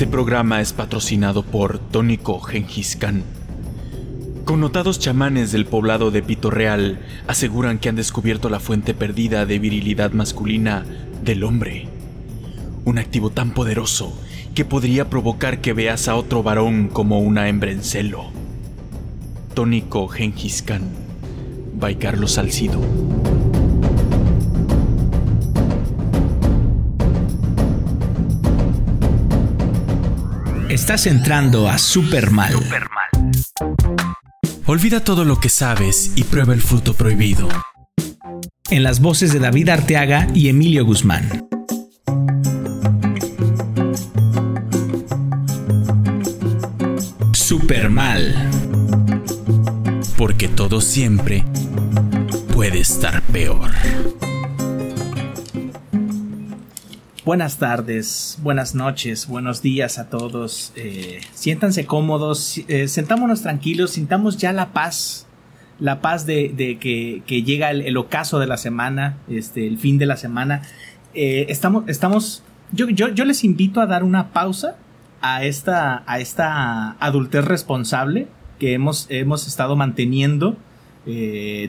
Este 0.00 0.10
programa 0.10 0.62
es 0.62 0.72
patrocinado 0.72 1.42
por 1.42 1.78
Tónico 1.78 2.40
Gengis 2.40 2.96
Khan. 2.96 3.22
Connotados 4.46 4.98
chamanes 4.98 5.52
del 5.52 5.66
poblado 5.66 6.10
de 6.10 6.22
Pito 6.22 6.50
Real 6.50 7.00
aseguran 7.26 7.78
que 7.78 7.90
han 7.90 7.96
descubierto 7.96 8.48
la 8.48 8.60
fuente 8.60 8.94
perdida 8.94 9.44
de 9.44 9.58
virilidad 9.58 10.12
masculina 10.12 10.86
del 11.22 11.44
hombre. 11.44 11.86
Un 12.86 12.98
activo 12.98 13.28
tan 13.28 13.50
poderoso 13.50 14.18
que 14.54 14.64
podría 14.64 15.10
provocar 15.10 15.60
que 15.60 15.74
veas 15.74 16.08
a 16.08 16.16
otro 16.16 16.42
varón 16.42 16.88
como 16.88 17.18
una 17.20 17.50
hembra 17.50 17.70
en 17.70 17.84
celo. 17.84 18.24
Tónico 19.52 20.08
Gengis 20.08 20.62
Khan. 20.62 20.88
By 21.74 21.96
Carlos 21.96 22.32
Salcido. 22.32 22.80
Estás 30.70 31.08
entrando 31.08 31.68
a 31.68 31.78
Supermal. 31.78 32.54
Olvida 34.66 35.00
todo 35.02 35.24
lo 35.24 35.40
que 35.40 35.48
sabes 35.48 36.12
y 36.14 36.22
prueba 36.22 36.54
el 36.54 36.60
fruto 36.60 36.94
prohibido. 36.94 37.48
En 38.70 38.84
las 38.84 39.00
voces 39.00 39.32
de 39.32 39.40
David 39.40 39.68
Arteaga 39.70 40.28
y 40.32 40.48
Emilio 40.48 40.84
Guzmán. 40.84 41.48
Supermal. 47.32 48.48
Porque 50.16 50.46
todo 50.46 50.80
siempre 50.80 51.44
puede 52.54 52.78
estar 52.78 53.22
peor. 53.22 53.72
Buenas 57.22 57.58
tardes, 57.58 58.38
buenas 58.40 58.74
noches, 58.74 59.26
buenos 59.26 59.60
días 59.60 59.98
a 59.98 60.08
todos. 60.08 60.72
Eh, 60.74 61.20
siéntanse 61.34 61.84
cómodos, 61.84 62.62
eh, 62.66 62.88
sentámonos 62.88 63.42
tranquilos, 63.42 63.90
sintamos 63.90 64.38
ya 64.38 64.54
la 64.54 64.72
paz, 64.72 65.26
la 65.78 66.00
paz 66.00 66.24
de, 66.24 66.54
que, 66.80 67.42
llega 67.42 67.72
el, 67.72 67.94
ocaso 67.98 68.38
de 68.38 68.46
la 68.46 68.56
semana, 68.56 69.18
este, 69.28 69.66
el 69.66 69.76
fin 69.76 69.98
de 69.98 70.06
la 70.06 70.16
semana. 70.16 70.62
Eh, 71.12 71.44
estamos, 71.50 71.84
estamos, 71.88 72.42
yo, 72.72 72.88
yo, 72.88 73.08
yo, 73.08 73.26
les 73.26 73.44
invito 73.44 73.82
a 73.82 73.86
dar 73.86 74.02
una 74.02 74.32
pausa 74.32 74.78
a 75.20 75.44
esta, 75.44 76.02
a 76.06 76.20
esta 76.20 76.92
adultez 77.00 77.44
responsable 77.44 78.28
que 78.58 78.72
hemos, 78.72 79.06
hemos 79.10 79.46
estado 79.46 79.76
manteniendo 79.76 80.56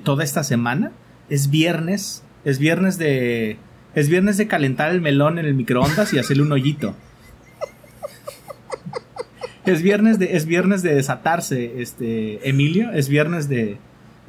toda 0.05 0.23
esta 0.23 0.45
semana. 0.45 0.93
Es 1.29 1.49
viernes, 1.49 2.23
es 2.45 2.57
viernes 2.57 2.97
de 2.97 3.57
es 3.95 4.09
viernes 4.09 4.37
de 4.37 4.47
calentar 4.47 4.91
el 4.91 5.01
melón 5.01 5.39
en 5.39 5.45
el 5.45 5.53
microondas 5.53 6.13
y 6.13 6.19
hacerle 6.19 6.43
un 6.43 6.51
hoyito. 6.51 6.95
Es 9.65 9.81
viernes 9.81 10.17
de, 10.17 10.35
es 10.35 10.45
viernes 10.45 10.81
de 10.81 10.95
desatarse, 10.95 11.81
este, 11.81 12.47
Emilio. 12.49 12.91
Es 12.91 13.09
viernes 13.09 13.47
de, 13.47 13.77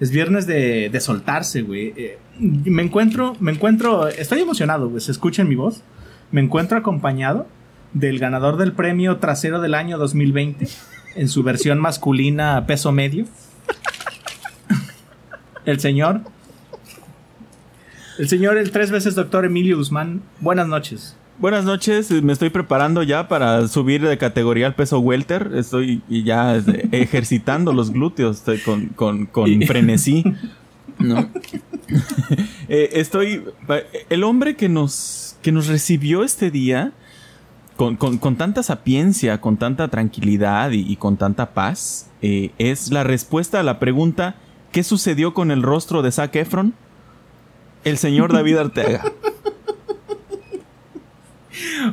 es 0.00 0.10
viernes 0.10 0.46
de, 0.46 0.90
de 0.90 1.00
soltarse, 1.00 1.62
güey. 1.62 1.94
Eh, 1.96 2.18
me 2.38 2.82
encuentro, 2.82 3.36
me 3.40 3.52
encuentro, 3.52 4.08
estoy 4.08 4.40
emocionado, 4.40 4.88
güey. 4.88 5.00
Se 5.00 5.12
escucha 5.12 5.42
en 5.42 5.48
mi 5.48 5.54
voz. 5.54 5.82
Me 6.30 6.40
encuentro 6.40 6.76
acompañado 6.76 7.46
del 7.92 8.18
ganador 8.18 8.56
del 8.56 8.72
premio 8.72 9.18
trasero 9.18 9.60
del 9.60 9.74
año 9.74 9.98
2020 9.98 10.66
en 11.14 11.28
su 11.28 11.42
versión 11.42 11.78
masculina 11.78 12.66
peso 12.66 12.92
medio. 12.92 13.26
El 15.64 15.78
señor 15.78 16.22
el 18.18 18.28
señor, 18.28 18.58
el 18.58 18.70
tres 18.70 18.90
veces 18.90 19.14
doctor 19.14 19.44
Emilio 19.44 19.76
Guzmán, 19.76 20.22
buenas 20.40 20.68
noches. 20.68 21.16
Buenas 21.38 21.64
noches, 21.64 22.10
me 22.10 22.32
estoy 22.32 22.50
preparando 22.50 23.02
ya 23.02 23.26
para 23.26 23.66
subir 23.66 24.06
de 24.06 24.18
categoría 24.18 24.66
al 24.66 24.74
peso 24.74 25.00
welter. 25.00 25.52
Estoy 25.54 26.02
ya 26.08 26.56
este, 26.56 26.88
ejercitando 26.92 27.72
los 27.72 27.90
glúteos 27.90 28.38
estoy 28.38 28.58
con, 28.58 28.88
con, 28.88 29.26
con 29.26 29.62
frenesí. 29.62 30.24
¿no? 30.98 31.28
Eh, 32.68 32.90
estoy. 32.94 33.44
El 34.08 34.24
hombre 34.24 34.56
que 34.56 34.70
nos, 34.70 35.36
que 35.42 35.52
nos 35.52 35.66
recibió 35.66 36.24
este 36.24 36.50
día 36.50 36.92
con, 37.76 37.96
con, 37.96 38.36
tanta 38.36 38.62
sapiencia, 38.62 39.42
con 39.42 39.58
tanta 39.58 39.88
tranquilidad 39.88 40.70
y, 40.70 40.96
con 40.96 41.18
tanta 41.18 41.52
paz, 41.52 42.08
eh, 42.22 42.52
es 42.56 42.90
la 42.90 43.04
respuesta 43.04 43.60
a 43.60 43.62
la 43.62 43.78
pregunta: 43.78 44.36
¿qué 44.70 44.82
sucedió 44.84 45.34
con 45.34 45.50
el 45.50 45.62
rostro 45.62 46.00
de 46.00 46.12
Zac 46.12 46.34
Efron? 46.36 46.72
El 47.84 47.98
señor 47.98 48.32
David 48.32 48.56
Arteaga. 48.58 49.04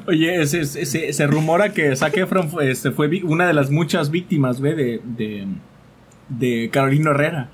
Oye, 0.07 0.45
se, 0.45 1.27
rumora 1.27 1.73
que 1.73 1.95
Zac 1.95 2.17
Efron 2.17 2.49
fue, 2.49 2.71
este, 2.71 2.91
fue 2.91 3.21
una 3.23 3.47
de 3.47 3.53
las 3.53 3.69
muchas 3.69 4.09
víctimas 4.11 4.61
de, 4.61 5.01
de, 5.03 5.47
de 6.29 6.69
Carolina 6.71 7.11
Herrera, 7.11 7.51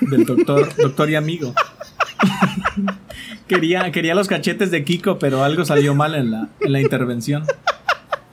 del 0.00 0.24
doctor, 0.24 0.74
doctor 0.76 1.10
y 1.10 1.14
amigo. 1.14 1.54
quería, 3.46 3.90
quería 3.92 4.14
los 4.14 4.28
cachetes 4.28 4.70
de 4.70 4.84
Kiko, 4.84 5.18
pero 5.18 5.44
algo 5.44 5.64
salió 5.64 5.94
mal 5.94 6.14
en 6.14 6.30
la, 6.30 6.48
en 6.60 6.72
la 6.72 6.80
intervención. 6.80 7.44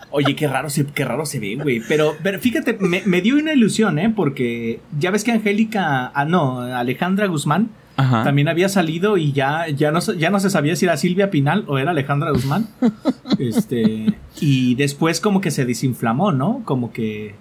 Oye, 0.10 0.36
qué 0.36 0.48
raro 0.48 0.70
se, 0.70 0.86
qué 0.86 1.06
raro 1.06 1.26
se 1.26 1.40
ve, 1.40 1.56
güey. 1.56 1.82
Pero, 1.88 2.18
pero 2.22 2.40
fíjate, 2.40 2.78
me, 2.80 3.02
me, 3.06 3.22
dio 3.22 3.38
una 3.38 3.54
ilusión, 3.54 3.98
¿eh? 3.98 4.12
Porque 4.14 4.82
ya 5.00 5.10
ves 5.10 5.24
que 5.24 5.32
Angélica, 5.32 6.12
ah, 6.14 6.26
no, 6.26 6.60
Alejandra 6.60 7.28
Guzmán 7.28 7.70
también 7.96 8.48
había 8.48 8.70
salido 8.70 9.18
y 9.18 9.32
ya, 9.32 9.68
ya, 9.68 9.92
no, 9.92 10.00
ya 10.00 10.30
no 10.30 10.40
se 10.40 10.50
sabía 10.50 10.76
si 10.76 10.86
era 10.86 10.98
Silvia 10.98 11.30
Pinal 11.30 11.66
o 11.68 11.78
era 11.78 11.92
Alejandra 11.92 12.32
Guzmán. 12.32 12.68
este, 13.40 14.18
y 14.40 14.76
después 14.76 15.20
como 15.20 15.42
que 15.42 15.52
se 15.52 15.66
desinflamó, 15.66 16.32
¿no? 16.32 16.62
Como 16.66 16.92
que... 16.92 17.36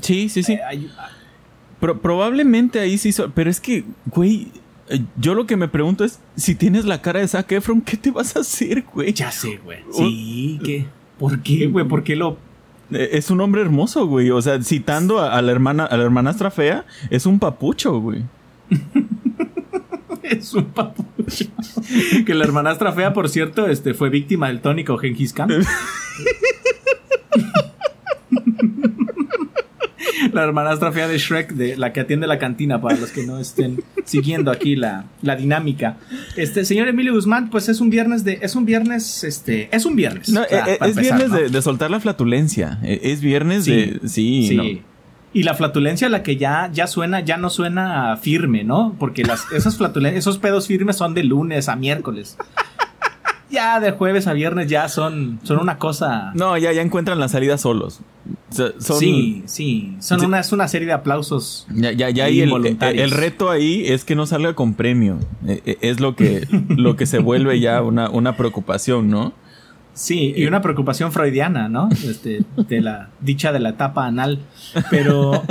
Sí, 0.00 0.28
sí, 0.28 0.42
sí. 0.42 0.54
Eh, 0.54 0.88
probablemente 2.02 2.80
ahí 2.80 2.98
sí 2.98 3.10
hizo... 3.10 3.30
Pero 3.30 3.48
es 3.48 3.60
que, 3.60 3.84
güey, 4.06 4.48
eh, 4.88 5.00
yo 5.16 5.34
lo 5.34 5.46
que 5.46 5.56
me 5.56 5.68
pregunto 5.68 6.04
es, 6.04 6.18
si 6.36 6.54
tienes 6.54 6.84
la 6.84 7.00
cara 7.00 7.20
de 7.20 7.28
Zac 7.28 7.50
Efron, 7.52 7.80
¿qué 7.80 7.96
te 7.96 8.10
vas 8.10 8.36
a 8.36 8.40
hacer, 8.40 8.84
güey? 8.92 9.12
Ya 9.12 9.30
sé, 9.30 9.58
güey. 9.64 9.78
Sí, 9.92 10.60
¿qué? 10.64 10.86
¿Por 11.18 11.42
qué, 11.42 11.66
güey? 11.68 11.86
¿Por 11.86 12.04
qué 12.04 12.16
lo 12.16 12.36
eh, 12.90 13.10
es 13.12 13.30
un 13.30 13.40
hombre 13.40 13.62
hermoso, 13.62 14.06
güey. 14.06 14.30
O 14.30 14.40
sea, 14.42 14.62
citando 14.62 15.20
a, 15.20 15.40
la 15.42 15.52
hermana, 15.52 15.84
a 15.84 15.96
la 15.96 16.04
hermanastra 16.04 16.50
fea, 16.50 16.84
es 17.10 17.26
un 17.26 17.38
papucho, 17.38 18.00
güey. 18.00 18.22
es 20.24 20.54
un 20.54 20.64
papucho. 20.66 21.46
que 22.26 22.34
la 22.34 22.44
hermanastra 22.44 22.92
fea, 22.92 23.12
por 23.12 23.28
cierto, 23.28 23.66
este, 23.66 23.94
fue 23.94 24.10
víctima 24.10 24.48
del 24.48 24.60
tónico 24.60 24.96
Genghis 24.98 25.32
Khan. 25.32 25.50
la 30.32 30.42
hermanastra 30.42 30.92
fea 30.92 31.08
de 31.08 31.18
Shrek, 31.18 31.52
de 31.52 31.76
la 31.76 31.92
que 31.92 32.00
atiende 32.00 32.26
la 32.26 32.38
cantina, 32.38 32.80
para 32.80 32.98
los 32.98 33.10
que 33.10 33.24
no 33.24 33.38
estén 33.38 33.82
siguiendo 34.04 34.50
aquí 34.50 34.76
la, 34.76 35.06
dinámica. 35.38 35.98
Este, 36.36 36.64
señor 36.64 36.88
Emilio 36.88 37.14
Guzmán, 37.14 37.50
pues 37.50 37.68
es 37.68 37.80
un 37.80 37.90
viernes 37.90 38.24
de, 38.24 38.38
es 38.42 38.54
un 38.54 38.64
viernes, 38.64 39.24
este, 39.24 39.68
es 39.74 39.84
un 39.84 39.96
viernes. 39.96 40.28
Eh, 40.28 40.46
eh, 40.50 40.78
es 40.80 40.96
viernes 40.96 41.52
de, 41.52 41.62
soltar 41.62 41.90
la 41.90 42.00
flatulencia. 42.00 42.78
Eh, 42.82 43.00
es 43.04 43.20
viernes 43.20 43.64
de, 43.64 44.00
sí, 44.06 44.48
sí. 44.48 44.82
Y 45.34 45.42
la 45.42 45.54
flatulencia 45.54 46.08
la 46.08 46.22
que 46.22 46.36
ya, 46.36 46.70
ya 46.72 46.86
suena, 46.86 47.20
ya 47.20 47.36
no 47.36 47.50
suena 47.50 48.16
firme, 48.16 48.62
¿no? 48.62 48.94
Porque 48.98 49.24
las, 49.24 49.44
esas 49.52 49.76
flatulencias, 49.76 50.20
esos 50.20 50.38
pedos 50.38 50.68
firmes 50.68 50.96
son 50.96 51.12
de 51.12 51.24
lunes 51.24 51.68
a 51.68 51.74
miércoles. 51.76 52.38
ya 53.50 53.80
de 53.80 53.90
jueves 53.90 54.28
a 54.28 54.32
viernes 54.32 54.68
ya 54.68 54.88
son, 54.88 55.40
son 55.42 55.58
una 55.58 55.76
cosa. 55.78 56.30
No, 56.34 56.56
ya, 56.56 56.72
ya 56.72 56.82
encuentran 56.82 57.18
la 57.18 57.28
salida 57.28 57.58
solos. 57.58 58.00
sí, 58.78 59.42
sí. 59.46 59.96
Son 59.98 60.24
Una, 60.24 60.38
es 60.38 60.52
una 60.52 60.68
serie 60.68 60.86
de 60.86 60.94
aplausos. 60.94 61.66
Ya, 61.74 61.90
ya, 61.90 62.10
ya 62.10 62.28
el, 62.28 62.78
el, 62.80 63.10
reto 63.10 63.50
ahí 63.50 63.84
es 63.88 64.04
que 64.04 64.14
no 64.14 64.26
salga 64.26 64.54
con 64.54 64.74
premio. 64.74 65.18
E, 65.48 65.62
e, 65.66 65.78
es 65.80 65.98
lo 65.98 66.14
que, 66.14 66.46
lo 66.68 66.94
que 66.94 67.06
se 67.06 67.18
vuelve 67.18 67.58
ya 67.58 67.82
una, 67.82 68.08
una 68.08 68.36
preocupación, 68.36 69.10
¿no? 69.10 69.32
Sí, 69.94 70.34
y 70.36 70.46
una 70.46 70.60
preocupación 70.60 71.12
freudiana, 71.12 71.68
¿no? 71.68 71.88
Este, 72.04 72.42
de 72.56 72.80
la 72.80 73.10
dicha 73.20 73.52
de 73.52 73.60
la 73.60 73.70
etapa 73.70 74.06
anal. 74.06 74.40
Pero 74.90 75.44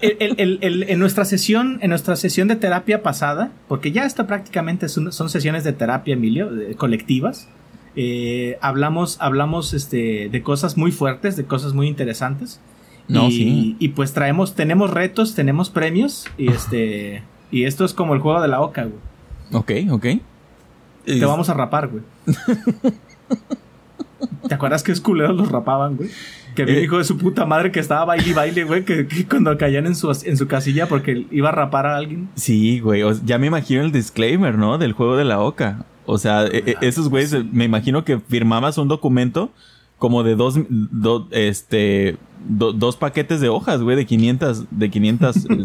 en 0.00 0.98
nuestra 1.00 1.24
sesión, 1.24 1.78
en 1.82 1.90
nuestra 1.90 2.14
sesión 2.14 2.46
de 2.46 2.54
terapia 2.54 3.02
pasada, 3.02 3.50
porque 3.66 3.90
ya 3.90 4.04
esto 4.04 4.26
prácticamente 4.28 4.88
son, 4.88 5.12
sesiones 5.12 5.64
de 5.64 5.72
terapia, 5.72 6.14
Emilio, 6.14 6.50
colectivas. 6.76 7.48
Eh, 7.96 8.56
hablamos, 8.60 9.16
hablamos 9.20 9.74
este, 9.74 10.28
de 10.30 10.42
cosas 10.42 10.76
muy 10.76 10.92
fuertes, 10.92 11.36
de 11.36 11.44
cosas 11.44 11.72
muy 11.72 11.88
interesantes. 11.88 12.60
No, 13.08 13.26
y, 13.26 13.32
sí. 13.32 13.76
y 13.80 13.88
pues 13.88 14.12
traemos, 14.12 14.54
tenemos 14.54 14.90
retos, 14.90 15.34
tenemos 15.34 15.70
premios, 15.70 16.26
y 16.36 16.50
este. 16.50 17.22
Y 17.50 17.64
esto 17.64 17.84
es 17.84 17.94
como 17.94 18.14
el 18.14 18.20
juego 18.20 18.40
de 18.40 18.48
la 18.48 18.60
oca, 18.60 18.84
güey. 18.84 19.00
Ok, 19.50 19.92
ok. 19.92 20.06
Te 21.04 21.24
vamos 21.24 21.48
a 21.48 21.54
rapar, 21.54 21.88
güey. 21.88 22.02
¿Te 24.48 24.54
acuerdas 24.54 24.82
que 24.82 24.92
es 24.92 25.00
culeros 25.00 25.36
los 25.36 25.50
rapaban, 25.50 25.96
güey? 25.96 26.10
Que 26.54 26.62
había 26.62 26.74
un 26.76 26.80
eh. 26.80 26.84
hijo 26.84 26.98
de 26.98 27.04
su 27.04 27.18
puta 27.18 27.44
madre 27.46 27.70
que 27.70 27.80
estaba 27.80 28.04
baile 28.04 28.30
y 28.30 28.32
baile, 28.32 28.64
güey, 28.64 28.84
que, 28.84 29.06
cuando 29.28 29.56
caían 29.58 29.86
en 29.86 29.94
su, 29.94 30.10
en 30.24 30.36
su 30.36 30.46
casilla 30.48 30.88
porque 30.88 31.26
iba 31.30 31.50
a 31.50 31.52
rapar 31.52 31.86
a 31.86 31.96
alguien. 31.96 32.28
Sí, 32.34 32.80
güey. 32.80 33.02
ya 33.24 33.38
me 33.38 33.46
imagino 33.46 33.82
el 33.82 33.92
disclaimer, 33.92 34.56
¿no? 34.56 34.78
Del 34.78 34.92
juego 34.92 35.16
de 35.16 35.24
la 35.24 35.40
oca. 35.40 35.84
O 36.06 36.18
sea, 36.18 36.46
e, 36.46 36.62
e, 36.66 36.76
esos 36.80 37.08
güeyes, 37.10 37.36
me 37.52 37.64
imagino 37.64 38.04
que 38.04 38.18
firmabas 38.18 38.78
un 38.78 38.88
documento 38.88 39.50
como 39.98 40.22
de 40.22 40.34
dos, 40.36 40.58
do- 40.68 41.28
este, 41.30 42.16
do- 42.46 42.72
dos 42.72 42.96
paquetes 42.96 43.40
de 43.40 43.48
hojas, 43.48 43.80
güey, 43.80 43.96
de 43.96 44.06
500, 44.06 44.66
de 44.70 44.90
500. 44.90 45.36
eh, 45.50 45.64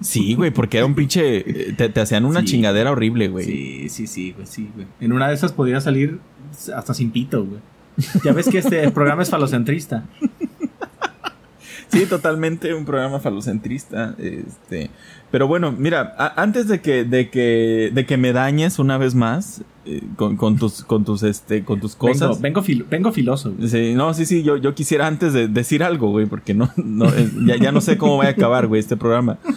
sí, 0.00 0.34
güey, 0.34 0.50
porque 0.50 0.78
era 0.78 0.86
un 0.86 0.94
pinche, 0.94 1.72
te, 1.76 1.88
te 1.88 2.00
hacían 2.00 2.24
una 2.24 2.40
Sí. 2.40 2.46
chingadera 2.46 2.90
horrible, 2.92 3.28
güey. 3.28 3.44
Sí, 3.46 3.88
sí, 3.88 4.06
sí, 4.06 4.32
güey, 4.32 4.46
sí, 4.46 4.70
güey. 4.74 4.86
En 5.00 5.12
una 5.12 5.28
de 5.28 5.34
esas 5.34 5.52
podría 5.52 5.80
salir 5.80 6.18
hasta 6.74 6.94
sin 6.94 7.10
pito, 7.10 7.44
güey. 7.44 7.60
Ya 8.24 8.32
ves 8.32 8.48
que 8.48 8.58
este 8.58 8.90
programa 8.90 9.22
es 9.22 9.30
falocentrista. 9.30 10.04
Sí, 11.88 12.06
totalmente 12.06 12.74
un 12.74 12.84
programa 12.84 13.20
falocentrista. 13.20 14.14
Este, 14.18 14.90
pero 15.30 15.46
bueno, 15.46 15.70
mira, 15.70 16.14
a- 16.18 16.42
antes 16.42 16.66
de 16.66 16.80
que, 16.80 17.04
de 17.04 17.30
que, 17.30 17.90
de 17.92 18.06
que 18.06 18.16
me 18.16 18.32
dañes 18.32 18.78
una 18.80 18.98
vez 18.98 19.14
más 19.14 19.60
eh, 19.60 19.64
con, 20.16 20.36
con 20.36 20.56
tus, 20.56 20.82
con 20.84 21.04
tus, 21.04 21.22
este, 21.22 21.64
con 21.64 21.80
tus 21.80 21.94
cosas. 21.96 22.40
Vengo, 22.40 22.40
vengo, 22.40 22.62
fil- 22.62 22.86
vengo 22.90 23.12
filoso, 23.12 23.52
güey. 23.52 23.68
Sí, 23.68 23.94
no, 23.94 24.14
sí, 24.14 24.24
sí, 24.26 24.42
yo, 24.42 24.56
yo 24.56 24.74
quisiera 24.74 25.06
antes 25.06 25.32
de 25.32 25.48
decir 25.48 25.82
algo, 25.82 26.10
güey, 26.10 26.26
porque 26.26 26.54
no, 26.54 26.70
no, 26.76 27.06
ya, 27.46 27.56
ya 27.56 27.72
no 27.72 27.80
sé 27.80 27.96
cómo 27.98 28.16
va 28.18 28.24
a 28.24 28.28
acabar, 28.30 28.66
güey, 28.66 28.80
este 28.80 28.96
programa. 28.96 29.38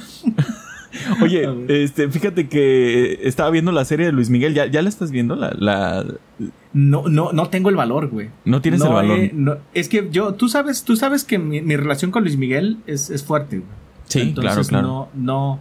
Oye, 1.22 1.48
este, 1.68 2.10
fíjate 2.10 2.48
que 2.48 3.14
eh, 3.14 3.20
estaba 3.24 3.50
viendo 3.52 3.72
la 3.72 3.86
serie 3.86 4.06
de 4.08 4.12
Luis 4.12 4.30
Miguel, 4.30 4.54
¿ya, 4.54 4.66
ya 4.66 4.82
la 4.82 4.90
estás 4.90 5.12
viendo? 5.12 5.36
La, 5.36 5.54
la... 5.58 6.06
No, 6.74 7.08
no, 7.08 7.32
no 7.34 7.50
tengo 7.50 7.70
el 7.70 7.76
valor, 7.76 8.08
güey. 8.10 8.30
No 8.46 8.62
tienes 8.62 8.82
el 8.82 8.90
valor. 8.90 9.20
no- 9.34 9.58
es 9.74 9.90
que 9.90 10.08
yo, 10.12 10.34
tú 10.34 10.50
sabes, 10.50 10.84
tú 10.84 10.96
sabes 10.96 11.24
que 11.24 11.38
mi, 11.38 11.62
mi 11.62 11.76
relación 11.76 12.10
con 12.12 12.24
Luis 12.24 12.38
Miguel 12.38 12.78
es, 12.88 13.10
es 13.10 13.24
fuerte, 13.24 13.58
güey. 13.60 13.70
Sí, 14.06 14.22
Entonces, 14.22 14.54
claro, 14.54 14.68
claro. 14.68 14.88
No, 14.88 15.10
no, 15.14 15.60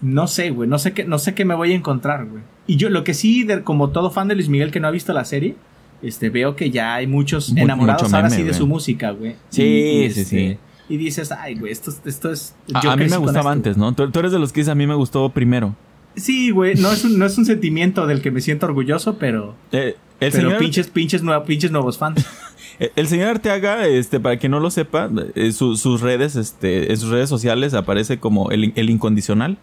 no 0.00 0.26
sé, 0.26 0.50
güey. 0.50 0.68
No 0.68 0.78
sé 0.78 0.92
qué, 0.92 1.04
no 1.04 1.18
sé 1.18 1.34
qué 1.34 1.44
me 1.44 1.54
voy 1.54 1.72
a 1.72 1.76
encontrar, 1.76 2.26
güey. 2.26 2.42
Y 2.66 2.76
yo, 2.76 2.88
lo 2.90 3.04
que 3.04 3.14
sí, 3.14 3.44
de- 3.44 3.62
como 3.62 3.90
todo 3.90 4.10
fan 4.10 4.28
de 4.28 4.34
Luis 4.34 4.48
Miguel 4.48 4.70
que 4.70 4.80
no 4.80 4.88
ha 4.88 4.90
visto 4.90 5.12
la 5.12 5.24
serie, 5.24 5.56
este, 6.02 6.30
veo 6.30 6.56
que 6.56 6.70
ya 6.70 6.94
hay 6.94 7.06
muchos 7.06 7.50
Mu- 7.52 7.62
enamorados 7.62 8.04
mucho 8.04 8.16
ahora 8.16 8.30
sí 8.30 8.42
de 8.42 8.54
su 8.54 8.66
música, 8.66 9.10
güey. 9.10 9.36
Sí, 9.50 9.62
Y- 9.62 10.04
y, 10.06 10.10
sí, 10.10 10.20
este, 10.20 10.24
sí. 10.24 10.58
Y 10.88 10.96
dices, 10.98 11.32
ay, 11.32 11.54
güey, 11.54 11.72
esto, 11.72 11.92
esto 12.04 12.30
es. 12.30 12.54
A, 12.74 12.82
yo 12.82 12.90
a 12.90 12.96
mí 12.96 13.06
me 13.08 13.16
gustaba 13.16 13.38
esto, 13.40 13.48
antes, 13.50 13.76
¿no? 13.78 13.94
Tú, 13.94 14.10
tú 14.10 14.18
eres 14.18 14.32
de 14.32 14.38
los 14.38 14.52
que 14.52 14.60
dices, 14.60 14.70
a 14.72 14.74
mí 14.74 14.86
me 14.86 14.94
gustó 14.94 15.28
primero. 15.30 15.74
Sí, 16.16 16.50
güey, 16.50 16.74
no 16.76 16.92
es 16.92 17.04
un, 17.04 17.18
no 17.18 17.26
es 17.26 17.36
un 17.38 17.44
sentimiento 17.46 18.06
del 18.06 18.20
que 18.20 18.30
me 18.30 18.40
siento 18.40 18.66
orgulloso, 18.66 19.16
pero, 19.18 19.56
Eh, 19.72 19.96
el, 20.20 20.30
pero 20.30 20.32
señor, 20.48 20.58
pinches, 20.58 20.88
pinches, 20.88 21.22
nueva- 21.22 21.44
pinches 21.44 21.70
nuevos 21.72 21.96
fans. 21.98 22.24
eh, 22.78 22.92
el 22.96 23.08
señor 23.08 23.28
Arteaga, 23.28 23.86
este, 23.86 24.20
para 24.20 24.36
quien 24.36 24.52
no 24.52 24.60
lo 24.60 24.70
sepa, 24.70 25.10
eh, 25.34 25.52
su- 25.52 25.76
sus 25.76 26.02
redes, 26.02 26.36
este, 26.36 26.92
en 26.92 26.98
sus 26.98 27.10
redes 27.10 27.28
sociales 27.30 27.72
aparece 27.74 28.18
como 28.18 28.50
el, 28.50 28.72
el 28.76 28.90
incondicional. 28.90 29.56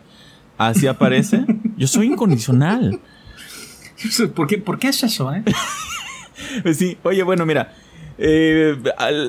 Así 0.67 0.85
aparece. 0.85 1.43
Yo 1.75 1.87
soy 1.87 2.07
incondicional. 2.07 2.99
¿Por 4.35 4.47
qué, 4.47 4.59
¿Por 4.59 4.77
qué 4.77 4.89
es 4.89 5.03
eso, 5.03 5.33
eh? 5.33 5.43
Sí, 6.73 6.97
oye, 7.03 7.23
bueno, 7.23 7.45
mira. 7.45 7.73
Eh, 8.23 8.77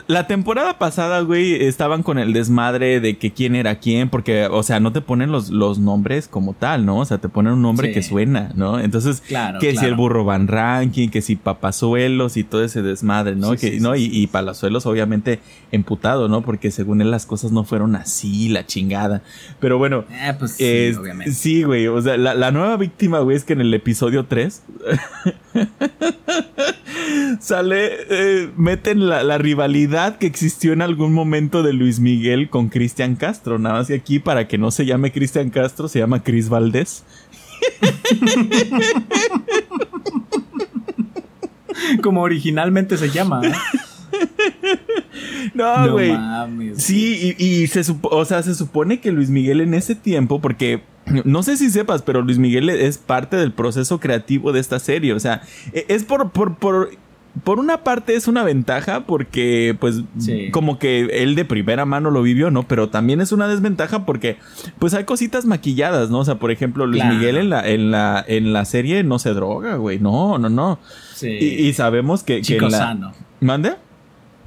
la 0.07 0.27
temporada 0.27 0.79
pasada, 0.79 1.21
güey, 1.21 1.65
estaban 1.65 2.03
con 2.03 2.19
el 2.19 2.33
desmadre 2.33 3.01
de 3.01 3.17
que 3.17 3.31
quién 3.33 3.55
era 3.57 3.77
quién, 3.77 4.11
porque, 4.11 4.47
o 4.47 4.63
sea, 4.63 4.81
no 4.81 4.93
te 4.93 5.01
ponen 5.01 5.33
los, 5.33 5.51
los 5.51 5.79
nombres 5.79 6.29
como 6.29 6.53
tal, 6.53 6.85
¿no? 6.85 6.99
O 6.99 7.05
sea, 7.05 7.19
te 7.19 7.29
ponen 7.29 7.55
un 7.55 7.63
nombre 7.63 7.89
Sí. 7.89 7.95
que 7.95 8.03
suena, 8.03 8.51
¿no? 8.55 8.79
Entonces, 8.79 9.23
Claro, 9.27 9.59
que 9.61 9.75
si 9.77 9.85
el 9.87 9.95
burro 9.95 10.25
Van 10.25 10.47
Ranking, 10.49 11.09
que 11.09 11.23
si 11.23 11.37
Papazuelos 11.37 12.37
y 12.37 12.45
todo 12.45 12.63
ese 12.63 12.83
desmadre, 12.83 13.35
¿no? 13.35 13.53
Sí, 13.53 13.57
que, 13.57 13.71
sí, 13.73 13.81
¿no? 13.81 13.95
sí, 13.95 14.11
y, 14.13 14.23
y 14.23 14.27
Palazuelos, 14.27 14.85
obviamente, 14.87 15.41
emputado, 15.71 16.29
¿no? 16.29 16.43
Porque 16.43 16.71
según 16.71 17.01
él 17.01 17.11
las 17.11 17.25
cosas 17.27 17.51
no 17.53 17.65
fueron 17.65 17.97
así, 17.97 18.49
la 18.51 18.67
chingada. 18.67 19.23
Pero 19.59 19.79
bueno, 19.79 20.05
Eh, 20.11 20.35
pues 20.39 20.55
obviamente. 21.01 21.33
sí, 21.33 21.63
güey. 21.63 21.87
O 21.87 22.01
sea, 22.03 22.17
la, 22.17 22.35
la 22.35 22.51
nueva 22.51 22.77
víctima, 22.77 23.21
güey, 23.21 23.37
es 23.37 23.45
que 23.45 23.55
en 23.55 23.61
el 23.63 23.73
episodio 23.73 24.27
3 24.27 24.63
sale, 27.41 27.91
eh, 28.11 28.51
la, 28.95 29.23
la 29.23 29.39
rivalidad 29.39 30.19
que 30.19 30.27
existió 30.27 30.73
en 30.73 30.83
algún 30.83 31.13
momento 31.13 31.63
de 31.63 31.73
Luis 31.73 32.01
Miguel 32.01 32.51
con 32.51 32.69
Cristian 32.69 33.17
Castro. 33.17 33.59
Nada 33.59 33.77
más 33.77 33.89
que 33.89 33.95
aquí, 33.95 34.19
para 34.19 34.49
que 34.49 34.59
no 34.59 34.71
se 34.71 34.87
llame 34.87 35.13
Cristian 35.13 35.51
Castro, 35.51 35.89
se 35.89 35.99
llama 35.99 36.23
Cris 36.23 36.49
Valdés. 36.49 37.05
Como 42.03 42.23
originalmente 42.23 42.97
se 42.97 43.11
llama. 43.11 43.43
¿eh? 43.45 43.53
No, 45.55 45.93
güey. 45.93 46.13
Sí, 46.77 47.35
y, 47.39 47.45
y 47.45 47.67
se, 47.67 47.83
o 48.03 48.25
sea, 48.25 48.43
se 48.43 48.55
supone 48.55 49.01
que 49.01 49.13
Luis 49.13 49.31
Miguel 49.31 49.61
en 49.61 49.75
ese 49.75 49.95
tiempo, 49.95 50.41
porque 50.41 50.83
no 51.25 51.43
sé 51.43 51.57
si 51.57 51.71
sepas, 51.71 52.03
pero 52.03 52.23
Luis 52.23 52.39
Miguel 52.39 52.69
es 52.71 52.99
parte 52.99 53.37
del 53.37 53.53
proceso 53.53 53.99
creativo 54.01 54.53
de 54.53 54.61
esta 54.61 54.79
serie. 54.79 55.13
O 55.13 55.21
sea, 55.21 55.43
e- 55.73 55.87
es 55.89 56.05
por, 56.05 56.31
por, 56.31 56.57
por, 56.57 56.91
por 57.45 57.59
una 57.59 57.79
parte 57.83 58.15
es 58.15 58.29
una 58.29 58.45
ventaja 58.45 59.05
porque, 59.07 59.75
pues, 59.81 60.03
Sí. 60.19 60.51
como 60.51 60.79
que 60.79 61.01
él 61.23 61.35
de 61.35 61.45
primera 61.47 61.85
mano 61.87 62.11
lo 62.11 62.23
vivió, 62.23 62.51
¿no? 62.51 62.65
Pero 62.69 62.91
también 62.91 63.21
es 63.23 63.33
una 63.33 63.49
desventaja 63.49 64.05
porque, 64.05 64.37
pues, 64.79 64.93
hay 64.95 65.05
cositas 65.05 65.47
maquilladas, 65.47 66.11
¿no? 66.11 66.19
O 66.19 66.25
sea, 66.25 66.35
por 66.37 66.51
ejemplo, 66.51 66.87
Luis 66.87 67.03
Claro. 67.03 67.17
Miguel 67.17 67.37
en 67.39 67.51
la, 67.51 67.67
en 67.69 67.91
la, 67.91 68.25
en 68.29 68.53
la 68.53 68.65
serie 68.67 69.03
no 69.03 69.19
se 69.19 69.31
droga, 69.35 69.77
güey. 69.77 69.99
No, 69.99 70.39
no, 70.39 70.49
no. 70.51 70.79
Sí. 71.15 71.29
Y, 71.31 71.67
y 71.69 71.73
sabemos 71.73 72.23
que, 72.23 72.37
que 72.37 72.43
Chico 72.43 72.67
en 72.67 72.73
la... 72.73 72.79
sano. 72.79 73.13
¿Mande? 73.41 73.75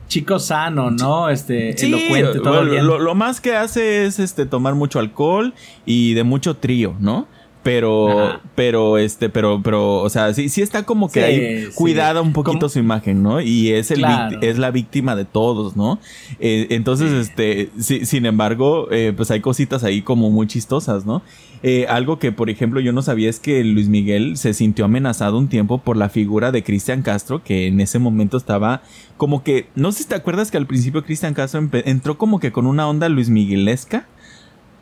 Chico 0.07 0.37
sano, 0.37 0.91
¿no? 0.91 1.29
Este, 1.29 1.75
Sí, 1.75 1.87
elocuente, 1.87 2.39
todo 2.39 2.63
bien. 2.65 2.85
lo- 2.85 2.99
lo 2.99 3.15
más 3.15 3.41
que 3.41 3.55
hace 3.55 4.05
es 4.05 4.19
este 4.19 4.45
tomar 4.45 4.75
mucho 4.75 4.99
alcohol 4.99 5.55
y 5.87 6.13
de 6.13 6.23
mucho 6.23 6.57
trío, 6.57 6.95
¿no? 6.99 7.27
Pero, 7.65 8.09
Ajá. 8.27 8.41
pero, 8.53 8.99
este, 8.99 9.27
pero, 9.27 9.59
pero, 9.63 9.95
o 10.03 10.09
sea, 10.11 10.31
sí, 10.35 10.49
sí 10.49 10.61
está 10.61 10.83
como 10.83 11.09
que 11.11 11.19
Sí, 11.19 11.25
ahí 11.25 11.65
sí. 11.65 11.71
cuidada 11.73 12.21
un 12.21 12.31
poquito 12.31 12.69
su 12.69 12.77
imagen, 12.77 13.23
¿no? 13.23 13.41
Y 13.41 13.71
es 13.71 13.89
el 13.89 13.97
Claro. 13.97 14.37
es 14.41 14.59
la 14.59 14.69
víctima 14.69 15.15
de 15.15 15.25
todos, 15.25 15.75
¿no? 15.75 15.97
Eh, 16.39 16.67
entonces, 16.69 17.11
este, 17.11 17.71
sí, 17.79 18.05
sin 18.05 18.27
embargo, 18.27 18.87
eh, 18.91 19.13
pues 19.17 19.31
hay 19.31 19.39
cositas 19.41 19.83
ahí 19.83 20.03
como 20.03 20.29
muy 20.29 20.45
chistosas, 20.45 21.07
¿no? 21.07 21.23
Eh, 21.63 21.87
algo 21.89 22.19
que, 22.19 22.31
por 22.31 22.51
ejemplo, 22.51 22.79
yo 22.81 22.91
no 22.93 23.01
sabía 23.01 23.31
es 23.31 23.39
que 23.39 23.63
Luis 23.63 23.89
Miguel 23.89 24.37
se 24.37 24.53
sintió 24.53 24.85
amenazado 24.85 25.35
un 25.39 25.47
tiempo 25.47 25.79
por 25.79 25.97
la 25.97 26.09
figura 26.09 26.51
de 26.51 26.63
Cristian 26.63 27.01
Castro, 27.01 27.43
que 27.43 27.65
en 27.65 27.81
ese 27.81 27.97
momento 27.97 28.37
estaba 28.37 28.83
como 29.17 29.41
que, 29.43 29.69
no 29.73 29.91
sé 29.91 30.03
si 30.03 30.09
te 30.09 30.13
acuerdas 30.13 30.51
que 30.51 30.57
al 30.57 30.67
principio 30.67 31.03
Cristian 31.03 31.33
Castro 31.33 31.67
entró 31.73 32.19
como 32.19 32.39
que 32.39 32.51
con 32.51 32.67
una 32.67 32.87
onda 32.87 33.09
Luis 33.09 33.29
Miguelesca. 33.29 34.07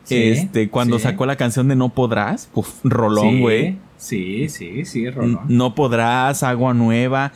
Sí, 0.04 0.16
este, 0.28 0.68
cuando 0.68 0.98
sí. 0.98 1.04
sacó 1.04 1.26
la 1.26 1.36
canción 1.36 1.68
de 1.68 1.76
No 1.76 1.88
Podrás, 1.88 2.50
uf, 2.54 2.68
rolón, 2.84 3.40
güey. 3.40 3.78
Sí, 3.96 4.48
sí, 4.50 4.84
sí, 4.84 5.08
Rolón. 5.08 5.40
No 5.48 5.74
Podrás, 5.74 6.42
Agua 6.42 6.74
Nueva. 6.74 7.32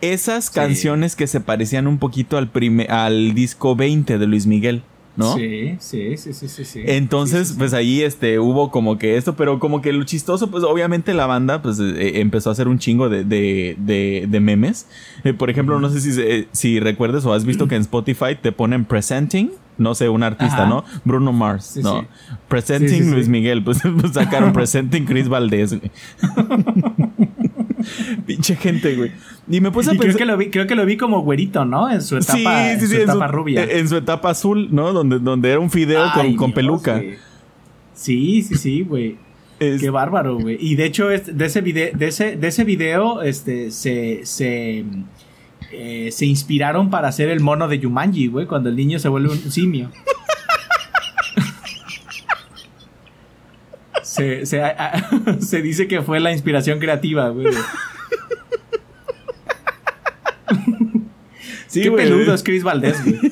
Esas 0.00 0.50
canciones 0.50 1.16
que 1.16 1.26
se 1.26 1.40
parecían 1.40 1.86
un 1.86 1.98
poquito 1.98 2.38
al, 2.38 2.50
al 2.88 3.34
disco 3.34 3.76
20 3.76 4.16
de 4.16 4.26
Luis 4.26 4.46
Miguel, 4.46 4.82
¿no? 5.18 5.34
Sí, 5.36 5.76
sí, 5.80 6.16
sí, 6.16 6.32
sí, 6.32 6.48
sí. 6.48 6.64
sí. 6.64 6.82
Entonces, 6.86 7.40
Sí, 7.40 7.44
sí, 7.46 7.52
sí. 7.52 7.58
pues 7.58 7.74
ahí 7.74 8.00
este 8.02 8.38
hubo 8.38 8.70
como 8.70 8.96
que 8.98 9.16
esto, 9.18 9.36
pero 9.36 9.58
como 9.58 9.82
que 9.82 9.92
lo 9.92 10.04
chistoso, 10.04 10.50
pues 10.50 10.64
obviamente 10.64 11.12
la 11.12 11.26
banda 11.26 11.60
pues 11.60 11.78
eh, 11.80 12.20
empezó 12.20 12.48
a 12.48 12.52
hacer 12.52 12.68
un 12.68 12.78
chingo 12.78 13.08
de, 13.08 13.24
de, 13.24 13.76
de, 13.78 14.26
de 14.28 14.40
memes. 14.40 14.86
Eh, 15.24 15.34
por 15.34 15.50
ejemplo, 15.50 15.78
no 15.80 15.90
sé 15.90 16.00
si, 16.00 16.12
se- 16.12 16.48
si 16.52 16.80
recuerdes 16.80 17.24
o 17.26 17.34
has 17.34 17.44
visto 17.44 17.68
que 17.68 17.74
en 17.74 17.82
Spotify 17.82 18.36
te 18.40 18.52
ponen 18.52 18.84
presenting, 18.84 19.50
no 19.76 19.94
sé, 19.94 20.08
un 20.08 20.22
artista, 20.22 20.62
Ajá. 20.62 20.66
¿no? 20.68 20.84
Bruno 21.04 21.32
Mars, 21.32 21.72
Sí, 21.74 21.82
¿no? 21.82 22.00
sí. 22.00 22.06
Presenting 22.48 23.04
Sí. 23.04 23.10
Luis 23.10 23.28
Miguel, 23.28 23.62
pues, 23.62 23.78
pues, 24.00 24.12
sacaron 24.12 24.52
Presenting 24.52 25.04
Chris 25.04 25.28
Valdés. 25.28 25.76
Pinche 28.26 28.56
gente, 28.56 28.94
güey. 28.96 29.12
Y 29.50 29.60
me 29.60 29.70
puse 29.70 29.90
a 29.90 29.94
Y 29.94 29.96
creo 29.98 30.08
pensar... 30.12 30.18
que, 30.18 30.26
lo 30.26 30.36
vi, 30.36 30.50
creo 30.50 30.66
que 30.66 30.74
lo 30.74 30.84
vi 30.84 30.96
como 30.96 31.22
güerito, 31.22 31.64
¿no? 31.64 31.90
En 31.90 32.02
su 32.02 32.16
etapa, 32.16 32.72
en 32.72 32.86
su 32.86 32.94
etapa 32.94 33.26
rubia. 33.28 33.64
En 33.64 33.88
su 33.88 33.96
etapa 33.96 34.30
azul, 34.30 34.68
¿no? 34.70 34.92
Donde, 34.92 35.18
donde 35.18 35.50
era 35.50 35.58
un 35.60 35.70
fideo 35.70 36.04
con, 36.14 36.26
Ay, 36.26 36.36
con 36.36 36.48
Dios, 36.48 36.54
peluca. 36.54 37.02
Sí, 37.94 38.42
sí, 38.42 38.54
sí, 38.56 38.82
güey. 38.82 39.16
Es- 39.58 39.80
Qué 39.80 39.90
bárbaro, 39.90 40.38
güey. 40.38 40.56
Y 40.60 40.76
de 40.76 40.84
hecho, 40.84 41.10
es- 41.10 41.36
de 41.36 41.46
ese 41.46 41.60
video, 41.62 41.90
de 41.96 42.06
ese, 42.08 42.36
de 42.36 42.46
ese 42.48 42.64
video, 42.64 43.22
este, 43.22 43.70
se, 43.70 44.20
se, 44.24 44.84
eh, 45.72 46.10
se 46.12 46.26
inspiraron 46.26 46.90
para 46.90 47.08
hacer 47.08 47.28
el 47.28 47.40
mono 47.40 47.66
de 47.68 47.78
Yumanji, 47.78 48.28
güey, 48.28 48.46
cuando 48.46 48.68
el 48.68 48.76
niño 48.76 48.98
se 48.98 49.08
vuelve 49.08 49.30
un 49.30 49.38
simio. 49.50 49.90
se, 54.18 54.44
se, 54.46 54.62
a- 54.62 55.08
se 55.40 55.62
dice 55.62 55.88
que 55.88 56.02
fue 56.02 56.20
la 56.20 56.32
inspiración 56.32 56.78
creativa, 56.78 57.30
güey. 57.30 57.46
Sí, 61.66 61.82
Qué 61.82 61.88
güey. 61.90 62.04
peludo 62.08 62.32
es 62.32 62.42
Chris 62.42 62.62
Valdés, 62.62 63.02
güey. 63.04 63.20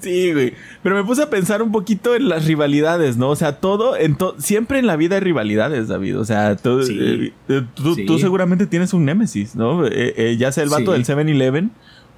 Sí, 0.00 0.32
güey. 0.32 0.54
Pero 0.82 0.96
me 0.96 1.04
puse 1.04 1.22
a 1.22 1.30
pensar 1.30 1.62
un 1.62 1.70
poquito 1.70 2.16
en 2.16 2.28
las 2.28 2.44
rivalidades, 2.46 3.16
¿no? 3.16 3.28
O 3.28 3.36
sea, 3.36 3.60
todo, 3.60 3.96
en 3.96 4.16
to- 4.16 4.34
siempre 4.38 4.80
en 4.80 4.86
la 4.88 4.96
vida 4.96 5.14
hay 5.16 5.20
rivalidades, 5.20 5.86
David. 5.88 6.18
O 6.18 6.24
sea, 6.24 6.56
tú, 6.56 6.82
Sí. 6.82 6.98
eh, 7.00 7.32
eh, 7.48 7.62
tú, 7.74 7.94
Sí. 7.94 8.04
tú 8.04 8.18
seguramente 8.18 8.66
tienes 8.66 8.92
un 8.94 9.04
némesis, 9.04 9.54
¿no? 9.54 9.86
Eh, 9.86 10.14
eh, 10.16 10.36
ya 10.38 10.50
sea 10.50 10.64
el 10.64 10.70
vato 10.70 10.86
Sí. 10.86 10.92
del 10.92 11.04
7-Eleven 11.04 11.70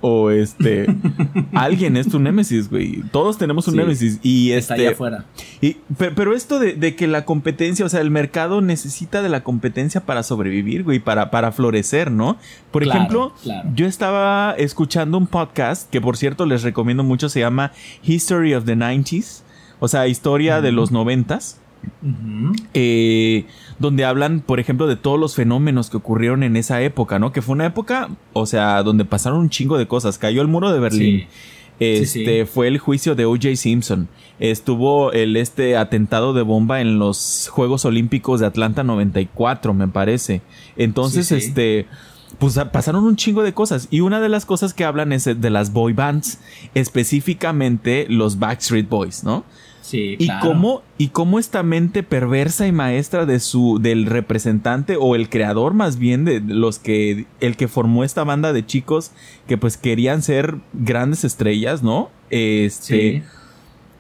o 0.06 0.30
este 0.30 0.84
alguien 1.54 1.96
es 1.96 2.08
tu 2.10 2.18
némesis, 2.18 2.68
güey. 2.68 3.02
Todos 3.10 3.38
tenemos 3.38 3.66
un 3.68 3.72
Sí. 3.74 3.78
némesis 3.78 4.18
y 4.22 4.50
Está 4.52 4.74
este 4.74 4.86
allá 4.86 4.94
afuera. 4.94 5.24
y, 5.62 5.76
pe- 5.96 6.10
pero, 6.10 6.34
esto 6.34 6.58
de, 6.58 6.74
de 6.74 6.94
que 6.94 7.06
la 7.06 7.24
competencia, 7.24 7.86
o 7.86 7.88
sea, 7.88 8.02
el 8.02 8.10
mercado 8.10 8.60
necesita 8.60 9.22
de 9.22 9.30
la 9.30 9.42
competencia 9.42 10.02
para 10.04 10.22
sobrevivir, 10.22 10.82
güey, 10.84 10.98
para, 10.98 11.30
para 11.30 11.52
florecer, 11.52 12.10
¿no? 12.10 12.36
Por 12.70 12.82
Claro, 12.82 12.98
ejemplo, 12.98 13.32
claro. 13.42 13.70
yo 13.74 13.86
estaba 13.86 14.54
escuchando 14.58 15.16
un 15.16 15.26
podcast 15.26 15.88
que, 15.90 16.02
por 16.02 16.18
cierto, 16.18 16.44
les 16.44 16.62
recomiendo 16.62 17.02
mucho, 17.02 17.30
se 17.30 17.40
llama 17.40 17.72
History 18.02 18.52
of 18.54 18.66
the 18.66 18.76
90s, 18.76 19.42
o 19.80 19.88
sea, 19.88 20.06
historia 20.06 20.60
de 20.60 20.70
los 20.72 20.92
noventas. 20.92 21.60
Ujú. 22.02 22.52
eh, 22.72 23.44
donde 23.78 24.04
hablan, 24.04 24.40
por 24.40 24.60
ejemplo, 24.60 24.86
de 24.86 24.96
todos 24.96 25.18
los 25.18 25.34
fenómenos 25.34 25.90
que 25.90 25.96
ocurrieron 25.96 26.42
en 26.42 26.56
esa 26.56 26.80
época, 26.82 27.18
¿no? 27.18 27.32
Que 27.32 27.42
fue 27.42 27.54
una 27.54 27.66
época, 27.66 28.08
o 28.32 28.46
sea, 28.46 28.82
donde 28.82 29.04
pasaron 29.04 29.40
un 29.40 29.50
chingo 29.50 29.78
de 29.78 29.86
cosas. 29.88 30.18
Cayó 30.18 30.42
el 30.42 30.48
muro 30.48 30.72
de 30.72 30.78
Berlín. 30.80 31.20
Sí. 31.20 31.26
Este 31.80 32.06
Sí, 32.06 32.24
sí. 32.24 32.44
fue 32.44 32.68
el 32.68 32.78
juicio 32.78 33.16
de 33.16 33.24
O.J. 33.24 33.56
Simpson. 33.56 34.08
Estuvo 34.38 35.10
el 35.12 35.36
este 35.36 35.76
atentado 35.76 36.32
de 36.32 36.42
bomba 36.42 36.80
en 36.80 37.00
los 37.00 37.48
Juegos 37.52 37.84
Olímpicos 37.84 38.38
de 38.40 38.46
Atlanta 38.46 38.84
94, 38.84 39.74
me 39.74 39.88
parece. 39.88 40.40
Entonces, 40.76 41.26
Sí, 41.28 41.34
este 41.34 41.86
pues 42.38 42.58
a- 42.58 42.70
pasaron 42.72 43.04
un 43.04 43.14
chingo 43.16 43.42
de 43.44 43.54
cosas 43.54 43.86
y 43.90 44.00
una 44.00 44.20
de 44.20 44.28
las 44.28 44.44
cosas 44.44 44.72
que 44.74 44.84
hablan 44.84 45.12
es 45.12 45.24
de 45.24 45.50
las 45.50 45.72
boy 45.72 45.92
bands, 45.92 46.38
específicamente 46.74 48.06
los 48.08 48.38
Backstreet 48.38 48.88
Boys, 48.88 49.24
¿no? 49.24 49.44
Sí, 49.84 50.16
Y 50.18 50.24
claro. 50.24 50.48
cómo, 50.48 50.82
y 50.96 51.08
cómo 51.08 51.38
esta 51.38 51.62
mente 51.62 52.02
perversa 52.02 52.66
y 52.66 52.72
maestra 52.72 53.26
de 53.26 53.38
su, 53.38 53.78
del 53.82 54.06
representante 54.06 54.96
o 54.98 55.14
el 55.14 55.28
creador 55.28 55.74
más 55.74 55.98
bien 55.98 56.24
de 56.24 56.40
los 56.40 56.78
que, 56.78 57.26
el 57.40 57.56
que 57.58 57.68
formó 57.68 58.02
esta 58.02 58.24
banda 58.24 58.54
de 58.54 58.64
chicos 58.64 59.10
que 59.46 59.58
pues 59.58 59.76
querían 59.76 60.22
ser 60.22 60.56
grandes 60.72 61.22
estrellas, 61.24 61.82
¿no? 61.82 62.08
Este, 62.30 63.18
Sí. 63.18 63.22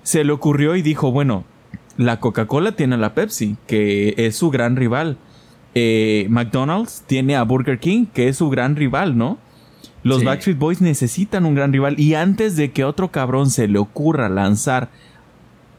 se 0.04 0.24
le 0.24 0.32
ocurrió 0.32 0.74
y 0.74 0.80
dijo, 0.80 1.12
bueno, 1.12 1.44
la 1.98 2.18
Coca-Cola 2.18 2.72
tiene 2.72 2.94
a 2.94 2.98
la 2.98 3.12
Pepsi, 3.14 3.56
que 3.66 4.14
es 4.16 4.36
su 4.36 4.48
gran 4.50 4.76
rival. 4.76 5.18
Eh, 5.74 6.26
McDonald's 6.30 7.02
tiene 7.06 7.36
a 7.36 7.42
Burger 7.42 7.78
King, 7.78 8.06
que 8.06 8.28
es 8.28 8.38
su 8.38 8.48
gran 8.48 8.74
rival, 8.74 9.18
¿no? 9.18 9.36
Los 10.02 10.20
Sí. 10.20 10.24
Backstreet 10.24 10.58
Boys 10.58 10.80
necesitan 10.80 11.44
un 11.44 11.54
gran 11.54 11.72
rival 11.74 12.00
y 12.00 12.14
antes 12.14 12.56
de 12.56 12.70
que 12.72 12.84
otro 12.84 13.10
cabrón 13.10 13.50
se 13.50 13.68
le 13.68 13.78
ocurra 13.78 14.28
lanzar 14.30 14.88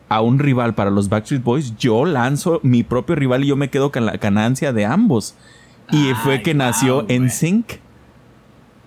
a 0.09 0.21
un 0.21 0.39
rival 0.39 0.75
para 0.75 0.91
los 0.91 1.09
Backstreet 1.09 1.43
Boys, 1.43 1.75
yo 1.77 2.05
lanzo 2.05 2.59
mi 2.63 2.83
propio 2.83 3.15
rival 3.15 3.43
y 3.43 3.47
yo 3.47 3.55
me 3.55 3.69
quedo 3.69 3.91
con 3.91 4.05
la 4.05 4.13
ganancia 4.17 4.71
de 4.73 4.85
ambos. 4.85 5.35
Y 5.91 6.13
fue 6.23 6.41
que 6.41 6.53
nació 6.53 7.05
en 7.09 7.29
Sync. 7.29 7.73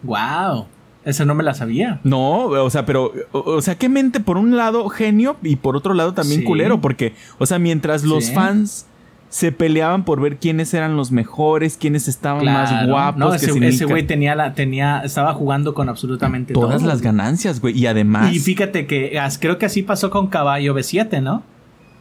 Wow. 0.03 0.67
Esa 1.05 1.25
no 1.25 1.35
me 1.35 1.43
la 1.45 1.55
sabía. 1.55 2.01
No, 2.05 2.45
o 2.47 2.71
sea, 2.71 2.85
pero, 2.85 3.13
o, 3.33 3.39
o 3.39 3.63
sea, 3.63 3.77
qué 3.77 3.89
mente 3.89 4.21
por 4.21 4.37
un 4.37 4.57
lado 4.57 4.89
genio 4.89 5.37
y 5.43 5.57
por 5.57 5.77
otro 5.77 5.95
lado 5.95 6.13
también 6.13 6.41
Sí. 6.41 6.47
culero, 6.47 6.81
porque, 6.81 7.15
o 7.39 7.47
sea, 7.47 7.59
mientras 7.59 8.05
los 8.05 8.27
Sí. 8.27 8.35
fans 8.35 8.87
se 9.31 9.53
peleaban 9.53 10.05
por 10.05 10.21
ver 10.21 10.39
quiénes 10.39 10.73
eran 10.73 10.97
los 10.97 11.13
mejores, 11.13 11.77
quiénes 11.77 12.09
estaban 12.09 12.45
más 12.47 12.87
guapos, 12.89 13.19
No, 13.19 13.31
que 13.31 13.37
ese, 13.37 13.47
significa- 13.47 13.75
ese 13.75 13.85
güey 13.85 14.07
tenía 14.07 14.35
la, 14.35 14.55
tenía, 14.55 15.01
estaba 15.01 15.35
jugando 15.35 15.75
con 15.75 15.89
absolutamente 15.89 16.55
todas 16.55 16.79
todo. 16.79 16.89
las 16.89 17.03
ganancias, 17.03 17.61
güey, 17.61 17.79
y 17.79 17.87
además, 17.87 18.35
Y 18.35 18.39
fíjate 18.39 18.87
que 18.87 19.19
as- 19.19 19.39
creo 19.39 19.59
que 19.59 19.67
así 19.67 19.83
pasó 19.83 20.09
con 20.11 20.29
Caballo 20.29 20.75
B7, 20.75 21.23
¿no? 21.23 21.43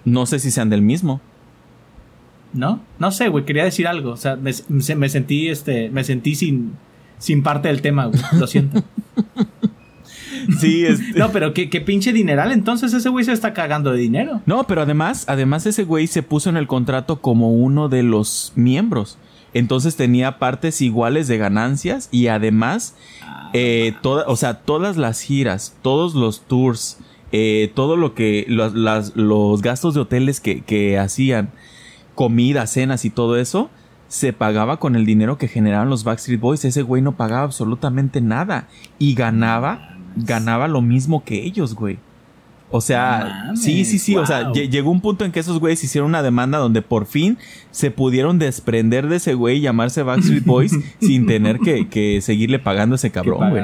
no 0.05 0.25
sé 0.25 0.39
si 0.39 0.51
sean 0.51 0.69
del 0.69 0.81
mismo. 0.81 1.19
¿No? 2.53 2.79
No 2.97 3.11
sé, 3.11 3.27
güey, 3.27 3.43
quería 3.43 3.65
decir 3.65 3.87
algo. 3.87 4.11
O 4.11 4.17
sea, 4.17 4.37
me, 4.37 4.51
me 4.69 5.09
sentí, 5.09 5.49
este, 5.49 5.89
me 5.89 6.05
sentí 6.05 6.33
sin, 6.33 6.73
sin 7.17 7.43
parte 7.43 7.67
del 7.67 7.81
tema, 7.81 8.05
güey. 8.05 8.21
Lo 8.39 8.47
siento. 8.47 8.81
Sí, 10.59 10.85
este- 10.87 11.17
No, 11.19 11.31
pero 11.31 11.53
qué, 11.53 11.69
qué 11.69 11.81
pinche 11.81 12.13
dineral. 12.13 12.51
Entonces 12.51 12.93
ese 12.93 13.09
güey 13.09 13.25
se 13.25 13.33
está 13.33 13.53
cagando 13.53 13.91
de 13.91 13.99
dinero. 13.99 14.41
No, 14.45 14.65
pero 14.65 14.81
además, 14.81 15.25
además 15.27 15.65
ese 15.65 15.83
güey 15.83 16.07
se 16.07 16.23
puso 16.23 16.49
en 16.49 16.57
el 16.57 16.67
contrato 16.67 17.21
como 17.21 17.51
uno 17.51 17.89
de 17.89 18.03
los 18.03 18.53
miembros. 18.55 19.17
Entonces 19.53 19.95
tenía 19.95 20.39
partes 20.39 20.81
iguales 20.81 21.27
de 21.27 21.37
ganancias 21.37 22.09
y 22.11 22.27
además, 22.27 22.95
eh, 23.53 23.93
toda, 24.01 24.25
o 24.27 24.35
sea, 24.35 24.55
todas 24.55 24.97
las 24.97 25.21
giras, 25.21 25.75
todos 25.81 26.13
los 26.15 26.41
tours, 26.41 26.97
eh, 27.31 27.71
todo 27.73 27.95
lo 27.95 28.13
que, 28.13 28.45
los, 28.49 28.73
las- 28.75 29.15
los 29.15 29.61
gastos 29.61 29.93
de 29.93 30.01
hoteles 30.01 30.41
que, 30.41 30.61
que 30.61 30.99
hacían, 30.99 31.49
comida, 32.13 32.67
cenas 32.67 33.05
y 33.05 33.09
todo 33.09 33.37
eso, 33.37 33.69
se 34.09 34.31
pagaba 34.33 34.77
con 34.79 34.95
el 34.95 35.05
dinero 35.05 35.37
que 35.37 35.47
generaban 35.47 35.89
los 35.89 36.03
Backstreet 36.03 36.39
Boys. 36.39 36.63
Ese 36.65 36.81
güey 36.81 37.01
no 37.01 37.15
pagaba 37.15 37.43
absolutamente 37.43 38.21
nada 38.21 38.67
y 38.99 39.15
ganaba, 39.15 39.96
ganaba 40.25 40.67
lo 40.67 40.81
mismo 40.81 41.23
que 41.23 41.43
ellos, 41.43 41.75
güey. 41.75 41.97
O 42.69 42.81
sea, 42.81 43.43
mames, 43.45 43.61
sí, 43.63 43.85
sí, 43.85 43.97
sí. 43.97 44.17
O 44.17 44.25
sea, 44.25 44.51
llegó 44.51 44.91
un 44.91 44.99
punto 44.99 45.23
en 45.23 45.31
que 45.31 45.39
esos 45.39 45.57
güeyes 45.59 45.81
hicieron 45.83 46.09
una 46.09 46.21
demanda 46.21 46.57
donde 46.57 46.81
por 46.81 47.05
fin 47.05 47.37
se 47.71 47.91
pudieron 47.91 48.39
desprender 48.39 49.07
de 49.07 49.15
ese 49.17 49.35
güey 49.35 49.57
y 49.57 49.61
llamarse 49.61 50.03
Backstreet 50.03 50.43
Boys 50.45 50.77
sin 50.99 51.25
tener 51.27 51.59
que, 51.59 51.87
que 51.87 52.19
seguirle 52.21 52.59
pagando 52.59 52.95
a 52.95 52.97
ese 52.97 53.09
cabrón, 53.09 53.49
güey. 53.51 53.63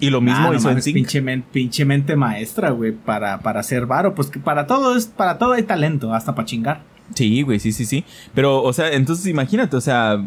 Y 0.00 0.10
lo 0.10 0.20
mismo 0.20 0.40
Ah, 0.46 0.50
no 0.50 0.54
hizo 0.56 0.68
en 0.70 0.82
pinche, 0.82 1.20
men- 1.22 1.44
pinche 1.52 1.84
mente 1.84 2.16
maestra, 2.16 2.70
güey, 2.70 2.90
para, 2.90 3.38
para 3.40 3.60
hacer 3.60 3.86
varo. 3.86 4.16
Pues 4.16 4.28
que 4.28 4.40
para 4.40 4.66
todo 4.66 4.96
es, 4.96 5.06
para 5.06 5.38
todo 5.38 5.52
hay 5.52 5.62
talento, 5.62 6.12
hasta 6.12 6.34
para 6.34 6.46
chingar. 6.46 6.80
Sí, 7.12 7.42
güey, 7.42 7.58
sí, 7.60 7.72
sí, 7.72 7.84
sí. 7.84 8.02
Pero, 8.34 8.62
o 8.62 8.72
sea, 8.72 8.92
entonces 8.92 9.26
imagínate, 9.26 9.76
o 9.76 9.80
sea, 9.80 10.18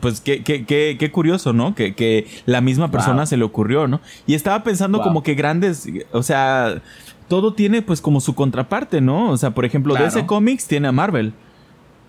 pues 0.00 0.20
qué, 0.22 0.42
qué, 0.42 0.64
qué, 0.64 0.96
qué 0.98 1.10
curioso, 1.10 1.52
¿no? 1.52 1.74
Que, 1.74 1.94
que 1.94 2.26
la 2.46 2.60
misma 2.62 2.90
persona 2.90 3.16
Wow. 3.18 3.26
se 3.26 3.36
le 3.36 3.44
ocurrió, 3.44 3.86
¿no? 3.88 4.00
Y 4.26 4.34
estaba 4.34 4.62
pensando 4.64 4.98
Wow. 4.98 5.06
como 5.06 5.22
que 5.22 5.34
grandes, 5.34 5.86
o 6.12 6.22
sea, 6.22 6.80
todo 7.28 7.52
tiene 7.52 7.82
pues 7.82 8.00
como 8.00 8.20
su 8.20 8.34
contraparte, 8.34 9.00
¿no? 9.02 9.30
O 9.30 9.36
sea, 9.36 9.50
por 9.50 9.64
ejemplo, 9.66 9.92
Claro. 9.94 10.06
DC 10.06 10.24
Comics 10.24 10.66
tiene 10.66 10.88
a 10.88 10.92
Marvel, 10.92 11.34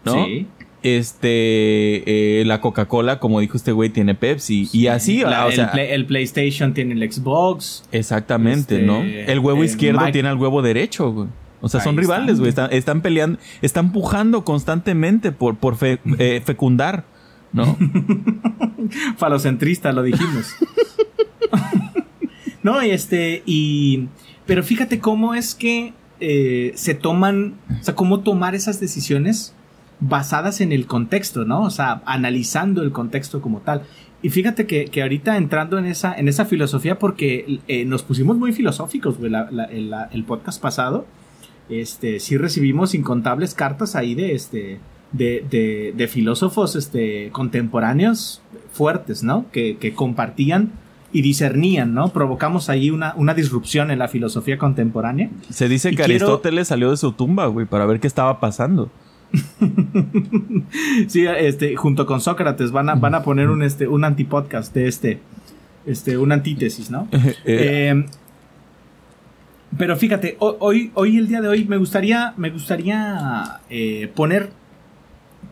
¿no? 0.06 0.26
Sí. 0.26 0.48
Este, 0.82 2.40
eh, 2.42 2.46
la 2.46 2.62
Coca-Cola, 2.62 3.20
como 3.20 3.40
dijo 3.40 3.58
este 3.58 3.72
güey, 3.72 3.90
tiene 3.90 4.16
Pepsi. 4.16 4.70
Y 4.72 4.88
así, 4.88 5.22
La- 5.22 5.46
o 5.46 5.50
el, 5.50 5.56
sea, 5.56 5.72
Play- 5.72 5.92
el 5.92 6.06
PlayStation 6.06 6.74
tiene 6.74 6.94
el 6.94 7.12
Xbox. 7.12 7.84
exactamente, 7.92 8.76
este, 8.76 8.86
¿no? 8.86 9.02
El 9.02 9.40
huevo 9.40 9.64
eh, 9.64 9.66
izquierdo 9.66 10.00
Mike- 10.02 10.12
tiene 10.14 10.30
al 10.30 10.38
huevo 10.38 10.62
derecho, 10.62 11.12
güey. 11.12 11.28
O 11.66 11.70
sea, 11.70 11.82
son 11.82 11.98
rivales, 11.98 12.38
güey. 12.38 12.50
Están, 12.50 12.72
están 12.72 13.02
peleando, 13.02 13.40
están 13.64 13.92
pujando 13.92 14.44
constantemente 14.46 15.32
por, 15.32 15.56
por 15.58 15.76
fe- 15.78 16.00
eh, 16.20 16.42
fecundar, 16.46 17.06
¿no? 17.54 17.76
Falocentrista, 19.18 19.92
lo 19.92 20.04
dijimos. 20.04 20.54
no, 22.64 22.84
y 22.84 22.92
este, 22.92 23.44
y. 23.46 24.08
Pero 24.46 24.64
fíjate 24.64 25.00
cómo 25.00 25.34
es 25.34 25.56
que 25.56 25.94
eh, 26.20 26.72
se 26.76 26.94
toman. 26.94 27.56
O 27.82 27.84
sea, 27.84 27.96
cómo 27.96 28.20
tomar 28.20 28.54
esas 28.56 28.80
decisiones 28.80 29.56
basadas 30.00 30.62
en 30.62 30.72
el 30.72 30.86
contexto, 30.86 31.46
¿no? 31.46 31.62
O 31.64 31.70
sea, 31.72 32.02
analizando 32.06 32.84
el 32.84 32.92
contexto 32.92 33.42
como 33.42 33.62
tal. 33.62 33.84
Y 34.22 34.30
fíjate 34.30 34.66
que, 34.68 34.86
que 34.86 35.02
ahorita 35.02 35.38
entrando 35.38 35.78
en 35.78 35.86
esa, 35.86 36.14
en 36.14 36.28
esa 36.28 36.46
filosofía, 36.46 37.00
porque 37.00 37.60
eh, 37.68 37.86
nos 37.86 38.04
pusimos 38.04 38.38
muy 38.38 38.54
filosóficos, 38.54 39.18
güey, 39.18 39.32
la- 39.32 39.50
la- 39.52 39.66
el, 39.66 39.90
la- 39.90 40.10
el 40.12 40.24
podcast 40.26 40.62
pasado. 40.62 41.06
Este, 41.70 42.20
sí 42.20 42.38
recibimos 42.38 42.94
incontables 42.96 43.54
cartas 43.54 43.96
ahí 43.96 44.16
de 44.16 44.34
este. 44.34 44.80
De, 45.12 45.46
de, 45.50 45.94
de 45.96 46.08
filósofos 46.10 46.76
este, 46.76 47.30
contemporáneos 47.32 48.42
fuertes, 48.74 49.24
¿no? 49.24 49.46
Que, 49.54 49.78
que 49.78 49.94
compartían 49.94 50.72
y 51.14 51.22
discernían, 51.22 51.94
¿no? 51.94 52.10
Provocamos 52.10 52.68
ahí 52.70 52.90
una, 52.90 53.14
una 53.16 53.34
disrupción 53.34 53.92
en 53.92 54.00
la 54.00 54.10
filosofía 54.10 54.58
contemporánea. 54.58 55.30
Se 55.50 55.70
dice 55.70 55.90
Y 55.90 55.92
que 55.92 56.04
quiero- 56.04 56.26
Aristóteles 56.26 56.68
salió 56.68 56.92
de 56.92 56.98
su 56.98 57.14
tumba, 57.14 57.46
güey, 57.46 57.66
para 57.66 57.86
ver 57.86 58.02
qué 58.02 58.08
estaba 58.08 58.42
pasando. 58.42 58.90
Sí, 61.08 61.26
este, 61.28 61.76
junto 61.76 62.06
con 62.06 62.22
Sócrates 62.22 62.72
van 62.72 62.90
a, 62.90 62.96
van 62.96 63.16
a 63.16 63.24
poner 63.24 63.50
un, 63.50 63.64
este, 63.64 63.88
un 63.88 64.04
antipodcast 64.04 64.74
de 64.74 64.88
este, 64.88 65.20
este, 65.86 66.18
una 66.18 66.36
antítesis, 66.36 66.90
¿no? 66.90 67.08
Eh, 67.14 67.34
Eh, 67.46 68.06
pero 69.78 69.96
fíjate, 69.98 70.38
ho- 70.40 70.58
hoy, 70.60 70.92
hoy, 70.94 71.18
el 71.18 71.28
día 71.28 71.42
de 71.42 71.48
hoy, 71.48 71.66
me 71.66 71.78
gustaría, 71.78 72.34
me 72.38 72.50
gustaría 72.50 73.60
eh, 73.70 74.12
poner, 74.16 74.50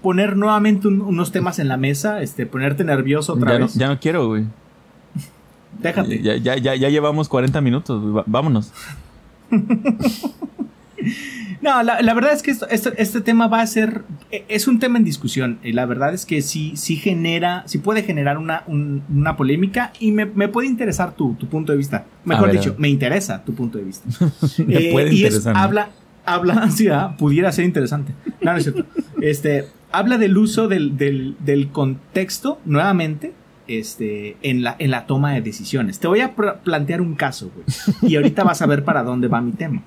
poner 0.02 0.36
nuevamente 0.38 0.88
un- 0.88 1.02
unos 1.02 1.32
temas 1.32 1.60
en 1.60 1.68
la 1.68 1.78
mesa, 1.78 2.22
este, 2.22 2.46
ponerte 2.46 2.84
nervioso 2.84 3.34
otra 3.34 3.54
ya, 3.54 3.60
no, 3.60 3.66
vez. 3.66 3.74
ya 3.76 3.88
no 3.88 4.00
quiero, 4.00 4.28
güey. 4.28 4.46
Déjate. 5.80 6.22
Ya, 6.22 6.36
ya, 6.38 6.56
ya, 6.58 6.76
ya 6.76 6.90
llevamos 6.90 7.28
40 7.30 7.60
minutos, 7.62 8.02
güey. 8.02 8.24
Vámonos. 8.28 8.72
No, 11.64 11.82
la, 11.82 12.02
la 12.02 12.14
verdad 12.14 12.34
es 12.34 12.44
que 12.44 12.52
esto- 12.52 12.68
esto- 12.70 12.92
este 12.98 13.22
tema 13.22 13.48
va 13.48 13.62
a 13.62 13.68
ser, 13.68 14.04
e- 14.32 14.44
es 14.50 14.68
un 14.68 14.80
tema 14.80 14.98
en 14.98 15.06
discusión. 15.06 15.60
Y 15.64 15.72
la 15.72 15.86
verdad 15.86 16.14
es 16.14 16.26
que 16.26 16.42
sí, 16.42 16.74
sí 16.76 16.98
genera, 16.98 17.64
sí 17.68 17.78
puede 17.78 18.04
generar 18.04 18.38
una, 18.38 18.64
un- 18.68 19.02
una 19.10 19.38
polémica 19.38 19.94
y 20.00 20.12
me, 20.12 20.26
me 20.26 20.50
puede 20.50 20.68
interesar 20.68 21.16
tu, 21.16 21.36
tu 21.36 21.48
punto 21.48 21.72
de 21.72 21.78
vista. 21.78 22.06
Mejor 22.26 22.50
ver, 22.50 22.58
dicho, 22.58 22.76
me 22.78 22.90
interesa 22.90 23.44
tu 23.46 23.56
punto 23.56 23.78
de 23.78 23.86
vista. 23.86 24.10
Me 24.68 24.76
Eh, 24.76 24.92
puede 24.92 25.14
y 25.14 25.24
es- 25.26 25.48
habla, 25.48 25.90
habla, 26.26 26.70
sí, 26.76 26.90
ah, 26.90 27.16
pudiera 27.18 27.50
ser 27.54 27.64
interesante. 27.66 28.14
No, 28.42 28.52
no 28.52 28.58
es 28.58 28.64
cierto. 28.64 28.86
Este, 29.22 29.66
habla 29.94 30.18
del 30.18 30.38
uso 30.38 30.68
del, 30.68 30.98
del, 30.98 31.38
del 31.40 31.70
contexto, 31.70 32.60
nuevamente, 32.66 33.32
este, 33.70 34.36
en, 34.42 34.64
la, 34.64 34.76
en 34.80 34.92
la 34.92 35.06
toma 35.06 35.32
de 35.34 35.42
decisiones. 35.42 36.00
Te 36.00 36.08
voy 36.10 36.20
a 36.20 36.34
plantear 36.36 37.00
un 37.00 37.16
caso, 37.16 37.50
güey. 37.56 38.12
Y 38.12 38.18
ahorita 38.18 38.44
vas 38.44 38.62
a 38.62 38.66
ver 38.66 38.84
para 38.84 39.04
dónde 39.04 39.30
va 39.30 39.40
mi 39.40 39.54
tema. 39.54 39.82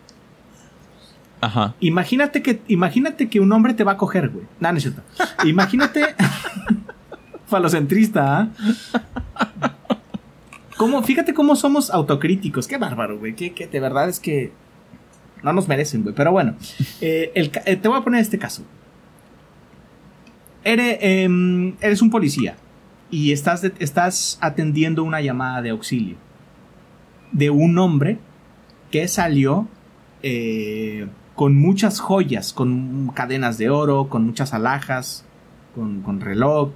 Imagínate 1.81 2.43
que, 2.43 2.61
imagínate 2.69 3.29
que 3.29 3.41
un 3.41 3.53
hombre 3.53 3.75
te 3.75 3.85
va 3.85 3.93
a 3.93 3.97
coger, 3.97 4.29
güey. 4.29 4.47
No, 4.61 4.71
no 4.73 4.79
es 4.79 4.83
cierto. 4.83 5.03
Imagínate. 5.45 6.15
falocentrista, 7.47 8.41
¿ah? 8.41 8.49
¿Cómo? 10.77 11.03
Fíjate 11.03 11.33
cómo 11.33 11.57
somos 11.57 11.91
autocríticos. 11.91 12.67
Qué 12.69 12.77
bárbaro, 12.77 13.19
güey. 13.19 13.35
Que, 13.35 13.53
que 13.53 13.67
de 13.67 13.81
verdad 13.81 14.09
es 14.09 14.21
que 14.21 14.53
no 15.43 15.53
nos 15.53 15.69
merecen, 15.69 16.03
güey. 16.03 16.15
Pero 16.15 16.33
bueno, 16.33 16.55
eh, 17.01 17.33
eh, 17.35 17.77
te 17.77 17.89
voy 17.89 17.99
a 17.99 18.03
poner 18.03 18.21
este 18.21 18.39
caso. 18.39 18.63
Eres, 20.65 20.99
em, 21.01 21.77
eres 21.81 22.03
un 22.03 22.11
policía 22.11 22.57
y 23.11 23.33
estás, 23.33 23.65
estás 23.79 24.37
atendiendo 24.41 25.05
una 25.05 25.21
llamada 25.21 25.63
de 25.63 25.71
auxilio 25.71 26.17
de 27.33 27.51
un 27.51 27.79
hombre 27.79 28.19
que 28.91 29.07
salió 29.09 29.69
eh, 30.23 31.07
con 31.37 31.55
muchas 31.55 32.01
joyas, 32.01 32.53
con 32.53 33.09
cadenas 33.15 33.59
de 33.59 33.71
oro, 33.71 34.09
con 34.09 34.25
muchas 34.25 34.55
alhajas, 34.55 35.25
con, 35.75 36.01
con 36.01 36.21
reloj. 36.21 36.71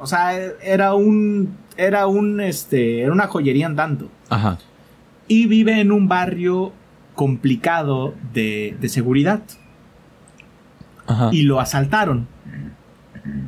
O 0.00 0.06
sea, 0.06 0.34
era 0.62 0.94
un. 0.94 1.56
Era 1.76 2.06
un. 2.06 2.40
Este. 2.40 3.02
Era 3.02 3.12
una 3.12 3.28
joyería 3.28 3.66
andando. 3.66 4.10
Ajá. 4.30 4.58
Y 5.28 5.46
vive 5.46 5.80
en 5.80 5.92
un 5.92 6.08
barrio 6.08 6.72
complicado 7.14 8.14
de, 8.32 8.76
de 8.80 8.88
seguridad. 8.88 9.42
Ajá. 11.06 11.28
Y 11.32 11.42
lo 11.42 11.60
asaltaron. 11.60 12.26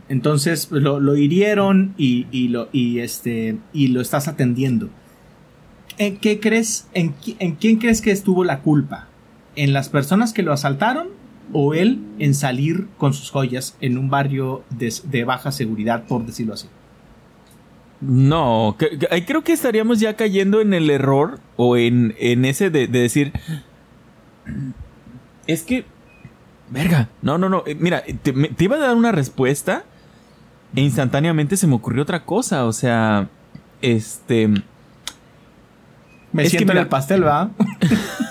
Entonces 0.08 0.70
lo, 0.70 1.00
lo 1.00 1.16
hirieron 1.16 1.94
y, 1.96 2.26
y, 2.30 2.48
lo, 2.48 2.68
y, 2.72 2.98
este, 2.98 3.58
y 3.72 3.88
lo 3.88 4.00
estás 4.00 4.26
atendiendo. 4.26 4.88
¿En 5.98 6.16
qué 6.16 6.40
crees? 6.40 6.88
En, 6.94 7.14
¿En 7.38 7.54
quién 7.54 7.76
crees 7.76 8.00
que 8.00 8.10
estuvo 8.10 8.42
la 8.44 8.60
culpa? 8.60 9.07
¿En 9.56 9.72
las 9.72 9.88
personas 9.88 10.32
que 10.32 10.42
lo 10.42 10.52
asaltaron 10.52 11.08
o 11.52 11.74
él 11.74 12.00
en 12.18 12.34
salir 12.34 12.86
con 12.98 13.14
sus 13.14 13.30
joyas 13.30 13.76
en 13.80 13.98
un 13.98 14.10
barrio 14.10 14.62
de, 14.70 14.92
de 15.04 15.24
baja 15.24 15.52
seguridad, 15.52 16.04
por 16.04 16.24
decirlo 16.24 16.54
así? 16.54 16.68
No, 18.00 18.76
creo 18.78 19.42
que 19.42 19.52
estaríamos 19.52 19.98
ya 19.98 20.14
cayendo 20.14 20.60
en 20.60 20.72
el 20.72 20.88
error 20.88 21.40
o 21.56 21.76
en, 21.76 22.14
en 22.18 22.44
ese 22.44 22.70
de, 22.70 22.86
de, 22.86 23.00
decir, 23.00 23.32
es 25.48 25.62
que, 25.62 25.84
verga, 26.70 27.08
no, 27.22 27.38
no, 27.38 27.48
no, 27.48 27.64
eh, 27.66 27.74
mira, 27.74 28.04
te, 28.22 28.32
te, 28.32 28.64
iba 28.64 28.76
a 28.76 28.78
dar 28.78 28.94
una 28.94 29.10
respuesta 29.10 29.82
e 30.76 30.80
instantáneamente 30.80 31.56
se 31.56 31.66
me 31.66 31.74
ocurrió 31.74 32.02
otra 32.02 32.24
cosa, 32.24 32.66
o 32.66 32.72
sea, 32.72 33.28
este... 33.82 34.48
Me 36.30 36.48
siento 36.48 36.58
que, 36.58 36.64
mira, 36.66 36.72
en 36.74 36.78
el 36.78 36.88
pastel, 36.88 37.26
¿va? 37.26 37.50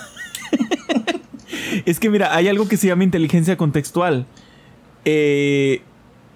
es 1.90 2.00
que 2.00 2.10
mira, 2.10 2.34
hay 2.34 2.48
algo 2.48 2.68
que 2.68 2.76
se 2.76 2.86
llama 2.86 3.04
inteligencia 3.04 3.56
contextual. 3.56 4.26
Eh, 5.06 5.80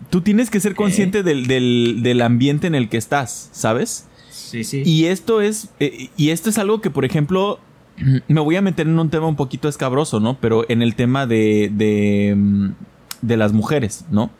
tú 0.08 0.22
tienes 0.22 0.48
que 0.48 0.60
ser 0.60 0.74
consciente 0.74 1.22
del, 1.22 1.46
del, 1.46 2.00
del, 2.02 2.22
ambiente 2.22 2.66
en 2.66 2.74
el 2.74 2.88
que 2.88 2.96
estás, 2.96 3.50
¿sabes? 3.52 4.06
Sí, 4.30 4.64
sí. 4.64 4.82
Y 4.84 5.06
esto 5.06 5.42
es, 5.42 5.68
eh, 5.78 6.08
y 6.16 6.30
esto 6.30 6.48
es 6.48 6.56
algo 6.56 6.80
que, 6.80 6.90
por 6.90 7.04
ejemplo, 7.04 7.60
me 8.28 8.40
voy 8.40 8.56
a 8.56 8.62
meter 8.62 8.86
en 8.86 8.98
un 8.98 9.10
tema 9.10 9.26
un 9.26 9.36
poquito 9.36 9.68
escabroso, 9.68 10.20
¿no? 10.20 10.38
Pero 10.40 10.64
en 10.70 10.80
el 10.80 10.94
tema 10.94 11.26
de, 11.26 11.70
de, 11.70 12.72
de 13.20 13.36
las 13.36 13.52
mujeres, 13.52 14.06
¿no? 14.10 14.30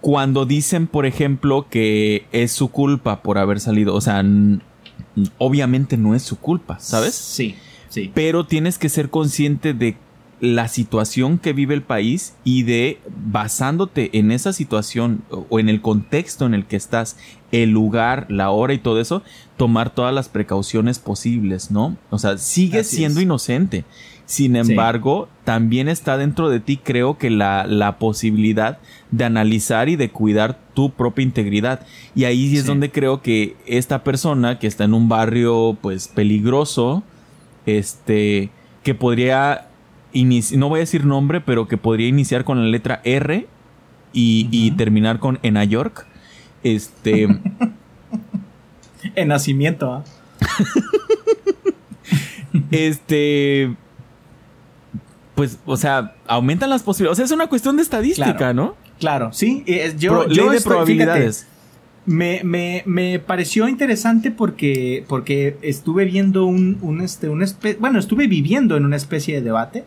Cuando 0.00 0.46
dicen, 0.46 0.86
por 0.86 1.04
ejemplo, 1.04 1.66
que 1.68 2.26
es 2.32 2.52
su 2.52 2.68
culpa 2.68 3.22
por 3.22 3.36
haber 3.36 3.60
salido, 3.60 3.94
o 3.94 4.00
sea, 4.00 4.24
obviamente 5.36 5.98
no 5.98 6.14
es 6.14 6.22
su 6.22 6.38
culpa, 6.38 6.78
¿sabes? 6.78 7.14
Sí, 7.14 7.56
sí. 7.88 8.10
Pero 8.14 8.46
tienes 8.46 8.78
que 8.78 8.88
ser 8.88 9.10
consciente 9.10 9.74
de 9.74 9.96
la 10.40 10.68
situación 10.68 11.38
que 11.38 11.52
vive 11.52 11.74
el 11.74 11.82
país 11.82 12.34
y 12.44 12.62
de 12.62 13.00
basándote 13.08 14.16
en 14.18 14.30
esa 14.30 14.52
situación 14.52 15.22
o 15.30 15.58
en 15.58 15.68
el 15.68 15.80
contexto 15.80 16.46
en 16.46 16.54
el 16.54 16.64
que 16.66 16.76
estás, 16.76 17.16
el 17.50 17.70
lugar, 17.70 18.26
la 18.28 18.50
hora 18.50 18.72
y 18.74 18.78
todo 18.78 19.00
eso, 19.00 19.22
tomar 19.56 19.90
todas 19.90 20.14
las 20.14 20.28
precauciones 20.28 20.98
posibles, 20.98 21.70
¿no? 21.70 21.96
O 22.10 22.18
sea, 22.18 22.38
sigues 22.38 22.86
Así 22.86 22.96
siendo 22.98 23.20
es. 23.20 23.24
inocente. 23.24 23.84
Sin 24.26 24.56
embargo, 24.56 25.26
sí. 25.26 25.40
también 25.44 25.88
está 25.88 26.18
dentro 26.18 26.50
de 26.50 26.60
ti, 26.60 26.76
creo 26.76 27.16
que 27.16 27.30
la, 27.30 27.66
la, 27.66 27.98
posibilidad 27.98 28.78
de 29.10 29.24
analizar 29.24 29.88
y 29.88 29.96
de 29.96 30.10
cuidar 30.10 30.58
tu 30.74 30.90
propia 30.90 31.22
integridad. 31.22 31.86
Y 32.14 32.24
ahí 32.24 32.54
es 32.54 32.60
sí. 32.60 32.66
donde 32.66 32.90
creo 32.90 33.22
que 33.22 33.56
esta 33.64 34.04
persona 34.04 34.58
que 34.58 34.66
está 34.66 34.84
en 34.84 34.92
un 34.92 35.08
barrio, 35.08 35.78
pues, 35.80 36.08
peligroso, 36.08 37.02
este, 37.76 38.50
que 38.82 38.94
podría 38.94 39.68
no 40.56 40.68
voy 40.68 40.78
a 40.78 40.80
decir 40.80 41.04
nombre, 41.04 41.40
pero 41.40 41.68
que 41.68 41.76
podría 41.76 42.08
iniciar 42.08 42.44
con 42.44 42.58
la 42.58 42.68
letra 42.68 43.00
R 43.04 43.46
y, 44.12 44.44
uh 44.44 44.46
-huh. 44.46 44.48
y 44.52 44.70
terminar 44.72 45.18
con 45.18 45.38
en 45.42 45.62
York. 45.68 46.06
Este. 46.62 47.28
en 49.14 49.28
nacimiento. 49.28 50.02
¿eh? 50.02 50.10
este. 52.70 53.74
Pues, 55.34 55.58
o 55.66 55.76
sea, 55.76 56.14
aumentan 56.26 56.70
las 56.70 56.82
posibilidades. 56.82 57.16
O 57.16 57.18
sea, 57.18 57.24
es 57.26 57.30
una 57.30 57.46
cuestión 57.46 57.76
de 57.76 57.82
estadística, 57.82 58.36
claro. 58.36 58.54
¿no? 58.54 58.76
Claro, 58.98 59.32
sí. 59.32 59.64
Yo, 59.96 60.10
Pro, 60.10 60.28
yo 60.28 60.42
ley 60.42 60.50
de 60.50 60.56
estoy, 60.56 60.70
probabilidades. 60.70 61.44
Fíjate, 61.44 61.57
me, 62.08 62.42
me, 62.42 62.82
me, 62.86 63.18
pareció 63.18 63.68
interesante 63.68 64.30
porque, 64.30 65.04
porque 65.08 65.58
estuve 65.60 66.06
viendo 66.06 66.46
un, 66.46 66.78
un 66.80 67.02
este, 67.02 67.28
bueno, 67.78 67.98
estuve 67.98 68.26
viviendo 68.26 68.76
en 68.76 68.86
una 68.86 68.96
especie 68.96 69.34
de 69.34 69.42
debate 69.42 69.84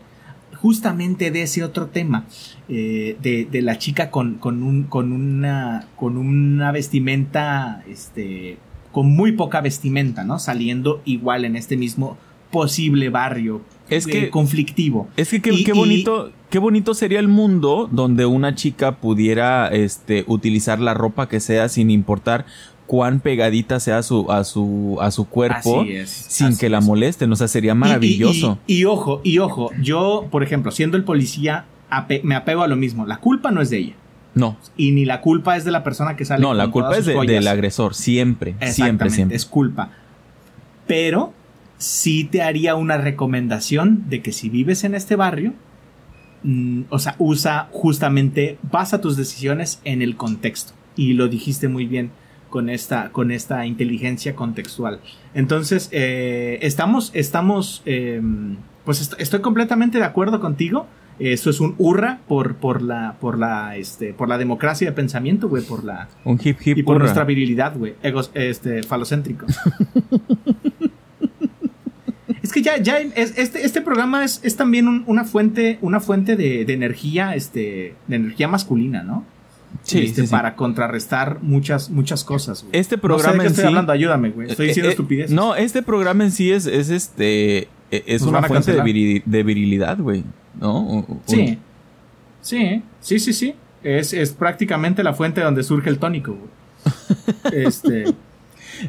justamente 0.54 1.32
de 1.32 1.42
ese 1.42 1.64
otro 1.64 1.88
tema, 1.88 2.24
eh, 2.68 3.16
de, 3.20 3.48
de, 3.50 3.62
la 3.62 3.78
chica 3.78 4.12
con, 4.12 4.36
con, 4.36 4.62
un, 4.62 4.84
con, 4.84 5.10
una, 5.12 5.88
con 5.96 6.16
una 6.16 6.70
vestimenta, 6.70 7.82
este, 7.88 8.58
con 8.92 9.08
muy 9.08 9.32
poca 9.32 9.60
vestimenta, 9.60 10.22
¿no? 10.22 10.38
Saliendo 10.38 11.02
igual 11.04 11.44
en 11.44 11.56
este 11.56 11.76
mismo 11.76 12.16
posible 12.52 13.08
barrio 13.08 13.62
es 13.96 14.06
que, 14.06 14.30
conflictivo. 14.30 15.08
Es 15.16 15.28
que 15.30 15.40
qué, 15.40 15.52
y, 15.52 15.64
qué 15.64 15.72
bonito, 15.72 16.28
y, 16.28 16.32
qué 16.50 16.58
bonito 16.58 16.94
sería 16.94 17.20
el 17.20 17.28
mundo 17.28 17.88
donde 17.90 18.26
una 18.26 18.54
chica 18.54 18.96
pudiera 18.96 19.68
este, 19.68 20.24
utilizar 20.26 20.80
la 20.80 20.94
ropa 20.94 21.28
que 21.28 21.40
sea 21.40 21.68
sin 21.68 21.90
importar 21.90 22.46
cuán 22.86 23.20
pegadita 23.20 23.80
sea 23.80 23.98
a 23.98 24.02
su, 24.02 24.30
a 24.30 24.44
su, 24.44 24.98
a 25.00 25.10
su 25.10 25.26
cuerpo 25.26 25.84
es, 25.84 26.10
sin 26.10 26.58
que 26.58 26.68
la 26.68 26.80
molesten. 26.80 27.32
O 27.32 27.36
sea, 27.36 27.48
sería 27.48 27.74
maravilloso. 27.74 28.58
Y, 28.66 28.80
y, 28.80 28.84
ojo, 28.84 29.20
y 29.24 29.38
ojo, 29.38 29.70
yo, 29.80 30.28
por 30.30 30.42
ejemplo, 30.42 30.70
siendo 30.70 30.96
el 30.96 31.04
policía, 31.04 31.64
ape 31.88 32.20
me 32.24 32.34
apego 32.34 32.62
a 32.62 32.68
lo 32.68 32.76
mismo. 32.76 33.06
La 33.06 33.18
culpa 33.18 33.50
no 33.50 33.62
es 33.62 33.70
de 33.70 33.78
ella. 33.78 33.94
No. 34.34 34.56
Y 34.76 34.92
ni 34.92 35.04
la 35.04 35.20
culpa 35.20 35.56
es 35.56 35.64
de 35.64 35.70
la 35.70 35.84
persona 35.84 36.16
que 36.16 36.24
sale. 36.24 36.42
No, 36.42 36.54
la 36.54 36.70
culpa 36.70 36.96
es 36.96 37.06
de, 37.06 37.14
del 37.14 37.48
agresor, 37.48 37.94
siempre, 37.94 38.54
siempre, 38.70 39.10
siempre. 39.10 39.36
Es 39.36 39.46
culpa. 39.46 39.90
Pero 40.86 41.32
sí 41.82 42.24
te 42.24 42.42
haría 42.42 42.76
una 42.76 42.96
recomendación 42.96 44.04
de 44.08 44.22
que 44.22 44.32
si 44.32 44.48
vives 44.48 44.84
en 44.84 44.94
este 44.94 45.16
barrio, 45.16 45.52
mmm, 46.44 46.82
o 46.88 46.98
sea, 46.98 47.16
usa 47.18 47.68
justamente, 47.72 48.58
basa 48.70 49.00
tus 49.00 49.16
decisiones 49.16 49.80
en 49.84 50.00
el 50.00 50.16
contexto. 50.16 50.74
Y 50.94 51.14
lo 51.14 51.28
dijiste 51.28 51.68
muy 51.68 51.86
bien 51.86 52.10
con 52.50 52.68
esta, 52.68 53.10
con 53.10 53.30
esta 53.30 53.66
inteligencia 53.66 54.36
contextual. 54.36 55.00
Entonces, 55.34 55.88
eh, 55.90 56.58
estamos, 56.62 57.10
estamos, 57.14 57.82
eh, 57.86 58.20
pues 58.84 59.00
est 59.00 59.14
estoy 59.18 59.40
completamente 59.40 59.98
de 59.98 60.04
acuerdo 60.04 60.40
contigo. 60.40 60.86
Eso 61.18 61.50
es 61.50 61.60
un 61.60 61.74
hurra 61.78 62.20
por, 62.26 62.56
por 62.56 62.80
la, 62.82 63.16
por 63.20 63.38
la, 63.38 63.76
este, 63.76 64.12
por 64.12 64.28
la 64.28 64.38
democracia 64.38 64.88
de 64.88 64.92
pensamiento, 64.92 65.48
güey, 65.48 65.62
por 65.62 65.84
la. 65.84 66.08
Un 66.24 66.40
hip 66.42 66.58
hip. 66.64 66.78
Y 66.78 66.82
por 66.82 66.96
hurra. 66.96 67.04
nuestra 67.04 67.24
virilidad, 67.24 67.76
güey. 67.76 67.94
Este, 68.34 68.82
falocéntrico. 68.82 69.46
es 72.42 72.52
que 72.52 72.62
ya, 72.62 72.76
ya, 72.78 72.98
es, 72.98 73.38
este, 73.38 73.64
este 73.64 73.80
programa 73.80 74.24
es, 74.24 74.40
es 74.42 74.56
también 74.56 74.88
un, 74.88 75.04
una 75.06 75.24
fuente, 75.24 75.78
una 75.80 76.00
fuente 76.00 76.36
de, 76.36 76.64
de, 76.64 76.72
energía, 76.72 77.34
este, 77.34 77.94
de 78.08 78.16
energía 78.16 78.48
masculina, 78.48 79.02
¿no? 79.02 79.24
Sí, 79.82 80.00
este, 80.04 80.22
sí, 80.22 80.28
para 80.28 80.50
sí. 80.50 80.56
contrarrestar 80.56 81.38
muchas, 81.42 81.88
muchas 81.90 82.24
cosas. 82.24 82.64
Güey. 82.64 82.78
Este 82.78 82.98
programa 82.98 83.28
no 83.28 83.32
sé 83.32 83.32
de 83.32 83.38
qué 83.38 83.46
en 83.46 83.50
estoy 83.52 83.62
sí, 83.62 83.68
hablando, 83.68 83.92
ayúdame, 83.92 84.30
güey. 84.30 84.50
Estoy 84.50 84.66
diciendo 84.68 84.88
eh, 84.88 84.92
estupideces. 84.92 85.30
No, 85.30 85.54
este 85.54 85.82
programa 85.82 86.24
en 86.24 86.32
sí 86.32 86.50
es, 86.50 86.66
es 86.66 86.90
este, 86.90 87.68
es 87.90 88.22
una 88.22 88.42
fuente 88.42 88.72
de, 88.72 88.82
viril, 88.82 89.22
de, 89.24 89.42
virilidad, 89.42 89.98
güey, 89.98 90.24
¿no? 90.60 91.06
Sí, 91.26 91.58
sí, 92.40 92.82
sí, 93.00 93.18
sí, 93.18 93.32
sí. 93.32 93.54
Es, 93.82 94.12
es 94.12 94.32
prácticamente 94.32 95.02
la 95.02 95.14
fuente 95.14 95.40
donde 95.40 95.62
surge 95.62 95.90
el 95.90 95.98
tónico, 95.98 96.32
güey. 96.32 96.50
Este, 97.52 98.04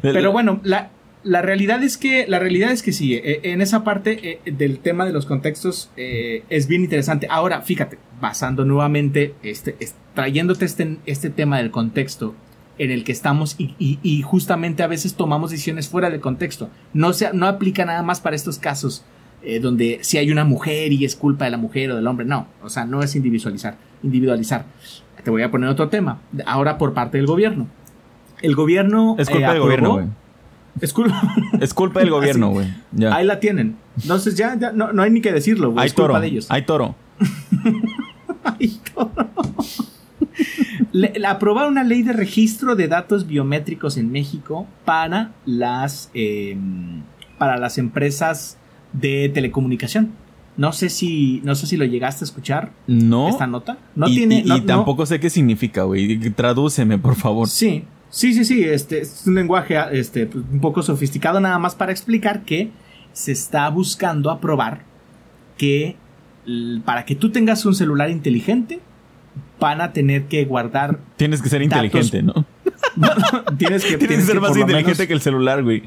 pero 0.02 0.32
bueno, 0.32 0.60
la, 0.64 0.90
la 1.24 1.42
realidad 1.42 1.82
es 1.82 1.96
que 1.96 2.26
la 2.28 2.38
realidad 2.38 2.70
es 2.70 2.82
que 2.82 2.92
sí 2.92 3.14
eh, 3.14 3.40
en 3.44 3.60
esa 3.62 3.82
parte 3.82 4.40
eh, 4.44 4.52
del 4.52 4.78
tema 4.78 5.04
de 5.06 5.12
los 5.12 5.24
contextos 5.26 5.90
eh, 5.96 6.44
es 6.50 6.68
bien 6.68 6.82
interesante 6.84 7.26
ahora 7.30 7.62
fíjate 7.62 7.98
basando 8.20 8.64
nuevamente 8.64 9.34
este 9.42 9.74
es, 9.80 9.94
trayéndote 10.14 10.64
este, 10.66 10.98
este 11.06 11.30
tema 11.30 11.58
del 11.58 11.70
contexto 11.70 12.34
en 12.78 12.90
el 12.90 13.04
que 13.04 13.12
estamos 13.12 13.54
y, 13.58 13.74
y- 13.78 13.98
y 14.02 14.22
justamente 14.22 14.82
a 14.82 14.86
veces 14.86 15.14
tomamos 15.14 15.50
decisiones 15.52 15.88
fuera 15.88 16.10
del 16.10 16.20
contexto. 16.20 16.70
No, 16.92 17.12
se, 17.12 17.32
no 17.32 17.46
aplica 17.46 17.84
nada 17.84 18.02
más 18.02 18.20
para 18.20 18.34
estos 18.36 18.58
casos 18.58 19.04
donde 19.60 19.98
si 20.02 20.16
hay 20.18 20.32
una 20.32 20.44
mujer 20.44 20.92
y 20.92 21.04
es 21.04 21.14
culpa 21.16 21.44
de 21.44 21.50
la 21.52 21.56
mujer 21.58 21.90
o 21.92 21.96
del 21.96 22.06
hombre. 22.06 22.24
No, 22.26 22.48
o 22.62 22.68
sea, 22.70 22.84
no 22.86 23.02
es 23.02 23.14
individualizar. 23.14 23.76
individualizar. 24.02 24.64
Te 25.22 25.30
voy 25.30 25.42
a 25.42 25.50
poner 25.50 25.68
otro 25.68 25.88
tema. 25.88 26.20
Ahora 26.46 26.76
por 26.78 26.94
parte 26.94 27.18
del 27.18 27.26
gobierno. 27.26 27.68
El 28.42 28.54
gobierno... 28.56 29.14
Es 29.18 29.28
culpa 29.30 29.52
del 29.52 29.60
gobierno. 29.62 30.10
Es 30.80 30.92
culpa... 30.92 31.22
Es 31.60 31.72
culpa 31.74 32.00
del 32.00 32.10
gobierno, 32.10 32.50
güey. 32.50 32.66
Ahí 33.12 33.24
la 33.24 33.40
tienen. 33.40 33.76
Entonces 34.02 34.34
ya, 34.36 34.58
ya 34.58 34.72
no, 34.72 34.92
no 34.92 35.02
hay 35.02 35.10
ni 35.10 35.20
que 35.20 35.32
decirlo, 35.32 35.70
güey. 35.70 35.82
Hay 35.82 35.86
Es 35.88 35.94
culpa 35.94 36.08
toro. 36.14 36.20
de 36.20 36.26
ellos. 36.26 36.46
Hay 36.50 36.62
toro. 36.66 36.94
Ay, 38.44 38.80
toro. 38.94 39.12
Le, 40.92 41.12
le 41.18 41.26
aprobar 41.26 41.68
una 41.68 41.82
ley 41.84 42.02
de 42.02 42.12
registro 42.12 42.76
de 42.76 42.88
datos 42.88 43.26
biométricos 43.26 43.96
en 43.96 44.10
México 44.12 44.66
para 44.84 45.32
las 45.44 46.10
eh, 46.14 46.56
para 47.38 47.56
las 47.58 47.78
empresas 47.78 48.58
de 48.92 49.28
telecomunicación. 49.32 50.12
No 50.56 50.72
sé 50.72 50.88
si 50.90 51.40
no 51.44 51.54
sé 51.56 51.66
si 51.66 51.76
lo 51.76 51.84
llegaste 51.84 52.24
a 52.24 52.26
escuchar 52.26 52.72
No. 52.86 53.28
esta 53.28 53.46
nota. 53.46 53.78
No 53.96 54.08
y, 54.08 54.14
tiene 54.16 54.36
y- 54.36 54.40
y 54.42 54.44
no- 54.48 54.62
tampoco 54.64 55.04
sé 55.06 55.18
qué 55.18 55.30
significa, 55.30 55.82
güey. 55.82 56.18
Tradúceme, 56.30 56.96
por 56.98 57.16
favor. 57.16 57.48
Sí, 57.48 57.84
sí, 58.14 58.32
sí, 58.34 58.44
sí. 58.44 58.62
Este 58.64 59.00
es 59.00 59.24
un 59.26 59.34
lenguaje 59.34 59.76
este, 59.92 60.26
pues, 60.26 60.44
un 60.52 60.60
poco 60.60 60.82
sofisticado, 60.82 61.40
nada 61.40 61.58
más 61.58 61.74
para 61.74 61.90
explicar 61.92 62.42
que 62.42 62.70
se 63.12 63.32
está 63.32 63.68
buscando 63.70 64.30
aprobar 64.30 64.82
que 65.56 65.96
para 66.84 67.04
que 67.04 67.14
tú 67.14 67.30
tengas 67.30 67.64
un 67.64 67.74
celular 67.74 68.10
inteligente 68.10 68.80
van 69.58 69.80
a 69.80 69.92
tener 69.92 70.24
que 70.24 70.44
guardar. 70.44 70.98
Tienes 71.16 71.40
que 71.42 71.48
ser 71.48 71.66
Datos. 71.68 71.84
inteligente, 71.84 72.22
¿no? 72.22 72.44
tienes 73.58 73.84
que, 73.84 73.96
Tienes 73.98 74.18
que 74.18 74.24
ser 74.24 74.40
más 74.40 74.50
inteligente 74.56 74.92
menos- 74.92 75.06
que 75.06 75.12
el 75.14 75.20
celular, 75.20 75.62
güey. 75.62 75.82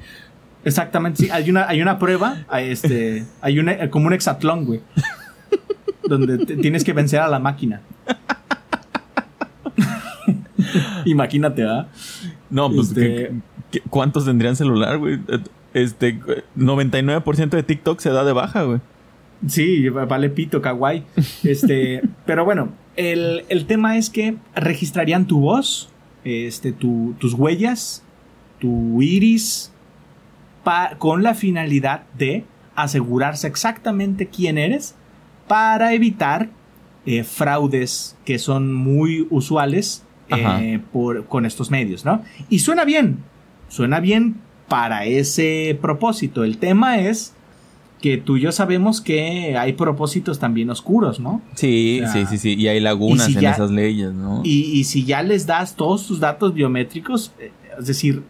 Exactamente, 0.65 1.23
sí. 1.25 1.29
Hay 1.31 1.49
una, 1.49 1.67
hay 1.67 1.81
una 1.81 1.97
prueba, 1.99 2.43
hay 2.49 2.71
este, 2.71 3.25
hay 3.41 3.59
una, 3.59 3.89
como 3.89 4.07
un 4.07 4.13
hexatlón, 4.13 4.65
güey. 4.65 4.81
donde 6.07 6.39
te- 6.45 6.55
tienes 6.57 6.83
que 6.83 6.93
vencer 6.93 7.19
a 7.19 7.27
la 7.27 7.39
máquina. 7.39 7.81
Imagínate, 11.05 11.61
¿verdad? 11.63 11.87
No, 12.49 12.69
pues, 12.71 12.89
Este- 12.89 13.01
¿qué- 13.01 13.31
qué- 13.71 13.81
¿cuántos 13.89 14.25
tendrían 14.25 14.55
celular, 14.55 14.97
güey? 14.97 15.19
Este, 15.73 16.19
99% 16.55 17.49
de 17.57 17.63
TikTok 17.63 17.99
se 17.99 18.09
da 18.09 18.23
de 18.23 18.33
baja, 18.33 18.63
güey. 18.63 18.79
Sí, 19.47 19.87
vale 19.89 20.29
pito, 20.29 20.61
kawaii. 20.61 21.03
Este, 21.43 22.01
pero 22.25 22.43
bueno, 22.45 22.69
el, 22.95 23.43
el 23.49 23.65
tema 23.67 23.97
es 23.97 24.09
que 24.09 24.35
registrarían 24.55 25.27
tu 25.27 25.39
voz, 25.41 25.89
este, 26.23 26.71
tu- 26.71 27.13
tus 27.19 27.33
huellas, 27.33 28.03
tu 28.59 29.01
iris, 29.01 29.71
pa- 30.63 30.95
con 30.97 31.21
la 31.21 31.35
finalidad 31.35 32.03
de 32.17 32.45
asegurarse 32.75 33.47
exactamente 33.47 34.27
quién 34.27 34.57
eres 34.57 34.95
para 35.47 35.93
evitar 35.93 36.49
eh, 37.05 37.23
fraudes 37.23 38.17
que 38.25 38.39
son 38.39 38.73
muy 38.73 39.27
usuales. 39.29 40.03
Eh, 40.29 40.79
por, 40.91 41.25
con 41.25 41.45
estos 41.45 41.71
medios, 41.71 42.05
¿no? 42.05 42.21
Y 42.49 42.59
suena 42.59 42.85
bien, 42.85 43.19
suena 43.69 43.99
bien 43.99 44.35
para 44.67 45.05
ese 45.05 45.77
propósito. 45.81 46.43
El 46.43 46.57
tema 46.57 46.99
es 46.99 47.33
que 48.01 48.17
tú 48.17 48.37
y 48.37 48.41
yo 48.41 48.51
sabemos 48.51 49.01
que 49.01 49.57
hay 49.57 49.73
propósitos 49.73 50.37
también 50.39 50.69
oscuros, 50.69 51.19
¿no? 51.19 51.41
Sí, 51.55 51.99
O 52.03 52.11
sea, 52.11 52.13
sí, 52.13 52.25
sí, 52.29 52.37
sí. 52.37 52.53
Y 52.61 52.67
hay 52.67 52.79
lagunas 52.79 53.27
y 53.29 53.31
si 53.31 53.37
en 53.37 53.41
ya- 53.43 53.51
esas 53.51 53.71
leyes, 53.71 54.13
¿no? 54.13 54.41
Y, 54.43 54.63
y 54.79 54.83
si 54.83 55.03
ya 55.05 55.23
les 55.23 55.45
das 55.47 55.75
todos 55.75 56.05
tus 56.05 56.19
datos 56.19 56.53
biométricos, 56.53 57.31
eh, 57.39 57.51
es 57.79 57.87
decir, 57.87 58.21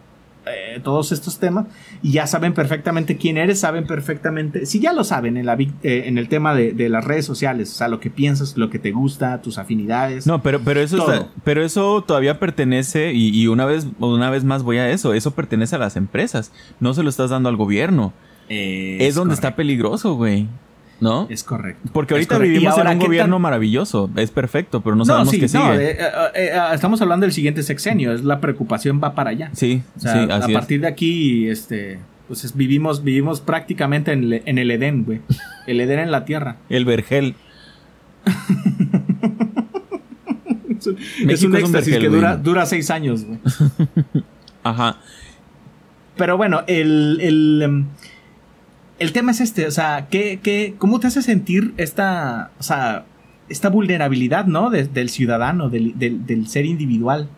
eh, 0.53 0.79
todos 0.83 1.12
estos 1.12 1.39
temas, 1.39 1.65
y 2.01 2.12
ya 2.12 2.27
saben 2.27 2.53
perfectamente 2.53 3.17
quién 3.17 3.38
eres, 3.38 3.60
saben 3.60 3.86
perfectamente, 3.88 4.65
si 4.65 4.79
ya 4.79 4.93
lo 4.93 5.03
saben 5.03 5.38
en, 5.38 5.45
la, 5.45 5.55
eh, 5.55 6.03
en 6.05 6.17
el 6.17 6.27
tema 6.29 6.53
de, 6.55 6.73
de 6.73 6.89
las 6.89 7.03
redes 7.05 7.25
sociales, 7.25 7.71
o 7.71 7.75
sea, 7.75 7.88
lo 7.88 7.99
que 7.99 8.10
piensas, 8.10 8.57
lo 8.57 8.69
que 8.69 8.79
te 8.79 8.91
gusta, 8.91 9.41
tus 9.41 9.57
afinidades. 9.57 10.25
No, 10.27 10.41
pero, 10.41 10.60
pero 10.62 10.79
eso 10.81 10.97
está- 10.97 11.29
pero 11.43 11.63
eso 11.63 12.03
todavía 12.05 12.39
pertenece, 12.39 13.13
y, 13.13 13.29
y 13.29 13.47
una 13.47 13.65
vez, 13.65 13.88
una 13.99 14.29
vez 14.29 14.43
más 14.43 14.63
voy 14.63 14.77
a 14.77 14.89
eso, 14.89 15.13
eso 15.13 15.31
pertenece 15.31 15.75
a 15.75 15.79
las 15.79 15.95
empresas. 15.95 16.51
No 16.79 16.93
se 16.93 17.03
lo 17.03 17.10
estás 17.10 17.29
dando 17.29 17.49
al 17.49 17.55
gobierno. 17.55 18.13
Eh, 18.49 18.97
Es, 19.01 19.15
donde 19.15 19.31
correcto, 19.36 19.47
está 19.47 19.55
peligroso, 19.55 20.15
güey. 20.15 20.47
¿No? 20.99 21.27
Es 21.29 21.43
correcto. 21.43 21.89
Porque 21.93 22.15
ahorita 22.15 22.36
correcto. 22.36 22.51
Vivimos 22.53 22.77
en 22.79 22.88
un 22.88 22.99
¿qué 22.99 23.05
gobierno 23.05 23.36
tan- 23.36 23.41
maravilloso. 23.43 24.10
Es 24.15 24.31
perfecto, 24.31 24.81
pero 24.81 24.95
no 24.95 25.01
No, 25.01 25.05
sabemos 25.05 25.29
sí, 25.29 25.39
qué 25.39 25.47
sigue. 25.47 25.63
no, 25.63 25.73
eh, 25.73 25.91
eh, 25.91 25.97
eh, 25.99 26.49
eh, 26.53 26.60
estamos 26.73 27.01
hablando 27.01 27.25
del 27.25 27.33
siguiente 27.33 27.62
sexenio, 27.63 28.13
es 28.13 28.23
la 28.23 28.39
preocupación 28.39 28.99
va 29.03 29.13
para 29.13 29.29
allá. 29.29 29.49
sí, 29.53 29.83
O 29.95 29.99
sea, 29.99 30.13
sí, 30.25 30.31
a 30.31 30.36
así 30.38 30.51
es. 30.51 30.57
partir 30.57 30.81
de 30.81 30.88
aquí, 30.88 31.47
este, 31.49 31.99
pues 32.27 32.43
es- 32.45 32.55
vivimos, 32.55 33.03
vivimos 33.03 33.41
prácticamente 33.41 34.12
en, 34.12 34.23
el- 34.33 34.41
en 34.45 34.57
el 34.57 34.71
Edén, 34.71 35.03
güey. 35.05 35.21
El 35.67 35.81
Edén 35.81 35.99
en 35.99 36.10
la 36.12 36.25
tierra. 36.25 36.57
El 36.69 36.86
vergel. 36.86 37.36
Es 40.79 40.88
es 41.27 41.43
un 41.43 41.55
éxtasis 41.55 41.93
vergel, 41.93 42.01
que 42.01 42.10
dura, 42.15 42.38
dura 42.38 42.65
seis 42.65 42.89
años, 42.91 43.25
güey. 43.25 43.39
Ajá. 44.63 44.97
Pero 46.15 46.38
bueno, 46.38 46.63
el, 46.67 47.19
el, 47.21 47.62
em, 47.63 47.86
el 48.99 49.12
tema 49.13 49.31
es 49.31 49.41
este, 49.41 49.67
o 49.67 49.71
sea, 49.71 50.07
¿qué, 50.10 50.39
qué, 50.41 50.75
¿cómo 50.77 50.99
te 50.99 51.07
hace 51.07 51.21
sentir 51.21 51.73
esta, 51.77 52.51
o 52.60 52.63
sea, 52.63 53.05
esta 53.49 53.69
vulnerabilidad, 53.69 54.45
¿no? 54.45 54.69
De- 54.69 54.86
del 54.86 55.10
ciudadano, 55.10 55.69
del, 55.69 55.97
del, 55.97 56.25
del 56.25 56.47
ser 56.47 56.65
individual. 56.65 57.29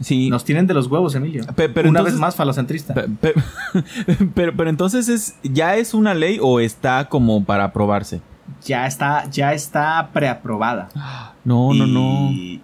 Sí. 0.00 0.30
Nos 0.30 0.44
tienen 0.44 0.66
de 0.66 0.72
los 0.74 0.86
huevos, 0.86 1.14
Emilio. 1.14 1.44
Pe- 1.54 1.68
pero 1.68 1.88
Una 1.90 1.98
entonces- 2.00 2.14
vez 2.14 2.20
más, 2.20 2.36
falocentrista. 2.36 2.94
Pe- 2.94 3.08
pe- 3.08 3.34
pero, 4.34 4.54
pero 4.56 4.70
entonces 4.70 5.08
es, 5.08 5.36
¿ya 5.42 5.76
es 5.76 5.92
una 5.92 6.14
ley 6.14 6.38
o 6.40 6.60
está 6.60 7.08
como 7.08 7.44
para 7.44 7.64
aprobarse? 7.64 8.20
ya 8.64 8.84
está, 8.86 9.28
ya 9.30 9.52
está 9.54 10.10
preaprobada. 10.12 10.88
No, 11.44 11.72
no, 11.72 11.86
no. 11.86 12.30
Y, 12.30 12.60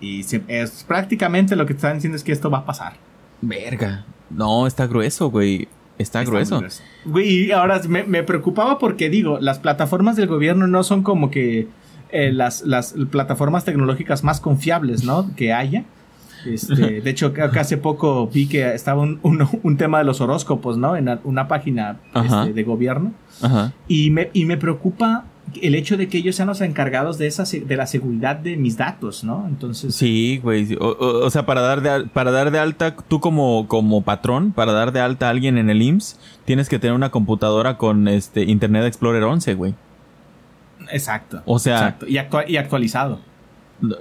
y 0.00 0.22
se- 0.24 0.42
es 0.46 0.84
prácticamente 0.86 1.56
lo 1.56 1.64
que 1.64 1.72
te 1.72 1.78
están 1.78 1.94
diciendo 1.94 2.16
es 2.16 2.22
que 2.24 2.32
esto 2.32 2.50
va 2.50 2.58
a 2.58 2.64
pasar. 2.66 2.92
Verga. 3.40 4.04
No, 4.28 4.66
está 4.66 4.86
grueso, 4.86 5.30
güey. 5.30 5.68
Está, 6.00 6.20
Está 6.20 6.30
grueso. 6.30 6.58
grueso. 6.58 6.82
Güey, 7.04 7.46
y 7.46 7.52
ahora 7.52 7.80
me, 7.88 8.04
me 8.04 8.22
preocupaba 8.22 8.78
porque 8.78 9.10
digo, 9.10 9.38
las 9.40 9.58
plataformas 9.58 10.16
del 10.16 10.26
gobierno 10.28 10.66
no 10.66 10.82
son 10.82 11.02
como 11.02 11.30
que 11.30 11.68
eh, 12.10 12.32
las, 12.32 12.62
las 12.62 12.94
plataformas 13.10 13.64
tecnológicas 13.64 14.24
más 14.24 14.40
confiables, 14.40 15.04
¿no? 15.04 15.30
Que 15.36 15.52
haya. 15.52 15.84
Este, 16.46 17.00
de 17.02 17.10
hecho, 17.10 17.32
hace 17.58 17.76
poco 17.76 18.26
vi 18.28 18.46
que 18.46 18.74
estaba 18.74 19.02
un, 19.02 19.20
un- 19.22 19.46
un 19.62 19.76
tema 19.76 19.98
de 19.98 20.04
los 20.04 20.20
horóscopos, 20.20 20.78
¿no? 20.78 20.96
En 20.96 21.08
una 21.24 21.46
página 21.48 21.98
este, 22.14 22.52
de 22.54 22.62
gobierno. 22.64 23.12
Ajá. 23.42 23.72
Y 23.86 24.10
me, 24.10 24.30
y 24.32 24.46
me 24.46 24.56
preocupa 24.56 25.24
el 25.62 25.74
hecho 25.74 25.96
de 25.96 26.08
que 26.08 26.18
ellos 26.18 26.36
sean 26.36 26.48
los 26.48 26.60
encargados 26.60 27.18
de, 27.18 27.26
esa, 27.26 27.44
de 27.44 27.76
la 27.76 27.86
seguridad 27.86 28.36
de 28.36 28.56
mis 28.56 28.76
datos, 28.76 29.24
¿no? 29.24 29.46
Entonces, 29.48 29.94
Sí, 29.94 30.38
güey. 30.42 30.74
O, 30.80 30.86
o- 30.88 31.26
o 31.26 31.30
sea, 31.30 31.46
para 31.46 31.60
dar, 31.60 31.80
de, 31.82 32.06
para 32.08 32.30
dar 32.30 32.50
de 32.50 32.58
alta, 32.58 32.94
tú 32.96 33.20
como, 33.20 33.66
como 33.68 34.02
patrón, 34.02 34.52
para 34.52 34.72
dar 34.72 34.92
de 34.92 35.00
alta 35.00 35.26
a 35.26 35.30
alguien 35.30 35.58
en 35.58 35.70
el 35.70 35.82
IMSS, 35.82 36.18
tienes 36.44 36.68
que 36.68 36.78
tener 36.78 36.94
una 36.94 37.10
computadora 37.10 37.76
con 37.78 38.08
este 38.08 38.42
Internet 38.44 38.84
Explorer 38.84 39.22
11, 39.24 39.54
güey. 39.54 39.74
exacto. 40.90 41.42
O 41.46 41.58
sea- 41.58 41.76
exacto. 41.76 42.06
Y, 42.06 42.16
actua- 42.18 42.44
y 42.48 42.56
actualizado. 42.56 43.20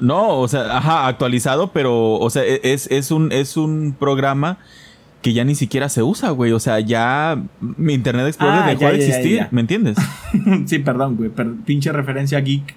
No, 0.02 0.40
o 0.40 0.48
sea, 0.48 0.78
ajá, 0.78 1.08
actualizado, 1.08 1.72
pero, 1.72 2.14
o 2.16 2.30
sea, 2.30 2.44
e- 2.44 2.60
es, 2.64 2.88
es 2.92 3.12
un, 3.12 3.32
es 3.32 3.56
un 3.56 3.96
programa 3.98 4.58
que 5.22 5.34
ya 5.34 5.44
ni 5.44 5.56
siquiera 5.56 5.90
se 5.90 6.02
usa, 6.04 6.30
güey. 6.30 6.52
O 6.54 6.60
sea, 6.60 6.80
ya 6.80 7.42
mi 7.60 7.94
Internet 7.94 8.28
Explorer 8.28 8.62
Ah, 8.64 8.68
dejó 8.70 8.82
ya, 8.82 8.92
de 8.92 9.00
ya, 9.00 9.06
existir, 9.06 9.36
ya. 9.38 9.48
¿me 9.52 9.62
entiendes? 9.62 9.98
sí, 10.66 10.80
perdón, 10.80 11.16
güey, 11.18 11.30
per- 11.30 11.56
pinche 11.66 11.92
referencia 11.92 12.40
geek. 12.40 12.76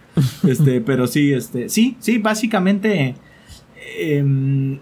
Este, 0.48 0.80
pero 0.86 1.06
sí, 1.06 1.32
este, 1.32 1.68
sí, 1.68 1.96
sí, 2.00 2.18
básicamente. 2.18 3.14
em, 3.98 4.78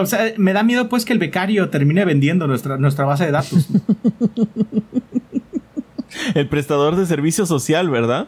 o 0.00 0.06
sea, 0.06 0.32
me 0.36 0.52
da 0.52 0.62
miedo 0.64 0.88
pues 0.88 1.04
que 1.04 1.12
el 1.12 1.18
becario 1.20 1.68
termine 1.70 2.04
vendiendo 2.04 2.46
nuestra, 2.48 2.76
nuestra 2.78 3.04
base 3.04 3.26
de 3.26 3.30
datos. 3.30 3.68
El 6.34 6.48
prestador 6.48 6.96
de 6.96 7.06
servicio 7.06 7.46
social, 7.46 7.88
¿verdad? 7.90 8.26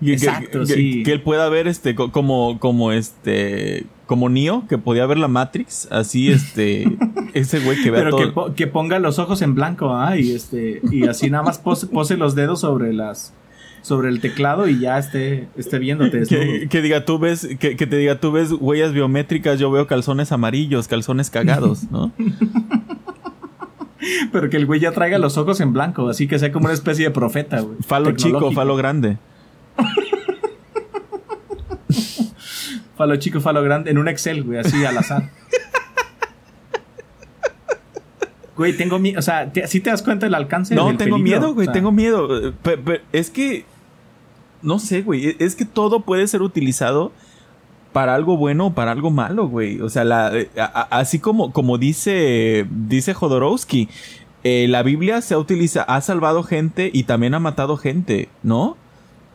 Que- 0.00 0.12
Exacto, 0.12 0.60
que, 0.60 0.66
sí. 0.66 1.02
Que 1.02 1.12
él 1.12 1.22
pueda 1.22 1.48
ver 1.48 1.66
este 1.68 1.94
co- 1.94 2.12
como, 2.12 2.58
como 2.60 2.92
este 2.92 3.84
como 4.06 4.28
Neo, 4.30 4.64
que 4.68 4.78
podía 4.78 5.04
ver 5.06 5.18
la 5.18 5.28
Matrix, 5.28 5.86
así 5.90 6.30
este 6.30 6.86
ese 7.34 7.60
güey 7.60 7.82
que 7.82 7.90
vea 7.90 8.00
pero 8.04 8.10
todo. 8.16 8.20
que, 8.26 8.32
po- 8.32 8.54
que 8.54 8.66
ponga 8.66 8.98
los 9.00 9.18
ojos 9.18 9.42
en 9.42 9.54
blanco, 9.54 9.94
¿ah? 9.94 10.16
Y 10.16 10.32
este, 10.32 10.80
y 10.90 11.06
así 11.06 11.28
nada 11.30 11.42
más 11.44 11.58
pose, 11.58 11.86
pose 11.88 12.16
los 12.16 12.34
dedos 12.34 12.60
sobre 12.60 12.92
las 12.94 13.34
sobre 13.82 14.08
el 14.08 14.20
teclado 14.20 14.68
y 14.68 14.80
ya 14.80 14.98
esté, 14.98 15.48
esté 15.56 15.78
viéndote. 15.78 16.22
Que, 16.28 16.68
que 16.68 16.82
diga, 16.82 17.04
tú 17.04 17.18
ves, 17.18 17.48
que, 17.58 17.76
que 17.76 17.86
te 17.86 17.96
diga, 17.96 18.18
tú 18.20 18.32
ves 18.32 18.52
huellas 18.52 18.92
biométricas, 18.92 19.58
yo 19.58 19.70
veo 19.70 19.86
calzones 19.86 20.30
amarillos, 20.32 20.88
calzones 20.88 21.30
cagados, 21.30 21.90
¿no? 21.90 22.12
Pero 24.32 24.48
que 24.48 24.56
el 24.56 24.66
güey 24.66 24.80
ya 24.80 24.92
traiga 24.92 25.18
los 25.18 25.36
ojos 25.38 25.60
en 25.60 25.72
blanco, 25.72 26.08
así 26.08 26.28
que 26.28 26.38
sea 26.38 26.52
como 26.52 26.66
una 26.66 26.74
especie 26.74 27.04
de 27.06 27.10
profeta, 27.10 27.60
güey. 27.60 27.78
Falo 27.86 28.12
chico, 28.12 28.52
falo 28.52 28.76
grande. 28.76 29.18
Falo 32.98 33.16
chico, 33.16 33.40
falo 33.40 33.62
grande, 33.62 33.90
en 33.90 33.96
un 33.98 34.08
Excel, 34.08 34.42
güey, 34.44 34.58
así 34.58 34.84
al 34.84 34.98
azar. 34.98 35.30
Güey, 38.56 38.76
tengo 38.76 38.98
miedo, 38.98 39.20
o 39.20 39.22
sea, 39.22 39.50
¿sí 39.68 39.78
te 39.80 39.90
das 39.90 40.02
cuenta 40.02 40.26
del 40.26 40.34
alcance? 40.34 40.74
No, 40.74 40.88
del 40.88 40.96
tengo 40.96 41.16
peligro? 41.16 41.38
miedo, 41.40 41.54
güey, 41.54 41.66
O 41.68 41.70
sea, 41.70 41.72
tengo 41.72 41.92
miedo. 41.92 42.52
Es 43.12 43.30
que, 43.30 43.64
no 44.62 44.80
sé, 44.80 45.02
güey, 45.02 45.36
es 45.38 45.54
que 45.54 45.64
todo 45.64 46.00
puede 46.00 46.26
ser 46.26 46.42
utilizado 46.42 47.12
para 47.92 48.16
algo 48.16 48.36
bueno 48.36 48.66
o 48.66 48.74
para 48.74 48.90
algo 48.90 49.12
malo, 49.12 49.46
güey. 49.46 49.80
O 49.80 49.88
sea, 49.88 50.02
la, 50.02 50.36
eh, 50.36 50.50
a- 50.58 50.64
a- 50.64 50.98
así 50.98 51.20
como, 51.20 51.52
como 51.52 51.78
dice, 51.78 52.66
dice 52.68 53.14
Jodorowsky, 53.14 53.88
eh, 54.42 54.66
la 54.68 54.82
Biblia 54.82 55.20
se 55.20 55.34
ha 55.34 55.38
utilizado, 55.38 55.86
ha 55.88 56.00
salvado 56.00 56.42
gente 56.42 56.90
y 56.92 57.04
también 57.04 57.34
ha 57.34 57.38
matado 57.40 57.76
gente, 57.76 58.28
¿no? 58.42 58.76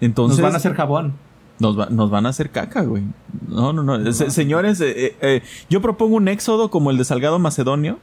Entonces, 0.02 0.40
Nos 0.40 0.44
van 0.44 0.54
a 0.54 0.58
hacer 0.58 0.74
jabón. 0.74 1.14
Nos, 1.60 1.80
va- 1.80 1.88
nos 1.90 2.10
van 2.10 2.26
a 2.26 2.30
hacer 2.30 2.50
caca, 2.50 2.82
güey. 2.82 3.04
No, 3.48 3.74
no, 3.74 3.84
no. 3.84 4.12
Se- 4.14 4.32
señores, 4.32 4.82
eh, 4.82 4.94
eh, 4.96 5.16
eh, 5.22 5.42
yo 5.70 5.82
propongo 5.82 6.16
un 6.16 6.28
éxodo 6.28 6.70
como 6.70 6.92
el 6.92 6.98
de 6.98 7.06
Salgado 7.06 7.40
Macedonio. 7.40 8.00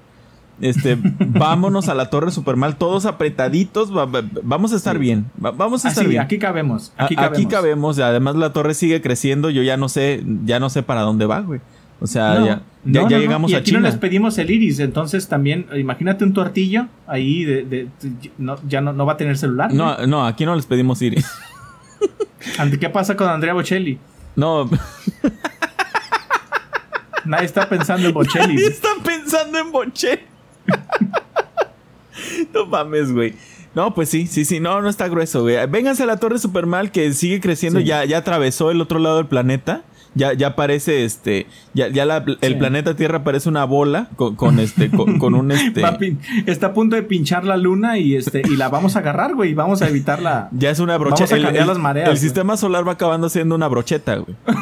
Este, 0.60 0.98
vámonos 1.18 1.88
a 1.88 1.94
la 1.94 2.10
Torre 2.10 2.30
Supermal, 2.30 2.76
todos 2.76 3.06
apretaditos, 3.06 3.96
va- 3.96 4.04
va- 4.04 4.22
vamos 4.42 4.72
a 4.74 4.76
estar 4.76 4.94
Sí. 4.96 5.00
bien. 5.00 5.26
va- 5.42 5.52
vamos 5.52 5.84
a 5.84 5.88
Ah, 5.88 5.90
estar 5.90 6.06
bien. 6.06 6.20
aquí 6.22 6.38
cabemos. 6.38 6.92
Aquí 6.98 7.14
Aquí, 7.14 7.46
cabemos. 7.46 7.50
cabemos. 7.52 7.98
y 7.98 8.02
Además, 8.02 8.36
la 8.36 8.52
torre 8.52 8.74
sigue 8.74 9.00
creciendo. 9.00 9.48
Yo 9.50 9.62
ya 9.62 9.76
no 9.78 9.88
sé, 9.88 10.22
ya 10.44 10.60
no 10.60 10.68
sé 10.68 10.82
para 10.82 11.00
dónde 11.02 11.24
va, 11.26 11.40
güey. 11.40 11.60
O 12.02 12.06
sea, 12.06 12.38
No, 12.38 12.46
ya, 12.46 12.54
no, 12.56 12.92
ya, 12.92 13.02
no, 13.02 13.08
ya 13.10 13.16
no. 13.16 13.22
llegamos 13.22 13.50
y 13.50 13.54
a 13.54 13.58
aquí 13.58 13.66
China. 13.72 13.80
no 13.80 13.86
les 13.88 13.96
pedimos 13.96 14.38
el 14.38 14.50
iris, 14.50 14.78
entonces 14.80 15.28
también, 15.28 15.66
imagínate 15.76 16.24
un 16.24 16.32
tortillo 16.32 16.86
ahí 17.06 17.44
de, 17.44 17.56
de- 17.64 17.88
de- 18.00 18.30
no, 18.38 18.56
ya 18.66 18.80
no, 18.80 18.92
no 18.94 19.04
va 19.04 19.14
a 19.14 19.16
tener 19.18 19.36
celular. 19.36 19.72
No, 19.74 20.06
no, 20.06 20.26
aquí 20.26 20.46
no 20.46 20.54
les 20.56 20.64
pedimos 20.66 21.00
ir. 21.02 21.22
Ante- 22.58 22.78
¿Qué 22.78 22.88
pasa 22.90 23.16
con 23.16 23.28
Andrea 23.28 23.54
Bocelli? 23.54 23.98
No, 24.36 24.68
Nadie 27.24 27.46
está 27.46 27.68
pensando 27.68 28.08
en 28.08 28.14
Bocelli. 28.14 28.54
Nadie 28.54 28.66
está 28.68 28.88
pensando 29.04 29.58
en 29.58 29.70
Boche. 29.72 30.24
no 32.54 32.66
mames, 32.66 33.12
güey. 33.12 33.34
No, 33.74 33.94
pues 33.94 34.08
sí, 34.08 34.26
sí, 34.26 34.44
sí, 34.44 34.58
no, 34.58 34.80
no 34.82 34.88
está 34.88 35.06
grueso, 35.08 35.42
güey. 35.42 35.56
Vénganse 35.68 36.02
a 36.02 36.06
la 36.06 36.16
Torre 36.16 36.38
Supermal 36.38 36.90
que 36.90 37.12
sigue 37.12 37.40
creciendo, 37.40 37.78
Sí. 37.80 37.84
ya, 37.86 38.04
ya 38.04 38.18
atravesó 38.18 38.70
el 38.70 38.80
otro 38.80 38.98
lado 38.98 39.18
del 39.18 39.26
planeta. 39.26 39.82
Ya, 40.14 40.32
ya 40.32 40.56
parece 40.56 41.04
este, 41.04 41.46
ya, 41.72 41.86
ya 41.88 42.04
la- 42.04 42.24
el 42.26 42.38
Sí. 42.40 42.54
planeta 42.54 42.96
Tierra 42.96 43.22
parece 43.22 43.48
una 43.48 43.64
bola 43.64 44.08
con, 44.16 44.34
con 44.34 44.58
este, 44.58 44.90
con, 44.90 45.18
con 45.20 45.34
un 45.34 45.52
este. 45.52 45.82
Está 46.46 46.66
a 46.68 46.72
punto 46.74 46.96
de 46.96 47.02
pinchar 47.04 47.44
la 47.44 47.56
luna 47.56 47.96
y 47.98 48.16
este 48.16 48.42
y 48.44 48.56
la 48.56 48.68
vamos 48.68 48.96
a 48.96 48.98
agarrar, 48.98 49.34
güey. 49.36 49.50
y 49.50 49.54
Vamos 49.54 49.82
a 49.82 49.88
evitar 49.88 50.20
la. 50.20 50.48
Ya 50.50 50.70
es 50.70 50.80
una 50.80 50.94
Vamos 50.98 51.10
brocheta. 51.18 51.36
a 51.36 51.42
cambiar 51.42 51.66
las 51.68 51.78
mareas, 51.78 52.08
el 52.08 52.14
güey. 52.14 52.20
sistema 52.22 52.56
solar 52.56 52.86
va 52.86 52.92
acabando 52.92 53.28
siendo 53.28 53.54
una 53.54 53.68
brocheta, 53.68 54.16
güey. 54.16 54.36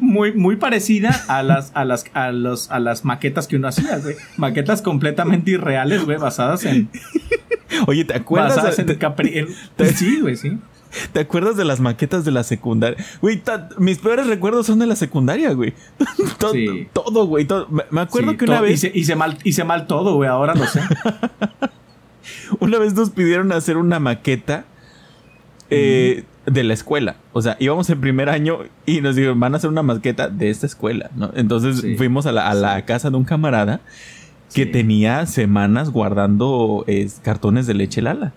Muy, 0.00 0.32
muy 0.34 0.56
parecida 0.56 1.22
a 1.26 1.42
las, 1.42 1.72
a 1.74 1.84
las, 1.86 2.04
a 2.12 2.30
los, 2.32 2.70
a 2.70 2.78
las 2.80 3.04
maquetas 3.06 3.48
que 3.48 3.56
uno 3.56 3.68
hacía, 3.68 3.96
güey. 3.98 4.14
Maquetas 4.36 4.82
completamente 4.82 5.52
irreales, 5.52 6.04
güey, 6.04 6.18
basadas 6.18 6.64
en. 6.66 6.90
Oye, 7.86 8.04
¿te 8.04 8.14
acuerdas? 8.14 8.56
Basadas 8.56 8.78
en 8.78 8.86
te, 8.86 8.98
capri- 8.98 9.46
te- 9.76 9.86
Sí, 9.94 10.20
güey, 10.20 10.36
sí. 10.36 10.58
Te 11.12 11.20
acuerdas 11.20 11.56
de 11.56 11.64
las 11.64 11.80
maquetas 11.80 12.24
de 12.24 12.30
la 12.30 12.42
secundaria? 12.44 12.96
Güey, 13.20 13.42
mis 13.78 13.98
peores 13.98 14.26
recuerdos 14.26 14.66
son 14.66 14.78
de 14.78 14.86
la 14.86 14.96
secundaria, 14.96 15.52
güey. 15.52 15.74
todo, 16.38 16.52
Sí. 16.52 16.88
todo, 16.92 17.26
güey. 17.26 17.44
todo. 17.44 17.68
Me, 17.90 18.00
acuerdo 18.00 18.32
Sí, 18.32 18.36
que 18.38 18.44
una 18.44 18.60
vez, 18.60 18.72
Hice, 18.84 18.92
hice 18.94 19.16
mal, 19.16 19.38
hice 19.44 19.64
mal 19.64 19.86
todo, 19.86 20.14
güey, 20.14 20.28
ahora 20.28 20.54
lo 20.54 20.66
sé. 20.66 20.80
una 22.60 22.78
vez 22.78 22.94
nos 22.94 23.10
pidieron 23.10 23.52
hacer 23.52 23.76
una 23.76 23.98
maqueta 24.00 24.64
eh, 25.70 26.24
de 26.46 26.62
la 26.64 26.74
escuela. 26.74 27.16
O 27.32 27.42
sea, 27.42 27.56
íbamos 27.58 27.88
en 27.90 28.00
primer 28.00 28.28
año 28.28 28.58
y 28.86 29.00
nos 29.00 29.16
dijeron, 29.16 29.40
van 29.40 29.54
a 29.54 29.56
hacer 29.58 29.70
una 29.70 29.82
maqueta 29.82 30.28
de 30.28 30.50
esta 30.50 30.66
escuela, 30.66 31.10
¿no? 31.16 31.30
Entonces 31.34 31.80
Sí. 31.80 31.96
fuimos 31.96 32.26
a 32.26 32.32
la, 32.32 32.48
a 32.48 32.54
la 32.54 32.84
casa 32.84 33.10
de 33.10 33.16
un 33.16 33.24
camarada 33.24 33.80
que 34.54 34.66
tenía 34.66 35.26
semanas 35.26 35.90
guardando 35.90 36.84
eh, 36.86 37.08
cartones 37.22 37.66
de 37.66 37.74
leche 37.74 38.02
Lala. 38.02 38.32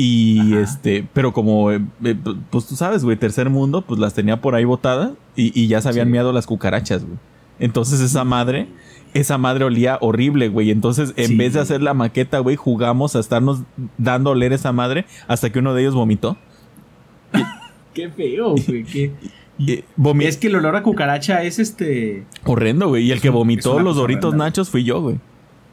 Y 0.00 0.40
Ajá. 0.52 0.60
este, 0.60 1.06
pero 1.12 1.32
como, 1.32 1.70
eh, 1.72 1.80
eh, 2.04 2.14
pues 2.50 2.66
tú 2.66 2.76
sabes, 2.76 3.02
güey, 3.04 3.16
tercer 3.18 3.50
mundo, 3.50 3.82
pues 3.82 3.98
las 4.00 4.14
tenía 4.14 4.40
por 4.40 4.54
ahí 4.54 4.64
botadas 4.64 5.10
y, 5.36 5.52
y 5.60 5.66
ya 5.66 5.80
se 5.82 5.88
habían 5.88 6.06
Sí. 6.06 6.12
miado 6.12 6.32
las 6.32 6.46
cucarachas, 6.46 7.04
güey. 7.04 7.18
Entonces 7.58 8.00
esa 8.00 8.22
madre, 8.22 8.68
esa 9.12 9.36
madre 9.38 9.64
olía 9.64 9.98
horrible, 10.00 10.48
güey. 10.48 10.70
Entonces, 10.70 11.12
en 11.16 11.26
Sí. 11.28 11.36
vez 11.36 11.54
de 11.54 11.60
hacer 11.60 11.82
la 11.82 11.94
maqueta, 11.94 12.38
güey, 12.38 12.54
jugamos 12.54 13.16
a 13.16 13.18
estarnos 13.18 13.62
dando 13.98 14.30
a 14.30 14.32
oler 14.34 14.52
esa 14.52 14.70
madre 14.70 15.04
hasta 15.26 15.50
que 15.50 15.58
uno 15.58 15.74
de 15.74 15.82
ellos 15.82 15.94
vomitó. 15.96 16.36
Qué 17.94 18.08
feo, 18.10 18.54
güey. 18.66 18.84
qué- 18.84 19.12
vomi- 19.96 20.24
Es 20.26 20.36
que 20.36 20.46
el 20.46 20.54
olor 20.54 20.76
a 20.76 20.82
cucaracha 20.84 21.42
es 21.42 21.58
este. 21.58 22.24
horrendo, 22.44 22.86
güey. 22.88 23.04
Y 23.06 23.10
el 23.10 23.20
que 23.20 23.30
vomitó 23.30 23.80
los 23.80 23.96
doritos 23.96 24.26
horrenda. 24.28 24.44
nachos 24.46 24.70
fui 24.70 24.84
yo, 24.84 25.00
güey. 25.00 25.18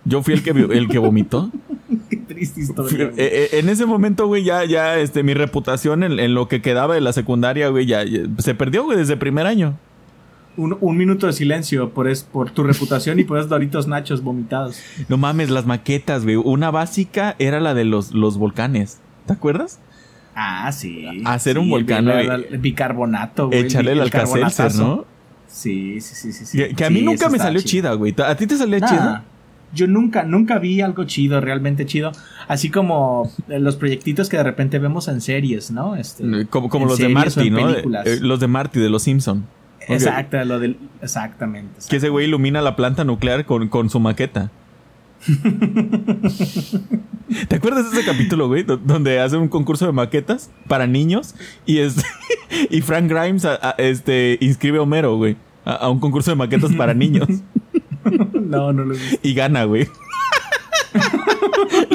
Yo 0.06 0.22
fui 0.24 0.34
el 0.36 0.44
que, 0.44 0.52
el 0.52 0.88
que 0.88 1.00
vomitó. 1.00 1.52
Qué 2.10 2.18
triste 2.18 2.62
historia. 2.62 3.06
eh, 3.18 3.50
eh, 3.52 3.60
en 3.60 3.70
ese 3.70 3.86
momento, 3.86 4.28
güey, 4.28 4.44
ya, 4.44 4.64
ya, 4.66 4.98
este, 5.00 5.24
mi 5.24 5.34
reputación 5.34 6.04
en, 6.04 6.20
en 6.20 6.34
lo 6.34 6.48
que 6.48 6.62
quedaba 6.62 6.94
de 6.96 7.02
la 7.02 7.12
secundaria, 7.14 7.70
güey, 7.70 7.86
ya, 7.86 8.04
ya 8.04 8.22
se 8.40 8.54
perdió, 8.56 8.84
güey, 8.84 8.98
desde 8.98 9.18
primer 9.18 9.48
año. 9.48 9.78
Un, 10.58 10.78
un 10.80 10.96
minuto 10.96 11.28
de 11.28 11.34
silencio 11.34 11.90
por, 11.90 12.08
es, 12.08 12.24
por 12.24 12.50
tu 12.52 12.64
reputación 12.64 13.20
y 13.20 13.24
por 13.26 13.38
esos 13.40 13.50
doritos 13.50 13.88
nachos 13.88 14.24
vomitados. 14.24 14.80
No 15.10 15.18
mames, 15.18 15.50
las 15.50 15.66
maquetas, 15.66 16.24
güey. 16.24 16.38
Una 16.38 16.72
básica 16.72 17.36
era 17.40 17.60
la 17.60 17.74
de 17.74 17.84
los, 17.84 18.14
los 18.14 18.38
volcanes. 18.38 19.00
¿Te 19.26 19.34
acuerdas? 19.34 19.80
Ah, 20.34 20.72
sí. 20.72 21.06
Hacer 21.26 21.58
un 21.60 21.70
volcán, 21.70 22.08
El, 22.08 22.28
güey. 22.28 22.48
el 22.52 22.58
bicarbonato, 22.60 23.48
güey. 23.48 23.60
Echarle 23.62 23.94
el 23.94 24.02
alcacelser, 24.02 24.42
carbonatazo. 24.42 24.84
¿no? 24.88 25.06
Sí, 25.48 26.00
sí, 26.00 26.16
sí, 26.16 26.32
sí. 26.32 26.46
sí. 26.46 26.58
Que, 26.58 26.74
que 26.76 26.86
a 26.86 26.90
mí 26.90 27.00
Sí, 27.00 27.06
nunca 27.06 27.30
me 27.30 27.38
salió 27.38 27.62
chida, 27.62 27.94
güey. 27.94 28.14
¿A 28.26 28.36
ti 28.36 28.48
te 28.48 28.56
salía 28.58 28.80
Ah, 28.82 28.88
chida? 28.90 29.24
Yo 29.76 29.88
nunca, 29.88 30.24
nunca 30.24 30.58
vi 30.58 30.82
algo 30.82 31.04
chido, 31.04 31.42
realmente 31.42 31.86
chido. 31.86 32.12
Así 32.48 32.70
como 32.72 33.32
eh, 33.50 33.60
los 33.60 33.76
proyectitos 33.76 34.30
que 34.30 34.38
de 34.38 34.44
repente 34.44 34.80
vemos 34.80 35.08
en 35.10 35.22
series, 35.22 35.70
¿no? 35.72 35.96
Este, 35.96 36.24
Eh, 36.24 36.46
Como, 36.50 36.70
como 36.70 36.86
los 36.88 36.98
de 36.98 37.10
Marty, 37.10 37.50
¿no? 37.52 37.70
Eh, 37.70 37.84
los 38.22 38.40
de 38.40 38.48
Marty, 38.48 38.80
de 38.80 38.90
los 38.90 39.04
Simpson. 39.04 39.46
Exacto, 39.88 40.44
lo 40.46 40.60
del. 40.60 40.78
Exactamente. 41.02 41.80
Que 41.90 41.98
ese 41.98 42.10
güey 42.10 42.26
ilumina 42.26 42.62
la 42.62 42.76
planta 42.76 43.04
nuclear 43.04 43.46
con, 43.46 43.68
con 43.68 43.90
su 43.92 44.00
maqueta. 44.00 44.50
¿Te 47.48 47.56
acuerdas 47.56 47.92
de 47.92 48.00
ese 48.00 48.10
capítulo, 48.12 48.48
güey? 48.48 48.64
Do- 48.64 48.78
Donde 48.78 49.20
hace 49.20 49.38
un 49.38 49.48
concurso 49.48 49.86
de 49.86 49.92
maquetas 49.92 50.50
para 50.68 50.88
niños 50.88 51.36
y 51.66 51.80
este 51.80 52.04
y 52.70 52.82
Frank 52.82 53.10
Grimes 53.10 53.46
a- 53.46 53.56
a- 53.62 53.76
este 53.78 54.38
inscribe 54.42 54.78
a 54.78 54.82
Homero, 54.82 55.18
güey, 55.18 55.36
a, 55.66 55.74
a 55.74 55.90
un 55.90 56.00
concurso 56.00 56.32
de 56.32 56.36
maquetas 56.38 56.72
para 56.74 56.94
niños 56.94 57.28
No, 58.34 58.72
no 58.74 58.86
lo 58.86 58.94
vi. 58.96 59.20
y 59.24 59.34
gana, 59.34 59.64
güey. 59.66 59.88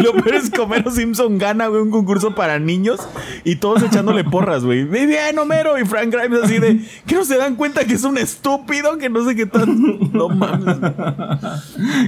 Lo 0.04 0.12
peor 0.14 0.34
es 0.36 0.50
que 0.50 0.60
Homero 0.60 0.90
Simpson 0.90 1.38
gana, 1.38 1.66
güey, 1.68 1.82
un 1.82 1.90
concurso 1.90 2.34
para 2.34 2.58
niños 2.58 3.00
y 3.44 3.56
todos 3.56 3.82
echándole 3.82 4.24
porras, 4.24 4.64
güey. 4.64 4.84
Muy 4.84 5.06
bien, 5.06 5.38
Homero. 5.38 5.78
Y 5.78 5.84
Frank 5.84 6.12
Grimes 6.14 6.40
así 6.42 6.58
de, 6.58 6.80
que 7.06 7.14
no 7.14 7.24
se 7.24 7.36
dan 7.36 7.56
cuenta 7.56 7.84
que 7.84 7.94
es 7.94 8.04
un 8.04 8.18
estúpido, 8.18 8.98
que 8.98 9.08
no 9.10 9.24
sé 9.26 9.34
qué 9.36 9.46
tal. 9.46 9.68
No 10.12 10.28
mames. 10.28 10.76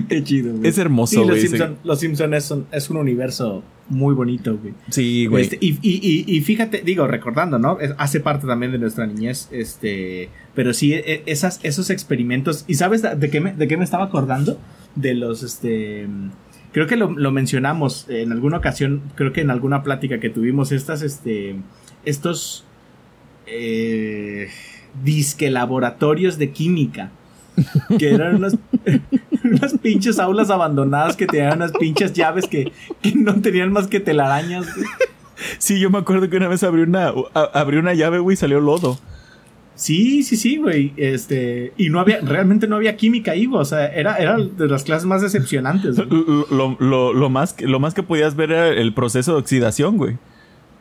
Qué 0.08 0.22
chido, 0.24 0.54
güey. 0.54 0.68
Es 0.68 0.78
hermoso, 0.78 1.12
Sí, 1.12 1.16
güey, 1.22 1.68
los 1.84 2.00
Simpson 2.00 2.34
es 2.34 2.50
un, 2.50 2.66
es 2.72 2.90
un 2.90 2.96
universo 2.96 3.62
muy 3.88 4.14
bonito, 4.14 4.56
güey. 4.56 4.74
Sí, 4.90 5.26
güey. 5.26 5.44
Este, 5.44 5.58
y, 5.60 5.78
y, 5.82 6.00
y, 6.02 6.36
y 6.36 6.40
fíjate, 6.40 6.82
digo, 6.84 7.06
recordando, 7.06 7.58
¿no? 7.58 7.78
Es- 7.80 7.94
hace 7.98 8.20
parte 8.20 8.46
también 8.46 8.72
de 8.72 8.78
nuestra 8.78 9.06
niñez, 9.06 9.48
este, 9.52 10.30
pero 10.54 10.72
sí, 10.72 10.94
e- 10.94 11.22
esas, 11.26 11.60
esos 11.62 11.90
experimentos, 11.90 12.64
¿y 12.68 12.74
sabes 12.74 13.02
de 13.02 13.30
qué 13.30 13.40
me, 13.40 13.52
de 13.52 13.68
qué 13.68 13.76
me 13.76 13.84
estaba 13.84 14.04
acordando? 14.04 14.58
De 14.94 15.14
los, 15.14 15.42
este, 15.42 16.06
creo 16.72 16.86
que 16.86 16.96
lo, 16.96 17.10
lo 17.10 17.30
mencionamos 17.30 18.06
en 18.08 18.32
alguna 18.32 18.58
ocasión, 18.58 19.02
creo 19.14 19.32
que 19.32 19.40
en 19.40 19.50
alguna 19.50 19.82
plática 19.82 20.18
que 20.20 20.30
tuvimos, 20.30 20.72
estas, 20.72 21.02
este, 21.02 21.56
estos, 22.04 22.64
eh, 23.46 24.48
disque 25.02 25.50
laboratorios 25.50 26.38
de 26.38 26.50
química. 26.50 27.10
Que 27.98 28.14
eran 28.14 28.36
unas, 28.36 28.56
unas 29.44 29.78
pinches 29.78 30.18
aulas 30.18 30.50
abandonadas 30.50 31.16
que 31.16 31.26
tenían 31.26 31.58
unas 31.58 31.72
pinches 31.72 32.14
llaves 32.14 32.46
que, 32.46 32.72
que 33.02 33.14
no 33.14 33.40
tenían 33.42 33.72
más 33.72 33.88
que 33.88 34.00
telarañas. 34.00 34.66
Sí, 35.58 35.78
yo 35.78 35.90
me 35.90 35.98
acuerdo 35.98 36.30
que 36.30 36.36
una 36.36 36.48
vez 36.48 36.62
abrí 36.62 36.82
una, 36.82 37.12
abrí 37.34 37.76
una 37.76 37.92
llave, 37.92 38.20
güey, 38.20 38.34
y 38.34 38.36
salió 38.36 38.60
lodo. 38.60 38.98
Sí, 39.82 40.22
sí, 40.22 40.36
sí, 40.36 40.58
güey. 40.58 40.92
Este, 40.96 41.72
y 41.76 41.88
no 41.88 41.98
había, 41.98 42.20
realmente 42.20 42.68
no 42.68 42.76
había 42.76 42.96
química 42.96 43.32
ahí, 43.32 43.46
güey. 43.46 43.60
O 43.60 43.64
sea, 43.64 43.86
era, 43.88 44.14
era 44.18 44.36
de 44.36 44.68
las 44.68 44.84
clases 44.84 45.06
más 45.06 45.22
decepcionantes. 45.22 45.96
Lo, 46.08 46.46
lo- 46.50 46.76
lo- 46.78 47.12
lo 47.12 47.30
más, 47.30 47.52
que- 47.52 47.66
lo 47.66 47.80
más 47.80 47.92
que 47.92 48.04
podías 48.04 48.36
ver 48.36 48.52
era 48.52 48.68
el 48.68 48.94
proceso 48.94 49.32
de 49.32 49.38
oxidación, 49.40 49.96
güey. 49.96 50.18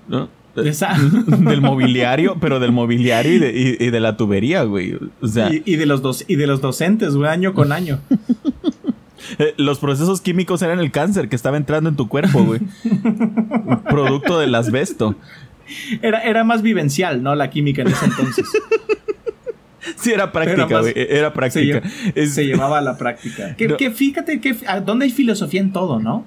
¿No? 0.07 0.29
Esa- 0.55 0.95
del 1.27 1.61
mobiliario, 1.61 2.37
pero 2.39 2.59
del 2.59 2.71
mobiliario 2.73 3.33
y 3.33 3.39
de, 3.39 3.77
y- 3.79 3.83
y 3.87 3.89
de 3.89 3.99
la 3.99 4.17
tubería, 4.17 4.61
güey. 4.65 4.95
O 5.19 5.27
sea, 5.27 5.51
y, 5.51 5.63
y 5.65 5.77
de 5.77 5.87
los 5.87 6.03
dos, 6.03 6.23
y 6.27 6.35
de 6.35 6.45
los 6.45 6.61
docentes, 6.61 7.15
güey, 7.15 7.27
año 7.31 7.55
con 7.55 7.71
año. 7.71 7.99
eh, 9.39 9.55
los 9.57 9.79
procesos 9.79 10.21
químicos 10.21 10.61
eran 10.61 10.77
el 10.79 10.91
cáncer 10.91 11.27
que 11.27 11.35
estaba 11.35 11.57
entrando 11.57 11.89
en 11.89 11.95
tu 11.95 12.07
cuerpo, 12.07 12.43
güey. 12.43 12.59
Producto 13.89 14.37
del 14.37 14.53
asbesto. 14.53 15.15
Era, 16.01 16.19
era 16.23 16.43
más 16.43 16.61
vivencial, 16.61 17.23
¿no? 17.23 17.33
La 17.33 17.49
química 17.49 17.81
en 17.83 17.87
ese 17.87 18.05
entonces. 18.05 18.45
Sí, 19.95 20.11
era 20.11 20.31
práctica, 20.31 20.79
güey. 20.79 20.93
Era 20.95 21.33
práctica. 21.33 21.81
Se, 22.15 22.45
llevaba 22.45 22.79
a 22.79 22.81
la 22.81 22.97
práctica. 22.97 23.55
Que, 23.77 23.91
fíjate, 23.91 24.39
que, 24.39 24.55
¿dónde 24.85 25.05
hay 25.05 25.11
filosofía 25.11 25.61
en 25.61 25.71
todo, 25.71 25.99
no? 25.99 26.25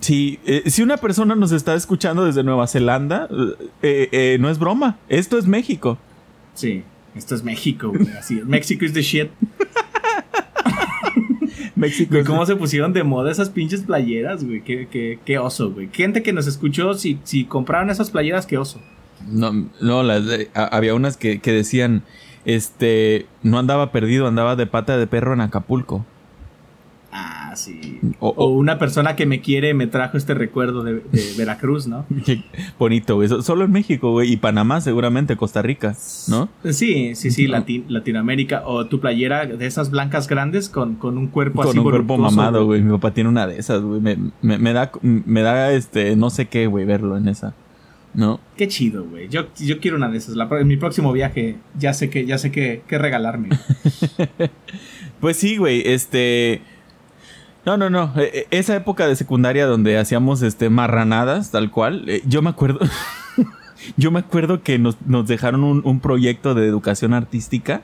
Sí, 0.00 0.40
eh, 0.44 0.62
si 0.66 0.82
una 0.82 0.96
persona 0.96 1.36
nos 1.36 1.52
está 1.52 1.74
escuchando 1.74 2.24
desde 2.24 2.42
Nueva 2.42 2.66
Zelanda, 2.66 3.28
eh, 3.82 4.08
eh, 4.10 4.38
no 4.40 4.50
es 4.50 4.58
broma. 4.58 4.98
Esto 5.08 5.38
es 5.38 5.46
México. 5.46 5.98
Sí, 6.54 6.82
esto 7.14 7.34
es 7.34 7.44
México, 7.44 7.88
güey. 7.88 8.08
Así, 8.18 8.40
México 8.44 8.84
is 8.84 8.92
the 8.92 9.02
shit. 9.02 9.30
México. 11.76 12.18
¿Y 12.18 12.24
cómo 12.24 12.46
se 12.46 12.56
pusieron 12.56 12.92
de 12.92 13.04
moda 13.04 13.30
esas 13.30 13.50
pinches 13.50 13.82
playeras, 13.82 14.44
güey? 14.44 14.62
Qué, 14.62 15.18
qué, 15.24 15.38
oso, 15.38 15.70
güey. 15.70 15.88
Gente 15.92 16.22
que 16.22 16.32
nos 16.32 16.46
escuchó, 16.46 16.94
si, 16.94 17.18
si 17.24 17.44
compraron 17.44 17.90
esas 17.90 18.10
playeras, 18.10 18.46
qué 18.46 18.58
oso. 18.58 18.80
No, 19.28 19.52
no, 19.80 20.02
había 20.54 20.94
unas 20.94 21.16
que, 21.16 21.40
que 21.40 21.52
decían, 21.52 22.02
este, 22.44 23.26
no 23.42 23.58
andaba 23.58 23.92
perdido, 23.92 24.26
andaba 24.26 24.56
de 24.56 24.66
pata 24.66 24.96
de 24.96 25.06
perro 25.06 25.34
en 25.34 25.40
Acapulco. 25.40 26.04
Ah, 27.16 27.52
sí. 27.54 28.00
O, 28.18 28.48
una 28.48 28.76
persona 28.80 29.14
que 29.14 29.24
me 29.24 29.40
quiere 29.40 29.72
me 29.72 29.86
trajo 29.86 30.16
este 30.16 30.34
recuerdo 30.34 30.82
de, 30.82 31.00
Veracruz, 31.38 31.86
¿no? 31.86 32.04
bonito, 32.78 33.14
güey. 33.14 33.28
Solo 33.28 33.64
en 33.64 33.70
México, 33.70 34.10
güey. 34.10 34.32
Y 34.32 34.36
Panamá, 34.36 34.80
seguramente, 34.80 35.36
Costa 35.36 35.62
Rica, 35.62 35.94
¿no? 36.26 36.48
Sí, 36.64 37.14
sí, 37.14 37.30
sí, 37.30 37.46
Latinoamérica. 37.46 38.64
O 38.66 38.86
tu 38.86 38.98
playera 38.98 39.46
de 39.46 39.64
esas 39.64 39.92
blancas 39.92 40.26
grandes 40.26 40.68
con, 40.68 40.96
con 40.96 41.16
un 41.16 41.28
cuerpo 41.28 41.62
con 41.62 41.68
así. 41.68 41.78
Con 41.78 41.86
un 41.86 41.92
cuerpo 41.92 42.18
mamado, 42.18 42.66
güey. 42.66 42.82
Mi 42.82 42.90
papá 42.90 43.12
tiene 43.14 43.30
una 43.30 43.46
de 43.46 43.60
esas, 43.60 43.80
güey. 43.80 44.00
Me, 44.00 44.72
da, 44.72 44.90
me 45.02 45.42
da, 45.42 45.72
este, 45.72 46.16
no 46.16 46.30
sé 46.30 46.46
qué, 46.46 46.66
güey, 46.66 46.84
verlo 46.84 47.16
en 47.16 47.28
esa. 47.28 47.54
¿No? 48.14 48.40
Qué 48.56 48.68
chido, 48.68 49.04
güey. 49.04 49.28
Yo, 49.28 49.48
yo 49.56 49.80
quiero 49.80 49.96
una 49.96 50.08
de 50.08 50.18
esas. 50.18 50.36
en 50.36 50.68
mi 50.68 50.76
próximo 50.76 51.12
viaje 51.12 51.56
ya 51.76 51.92
sé 51.92 52.10
que, 52.10 52.24
ya 52.26 52.38
sé 52.38 52.52
qué 52.52 52.82
regalarme. 52.88 53.48
pues 55.20 55.36
sí, 55.36 55.56
güey. 55.56 55.82
Este 55.84 56.62
no, 57.64 57.78
no, 57.78 57.88
no. 57.88 58.12
E, 58.16 58.46
e, 58.50 58.58
esa 58.58 58.76
época 58.76 59.06
de 59.06 59.16
secundaria 59.16 59.66
donde 59.66 59.98
hacíamos 59.98 60.42
este 60.42 60.68
marranadas, 60.68 61.50
tal 61.50 61.70
cual. 61.70 62.04
Eh, 62.08 62.22
yo 62.26 62.42
me 62.42 62.50
acuerdo. 62.50 62.80
yo 63.96 64.10
me 64.10 64.20
acuerdo 64.20 64.62
que 64.62 64.78
nos, 64.78 64.96
dejaron 65.26 65.64
un, 65.64 66.00
proyecto 66.00 66.54
de 66.54 66.66
educación 66.66 67.14
artística 67.14 67.82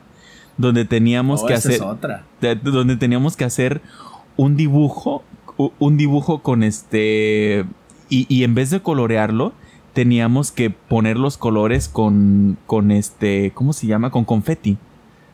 donde 0.58 0.84
teníamos 0.84 1.42
oh, 1.42 1.46
que 1.46 1.54
hacer. 1.54 1.82
otra. 1.82 2.24
donde 2.62 2.96
teníamos 2.96 3.36
que 3.36 3.44
hacer 3.44 3.80
un 4.36 4.56
dibujo. 4.56 5.24
Un 5.78 5.96
dibujo 5.96 6.42
con 6.42 6.62
este. 6.62 7.64
Y, 8.08 8.26
y, 8.28 8.44
en 8.44 8.54
vez 8.54 8.70
de 8.70 8.80
colorearlo, 8.80 9.52
teníamos 9.92 10.52
que 10.52 10.70
poner 10.70 11.16
los 11.16 11.36
colores 11.36 11.88
con. 11.88 12.58
con 12.66 12.90
este. 12.90 13.52
¿Cómo 13.54 13.72
se 13.72 13.86
llama? 13.86 14.10
Con 14.10 14.24
confeti. 14.24 14.76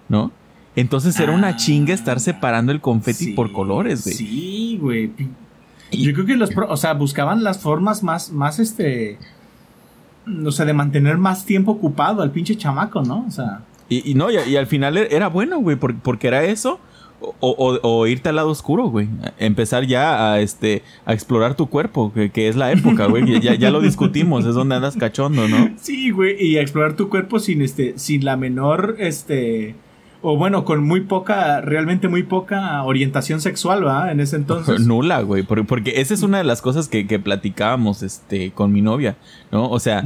¿No? 0.08 0.30
Entonces 0.76 1.18
era 1.18 1.32
una 1.32 1.56
chinga 1.56 1.94
estar 1.94 2.20
separando 2.20 2.70
el 2.70 2.82
confeti 2.82 3.32
por 3.32 3.50
colores, 3.50 4.04
güey. 4.04 4.14
Sí, 4.14 4.78
güey. 4.80 5.10
Yo 5.90 6.12
creo 6.12 6.26
que 6.26 6.36
los, 6.36 6.50
o 6.54 6.76
sea, 6.76 6.92
buscaban 6.92 7.42
las 7.42 7.58
formas 7.58 8.02
más, 8.02 8.30
más 8.30 8.58
este, 8.58 9.18
o 10.44 10.50
sea, 10.50 10.66
de 10.66 10.74
mantener 10.74 11.16
más 11.16 11.46
tiempo 11.46 11.72
ocupado 11.72 12.22
al 12.22 12.30
pinche 12.30 12.56
chamaco, 12.56 13.02
¿no? 13.02 13.24
O 13.26 13.30
sea. 13.30 13.62
Y, 13.88 14.14
no, 14.14 14.30
y, 14.30 14.56
al 14.56 14.66
final 14.66 14.96
e, 14.96 15.14
era 15.14 15.28
bueno, 15.28 15.60
güey, 15.60 15.76
porque, 15.76 16.26
era 16.26 16.44
eso. 16.44 16.80
O, 17.20 18.06
irte 18.06 18.28
al 18.28 18.36
lado 18.36 18.50
oscuro, 18.50 18.88
güey. 18.88 19.08
Empezar 19.38 19.86
ya 19.86 20.32
a 20.32 20.40
este 20.40 20.82
a 21.04 21.14
explorar 21.14 21.54
tu 21.54 21.68
cuerpo, 21.68 22.12
que, 22.12 22.48
es 22.48 22.56
la 22.56 22.72
época, 22.72 23.06
güey. 23.06 23.40
Ya, 23.40 23.54
ya 23.54 23.70
lo 23.70 23.80
discutimos, 23.80 24.44
es 24.44 24.54
donde 24.54 24.76
andas 24.76 24.96
cachondo, 24.96 25.48
¿no? 25.48 25.70
Sí, 25.80 26.10
güey. 26.10 26.42
Y 26.42 26.58
a 26.58 26.62
explorar 26.62 26.94
tu 26.94 27.08
cuerpo 27.08 27.38
sin 27.38 27.62
este, 27.62 27.98
sin 27.98 28.24
la 28.24 28.36
menor, 28.36 28.96
este 28.98 29.74
o 30.22 30.36
bueno, 30.36 30.64
con 30.64 30.82
muy 30.82 31.02
poca, 31.02 31.60
realmente 31.60 32.08
muy 32.08 32.22
poca 32.22 32.82
orientación 32.82 33.40
sexual, 33.40 33.86
¿va? 33.86 34.10
En 34.10 34.20
ese 34.20 34.36
entonces. 34.36 34.80
Nula, 34.86 35.20
güey, 35.22 35.42
porque, 35.42 36.00
esa 36.00 36.14
es 36.14 36.22
una 36.22 36.38
de 36.38 36.44
las 36.44 36.62
cosas 36.62 36.88
que, 36.88 37.04
platicábamos 37.18 38.02
este, 38.02 38.50
con 38.50 38.72
mi 38.72 38.82
novia, 38.82 39.16
¿no? 39.52 39.70
O 39.70 39.78
sea, 39.78 40.04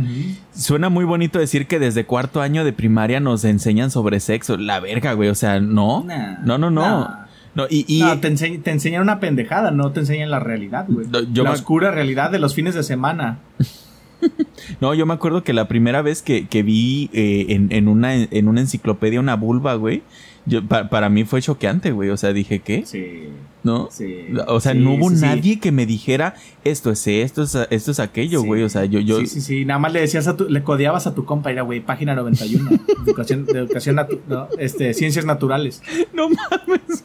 suena 0.53 0.88
muy 0.88 1.05
bonito 1.05 1.38
decir 1.38 1.66
que 1.66 1.79
desde 1.79 2.05
cuarto 2.05 2.40
año 2.40 2.64
de 2.64 2.73
primaria 2.73 3.20
nos 3.20 3.44
enseñan 3.44 3.90
sobre 3.90 4.20
sexo. 4.20 4.57
La 4.57 4.81
verga, 4.81 5.12
güey, 5.14 5.29
o 5.29 5.35
sea, 5.35 5.61
no. 5.61 6.05
no, 6.44 6.59
no, 6.59 6.70
no. 6.70 7.31
No, 7.53 7.66
y, 7.68 8.03
te, 8.20 8.29
enseñan 8.70 9.03
una 9.03 9.18
pendejada, 9.18 9.73
no 9.73 9.90
te 9.90 10.01
enseñan 10.01 10.31
la 10.31 10.38
realidad, 10.38 10.87
güey. 10.88 11.07
la 11.11 11.51
oscura 11.51 11.90
realidad 11.90 12.31
de 12.31 12.38
los 12.38 12.55
fines 12.55 12.75
de 12.75 12.83
semana. 12.83 13.38
no, 14.81 14.95
yo 14.95 15.07
me 15.07 15.15
acuerdo 15.15 15.43
que 15.43 15.53
la 15.53 15.69
primera 15.69 16.03
vez 16.03 16.23
que, 16.23 16.63
vi 16.63 17.11
eh, 17.13 17.47
en, 17.49 17.89
una, 17.89 18.15
en 18.15 18.49
una 18.49 18.61
enciclopedia 18.61 19.21
una 19.21 19.37
vulva, 19.37 19.75
güey, 19.75 20.03
yo, 20.47 20.67
para 20.67 21.09
mí 21.09 21.25
fue 21.25 21.43
choqueante, 21.43 21.93
güey. 21.93 22.11
O 22.11 22.17
sea, 22.17 22.33
dije, 22.33 22.61
¿qué? 22.61 22.85
Sí. 22.87 23.29
¿No? 23.63 23.89
Sí. 23.91 24.27
O 24.49 24.59
sea, 24.61 24.73
no 24.73 24.95
hubo 24.95 25.11
nadie 25.11 25.61
que 25.61 25.71
me 25.71 25.85
dijera 25.85 26.35
esto 26.65 26.91
es 26.91 27.07
esto, 27.07 27.43
es, 27.43 27.55
esto 27.71 27.91
es 27.91 28.01
aquello, 28.01 28.43
güey. 28.43 28.63
O 28.63 28.69
sea, 28.71 28.87
yo, 28.87 29.01
yo. 29.01 29.21
Sí, 29.21 29.27
sí, 29.27 29.41
sí. 29.43 29.65
Nada 29.65 29.79
más 29.79 29.93
le 29.93 30.01
decías 30.01 30.27
a 30.29 30.37
tu, 30.37 30.49
le 30.49 30.63
codeabas 30.63 31.07
a 31.07 31.15
tu 31.15 31.25
compa, 31.27 31.51
era, 31.51 31.63
güey, 31.63 31.81
página 31.81 32.15
91. 32.15 32.71
educación, 33.07 33.45
de 33.45 33.59
educación, 33.59 34.01
no, 34.29 34.49
este, 34.59 34.95
ciencias 34.95 35.25
naturales. 35.25 35.83
No 36.15 36.29
mames. 36.29 37.05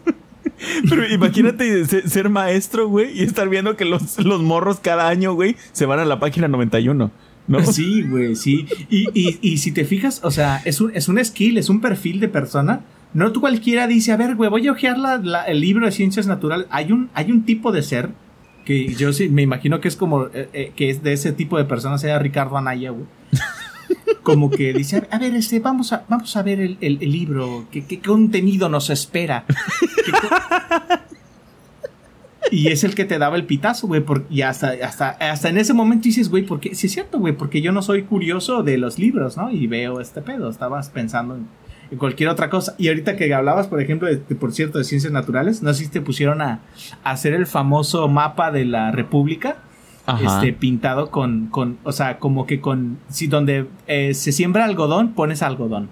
Pero 0.89 1.07
imagínate 1.07 1.85
ser 1.85 2.29
maestro, 2.29 2.87
güey, 2.87 3.17
y 3.17 3.23
estar 3.23 3.49
viendo 3.49 3.75
que 3.75 3.85
los, 3.85 4.17
los 4.23 4.41
morros 4.41 4.79
cada 4.79 5.07
año, 5.07 5.33
güey, 5.33 5.55
se 5.71 5.85
van 5.85 5.99
a 5.99 6.05
la 6.05 6.19
página 6.19 6.47
91. 6.47 7.11
¿No? 7.47 7.63
Sí, 7.63 8.01
güey, 8.01 8.35
sí. 8.35 8.65
Y, 8.89 9.07
y, 9.13 9.37
y, 9.41 9.57
si 9.57 9.71
te 9.71 9.85
fijas, 9.85 10.19
o 10.23 10.31
sea, 10.31 10.61
es 10.65 10.81
un, 10.81 10.91
es 10.95 11.07
un 11.07 11.23
skill, 11.23 11.59
es 11.59 11.69
un 11.69 11.79
perfil 11.79 12.19
de 12.19 12.27
persona. 12.27 12.81
No 13.13 13.31
tú 13.31 13.39
cualquiera 13.39 13.85
dice, 13.85 14.11
a 14.11 14.17
ver, 14.17 14.35
güey, 14.35 14.49
voy 14.49 14.67
a 14.67 14.71
ojear 14.71 14.97
la, 14.97 15.43
el 15.43 15.61
libro 15.61 15.85
de 15.85 15.91
ciencias 15.91 16.25
naturales. 16.25 16.65
Hay 16.71 16.91
un, 16.91 17.09
hay 17.13 17.31
un 17.31 17.45
tipo 17.45 17.71
de 17.71 17.83
ser 17.83 18.09
que 18.65 18.95
yo 18.95 19.13
sí 19.13 19.29
me 19.29 19.43
imagino 19.43 19.79
que 19.79 19.87
es 19.87 19.95
como, 19.95 20.25
eh, 20.25 20.49
eh, 20.53 20.71
que 20.75 20.89
es 20.89 21.03
de 21.03 21.13
ese 21.13 21.33
tipo 21.33 21.59
de 21.59 21.65
persona, 21.65 21.99
sea 21.99 22.17
Ricardo 22.17 22.57
Anaya, 22.57 22.89
güey 22.89 23.05
como 24.23 24.49
que 24.49 24.73
dice, 24.73 25.07
a 25.11 25.19
ver, 25.19 25.35
este, 25.35 25.59
vamos 25.59 25.93
a, 25.93 26.03
vamos 26.09 26.35
a 26.35 26.43
ver 26.43 26.59
el, 26.59 26.99
libro, 26.99 27.67
¿qué, 27.71 27.85
¿qué, 27.85 27.99
contenido 28.01 28.69
nos 28.69 28.89
espera. 28.89 29.45
y 32.51 32.69
es 32.69 32.83
el 32.83 32.95
que 32.95 33.05
te 33.05 33.17
daba 33.19 33.35
el 33.35 33.45
pitazo, 33.45 33.87
güey, 33.87 34.03
y 34.29 34.41
hasta, 34.41 34.73
hasta, 34.83 35.09
hasta 35.09 35.49
en 35.49 35.57
ese 35.57 35.73
momento 35.73 36.05
dices, 36.05 36.29
güey, 36.29 36.43
porque, 36.43 36.75
sí 36.75 36.87
es 36.87 36.93
cierto, 36.93 37.19
güey, 37.19 37.33
porque 37.33 37.61
yo 37.61 37.71
no 37.71 37.81
soy 37.81 38.03
curioso 38.03 38.63
de 38.63 38.77
los 38.77 38.97
libros, 38.97 39.37
¿no? 39.37 39.51
Y 39.51 39.67
veo 39.67 40.01
este 40.01 40.21
pedo, 40.21 40.49
estabas 40.49 40.89
pensando 40.89 41.35
en, 41.35 41.47
cualquier 41.97 42.29
otra 42.29 42.49
cosa. 42.49 42.75
Y 42.79 42.87
ahorita 42.87 43.15
que 43.15 43.31
hablabas, 43.33 43.67
por 43.67 43.79
ejemplo, 43.79 44.07
de, 44.07 44.17
por 44.17 44.51
cierto, 44.53 44.79
de 44.79 44.83
ciencias 44.83 45.13
naturales, 45.13 45.61
no 45.61 45.73
sé 45.73 45.85
si 45.85 45.89
te 45.89 46.01
pusieron 46.01 46.41
a 46.41 46.61
hacer 47.03 47.33
el 47.33 47.45
famoso 47.45 48.07
mapa 48.07 48.51
de 48.51 48.65
la 48.65 48.91
República 48.91 49.57
este 50.07 50.53
pintado 50.53 51.09
con, 51.09 51.47
con, 51.47 51.77
o 51.83 51.91
sea, 51.91 52.19
como 52.19 52.45
que 52.45 52.61
con, 52.61 52.99
si 53.09 53.27
donde 53.27 53.67
eh, 53.87 54.13
se 54.13 54.31
siembra 54.31 54.65
algodón, 54.65 55.13
pones 55.13 55.41
algodón. 55.41 55.89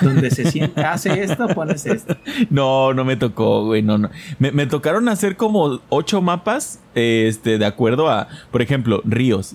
Donde 0.00 0.30
se 0.30 0.70
hace 0.76 1.22
esto, 1.22 1.48
pones 1.48 1.86
esto. 1.86 2.16
No, 2.50 2.94
no 2.94 3.04
me 3.04 3.16
tocó, 3.16 3.64
güey, 3.64 3.82
no, 3.82 3.98
no. 3.98 4.10
Me, 4.38 4.66
tocaron 4.66 5.08
hacer 5.08 5.36
como 5.36 5.80
ocho 5.88 6.22
mapas, 6.22 6.80
este, 6.94 7.58
de 7.58 7.66
acuerdo 7.66 8.08
a, 8.08 8.28
por 8.50 8.62
ejemplo, 8.62 9.02
ríos 9.04 9.54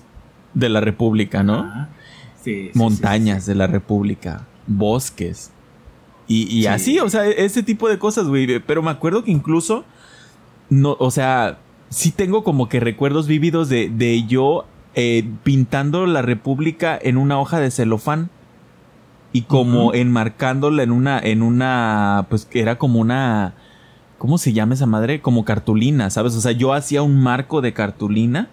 de 0.54 0.68
la 0.68 0.80
República, 0.80 1.42
¿no? 1.42 1.60
Ah, 1.66 1.88
sí, 2.42 2.70
Montañas 2.74 3.46
de 3.46 3.54
la 3.54 3.66
República, 3.66 4.46
bosques. 4.66 5.50
Y, 6.28 6.44
y 6.44 6.66
así, 6.66 6.98
o 6.98 7.10
sea, 7.10 7.26
ese 7.26 7.62
tipo 7.62 7.88
de 7.88 7.98
cosas, 7.98 8.26
güey. 8.26 8.60
Pero 8.60 8.82
me 8.82 8.90
acuerdo 8.90 9.24
que 9.24 9.30
incluso, 9.30 9.84
no, 10.70 10.96
o 10.98 11.10
sea, 11.10 11.58
sí 11.92 12.10
tengo 12.10 12.42
como 12.42 12.68
que 12.68 12.80
recuerdos 12.80 13.26
vívidos 13.26 13.68
de, 13.68 13.88
de 13.90 14.24
yo 14.24 14.64
eh, 14.94 15.28
pintando 15.44 16.06
la 16.06 16.22
República 16.22 16.98
en 17.00 17.16
una 17.16 17.38
hoja 17.38 17.60
de 17.60 17.70
celofán 17.70 18.30
y 19.32 19.42
como 19.42 19.94
enmarcándola 19.94 20.82
en 20.82 20.90
una, 20.90 21.18
en 21.18 21.42
una, 21.42 22.26
pues 22.28 22.44
que 22.44 22.60
era 22.60 22.76
como 22.76 23.00
una, 23.00 23.54
¿cómo 24.18 24.36
se 24.36 24.52
llama 24.52 24.74
esa 24.74 24.86
madre? 24.86 25.22
Como 25.22 25.44
cartulina, 25.44 26.10
¿sabes? 26.10 26.34
O 26.34 26.40
sea, 26.40 26.52
yo 26.52 26.74
hacía 26.74 27.02
un 27.02 27.22
marco 27.22 27.62
de 27.62 27.72
cartulina 27.72 28.50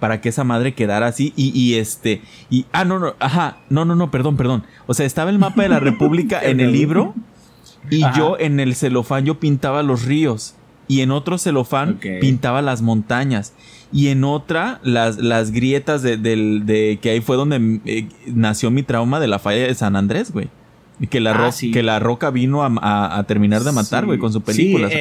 para 0.00 0.20
que 0.20 0.28
esa 0.28 0.44
madre 0.44 0.74
quedara 0.74 1.06
así 1.06 1.32
y, 1.34 1.58
y 1.58 1.76
este, 1.76 2.20
y, 2.50 2.66
ah, 2.72 2.84
no, 2.84 2.98
no, 2.98 3.14
ajá, 3.20 3.58
no, 3.70 3.86
no, 3.86 3.94
no, 3.94 4.10
perdón, 4.10 4.36
perdón. 4.36 4.64
O 4.86 4.92
sea, 4.92 5.06
estaba 5.06 5.30
el 5.30 5.38
mapa 5.38 5.62
de 5.62 5.70
la 5.70 5.80
República 5.80 6.40
en 6.42 6.60
el 6.60 6.72
libro 6.72 7.14
y 7.90 8.02
yo 8.16 8.36
en 8.38 8.60
el 8.60 8.74
celofán 8.74 9.24
yo 9.24 9.40
pintaba 9.40 9.82
los 9.82 10.04
ríos 10.04 10.54
y 10.88 11.02
en 11.02 11.10
otro 11.10 11.38
celofán 11.38 12.00
pintaba 12.20 12.62
las 12.62 12.82
montañas 12.82 13.52
y 13.92 14.08
en 14.08 14.24
otra 14.24 14.80
las, 14.82 15.18
las 15.18 15.50
grietas 15.50 16.02
de, 16.02 16.16
de, 16.16 16.98
que 17.00 17.10
ahí 17.10 17.20
fue 17.20 17.36
donde 17.36 17.80
eh, 17.84 18.08
nació 18.26 18.70
mi 18.70 18.82
trauma 18.82 19.20
de 19.20 19.28
la 19.28 19.38
falla 19.38 19.66
de 19.66 19.74
San 19.74 19.96
Andrés, 19.96 20.32
güey. 20.32 20.48
Y 21.00 21.06
que 21.06 21.20
la, 21.20 21.30
ah, 21.30 21.50
que 21.72 21.82
la 21.84 22.00
roca 22.00 22.30
vino 22.30 22.64
a, 22.64 23.24
terminar 23.28 23.62
de 23.62 23.70
matar, 23.70 24.04
güey, 24.04 24.18
con 24.18 24.32
su 24.32 24.40
película. 24.40 24.90
Sí, 24.90 24.96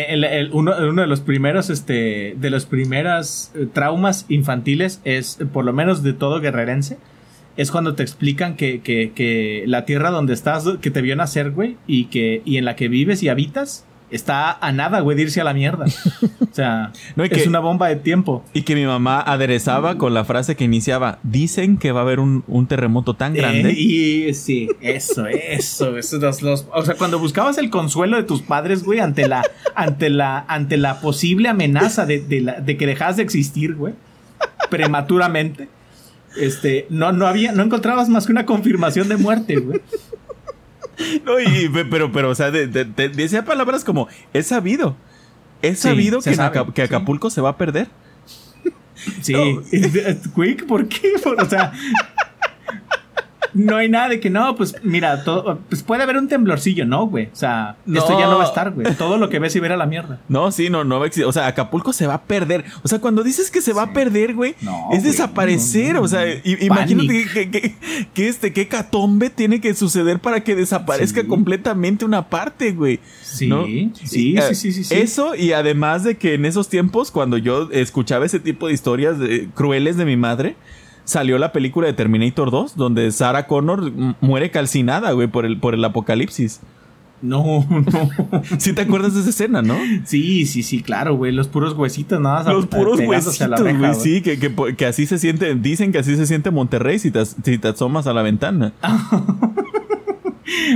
uno, 0.51 0.75
de 0.75 1.07
los 1.07 1.21
primeros, 1.21 1.71
este, 1.71 2.35
de 2.37 2.49
los 2.51 2.67
primeros 2.67 3.49
eh, 3.55 3.67
traumas 3.73 4.27
infantiles 4.29 5.01
es, 5.05 5.39
por 5.51 5.65
lo 5.65 5.73
menos 5.73 6.03
de 6.03 6.13
todo 6.13 6.39
guerrerense, 6.39 6.99
es 7.55 7.71
cuando 7.71 7.95
te 7.95 8.03
explican 8.03 8.55
que, 8.55 8.81
que, 8.81 9.11
que 9.15 9.63
la 9.65 9.85
tierra 9.85 10.11
donde 10.11 10.35
estás, 10.35 10.65
que 10.81 10.91
te 10.91 11.01
vio 11.01 11.15
nacer, 11.15 11.49
güey, 11.49 11.77
y 11.87 12.05
que 12.05 12.43
y 12.45 12.57
en 12.57 12.65
la 12.65 12.75
que 12.75 12.89
vives 12.89 13.23
y 13.23 13.29
habitas, 13.29 13.86
está 14.09 14.51
a 14.53 14.71
nada, 14.71 15.01
güey, 15.01 15.17
de 15.17 15.23
irse 15.23 15.41
a 15.41 15.43
la 15.43 15.53
mierda. 15.53 15.85
O 15.85 16.53
sea, 16.53 16.91
No, 17.15 17.23
es 17.23 17.29
que- 17.29 17.47
una 17.49 17.59
bomba 17.59 17.87
de 17.89 17.97
tiempo. 17.97 18.43
Y 18.53 18.61
que 18.61 18.75
mi 18.75 18.85
mamá 18.85 19.19
aderezaba 19.19 19.97
con 19.97 20.13
la 20.13 20.23
frase 20.25 20.55
que 20.55 20.63
iniciaba, 20.63 21.19
dicen 21.23 21.77
que 21.77 21.91
va 21.91 21.99
a 21.99 22.03
haber 22.03 22.19
un, 22.19 22.43
un 22.47 22.67
terremoto 22.67 23.13
tan 23.15 23.33
grande. 23.33 23.71
Eh, 23.71 23.73
y 24.29 24.33
sí, 24.33 24.69
eso, 24.81 25.27
eso, 25.27 25.97
eso 25.97 26.17
los, 26.17 26.41
los- 26.41 26.65
o 26.73 26.83
sea, 26.83 26.95
cuando 26.95 27.19
buscabas 27.19 27.57
el 27.57 27.69
consuelo 27.69 28.17
de 28.17 28.23
tus 28.23 28.41
padres, 28.41 28.83
güey, 28.83 28.99
ante 28.99 29.27
la, 29.27 29.43
ante 29.75 30.09
la, 30.09 30.45
ante 30.47 30.77
la 30.77 30.99
posible 31.01 31.49
amenaza 31.49 32.05
de, 32.05 32.19
de, 32.19 32.41
la- 32.41 32.61
de 32.61 32.77
que 32.77 32.85
dejas 32.87 33.17
de 33.17 33.23
existir, 33.23 33.75
güey, 33.75 33.93
prematuramente, 34.69 35.67
este, 36.39 36.85
no, 36.89 37.11
no 37.11 37.25
había, 37.27 37.51
no 37.51 37.63
encontrabas 37.63 38.09
más 38.09 38.25
que 38.25 38.31
una 38.31 38.45
confirmación 38.45 39.09
de 39.09 39.17
muerte, 39.17 39.57
güey. 39.57 39.81
No, 41.25 41.39
y- 41.39 41.69
pe- 41.69 41.85
pero, 41.85 42.11
pero, 42.11 42.29
o 42.31 42.35
sea, 42.35 42.49
de- 42.51 42.67
de- 42.67 42.85
de- 42.85 43.09
decía 43.09 43.45
palabras 43.45 43.83
como, 43.83 44.07
es 44.33 44.47
sabido. 44.47 44.95
Es 45.61 45.79
sabido 45.79 46.21
que, 46.21 46.29
en 46.31 46.35
sabe, 46.35 46.59
Aca- 46.59 46.73
que 46.73 46.81
sí. 46.87 46.93
Acapulco 46.93 47.29
se 47.29 47.41
va 47.41 47.49
a 47.49 47.57
perder. 47.57 47.87
Sí, 49.21 49.33
No. 49.33 49.61
Quick, 50.35 50.65
¿por 50.65 50.87
qué? 50.87 51.13
Por- 51.23 51.39
o 51.41 51.45
sea, 51.47 51.71
no 53.53 53.77
hay 53.77 53.89
nada 53.89 54.09
de 54.09 54.19
que 54.19 54.29
no, 54.29 54.55
pues 54.55 54.75
mira, 54.83 55.23
todo, 55.23 55.59
pues 55.69 55.83
puede 55.83 56.03
haber 56.03 56.17
un 56.17 56.27
temblorcillo, 56.27 56.85
no, 56.85 57.07
güey. 57.07 57.25
O 57.31 57.35
sea, 57.35 57.77
esto 57.91 58.19
ya 58.19 58.25
no 58.27 58.37
va 58.37 58.43
a 58.43 58.47
estar, 58.47 58.71
güey. 58.71 58.93
Todo 58.95 59.17
lo 59.17 59.29
que 59.29 59.39
ves 59.39 59.55
y 59.55 59.59
ver 59.59 59.71
a 59.71 59.77
la 59.77 59.85
mierda. 59.85 60.19
No, 60.29 60.51
sí, 60.51 60.69
no, 60.69 60.83
no 60.83 60.99
va 60.99 61.05
a 61.05 61.07
existir. 61.07 61.27
O 61.27 61.31
sea, 61.31 61.47
Acapulco 61.47 61.93
se 61.93 62.07
va 62.07 62.15
a 62.15 62.21
perder. 62.23 62.65
O 62.83 62.87
sea, 62.87 62.99
cuando 62.99 63.23
dices 63.23 63.51
que 63.51 63.61
se 63.61 63.73
va 63.73 63.83
a 63.83 63.93
perder, 63.93 64.33
güey, 64.33 64.55
No, 64.61 64.89
es 64.91 64.99
güey, 64.99 65.11
desaparecer. 65.11 65.95
no, 65.95 66.01
o 66.01 66.07
sea, 66.07 66.23
imagínate 66.43 67.25
que, 67.33 67.51
que, 67.51 67.75
que 68.13 68.27
este, 68.27 68.53
qué 68.53 68.67
catombe 68.67 69.29
tiene 69.29 69.61
que 69.61 69.73
suceder 69.73 70.19
para 70.19 70.43
que 70.43 70.55
desaparezca 70.55 71.21
Sí. 71.21 71.27
completamente 71.27 72.05
una 72.05 72.29
parte, 72.29 72.71
güey. 72.71 72.99
Sí, 73.21 73.49
sí, 74.03 74.35
Y, 74.37 74.41
sí, 74.41 74.55
sí, 74.55 74.71
sí, 74.71 74.83
sí. 74.83 74.93
Eso 74.95 75.35
y 75.35 75.53
además 75.53 76.03
de 76.03 76.17
que 76.17 76.33
en 76.33 76.45
esos 76.45 76.69
tiempos, 76.69 77.11
cuando 77.11 77.37
yo 77.37 77.69
escuchaba 77.71 78.25
ese 78.25 78.39
tipo 78.39 78.67
de 78.67 78.73
historias 78.73 79.19
de- 79.19 79.49
crueles 79.53 79.97
de 79.97 80.05
mi 80.05 80.17
madre, 80.17 80.55
salió 81.07 81.37
la 81.37 81.53
película 81.53 81.87
de 81.87 81.93
Terminator 81.93 82.51
2, 82.51 82.75
donde 82.75 83.09
Sarah 83.11 83.47
Connor 83.47 83.91
muere 84.19 84.51
calcinada, 84.51 85.13
güey, 85.13 85.27
por 85.27 85.45
el, 85.45 85.57
por 85.57 85.73
el 85.73 85.83
apocalipsis. 85.83 86.59
No, 87.21 87.65
no. 87.69 88.43
¿Sí 88.59 88.73
te 88.73 88.81
acuerdas 88.81 89.15
de 89.15 89.21
esa 89.21 89.29
escena, 89.29 89.61
no? 89.61 89.77
Sí, 90.03 90.45
sí, 90.45 90.63
sí, 90.63 90.83
claro, 90.83 91.15
güey. 91.15 91.31
Los 91.31 91.47
puros 91.47 91.73
huesitos, 91.73 92.19
nada 92.19 92.43
más. 92.43 92.53
Los 92.53 92.67
puros 92.67 92.97
pegándose 92.97 93.43
a 93.43 93.47
la 93.47 93.55
huesitos, 93.55 93.81
reja, 93.81 93.93
güey, 93.93 94.01
sí, 94.01 94.21
que, 94.21 94.75
que, 94.75 94.85
así 94.85 95.07
se 95.07 95.17
siente, 95.17 95.55
dicen 95.55 95.93
que 95.93 95.99
así 95.99 96.17
se 96.17 96.27
siente 96.27 96.51
Monterrey 96.51 96.99
si 96.99 97.09
te, 97.09 97.25
si 97.25 97.57
te 97.57 97.67
asomas 97.69 98.05
a 98.05 98.13
la 98.13 98.21
ventana. 98.21 98.73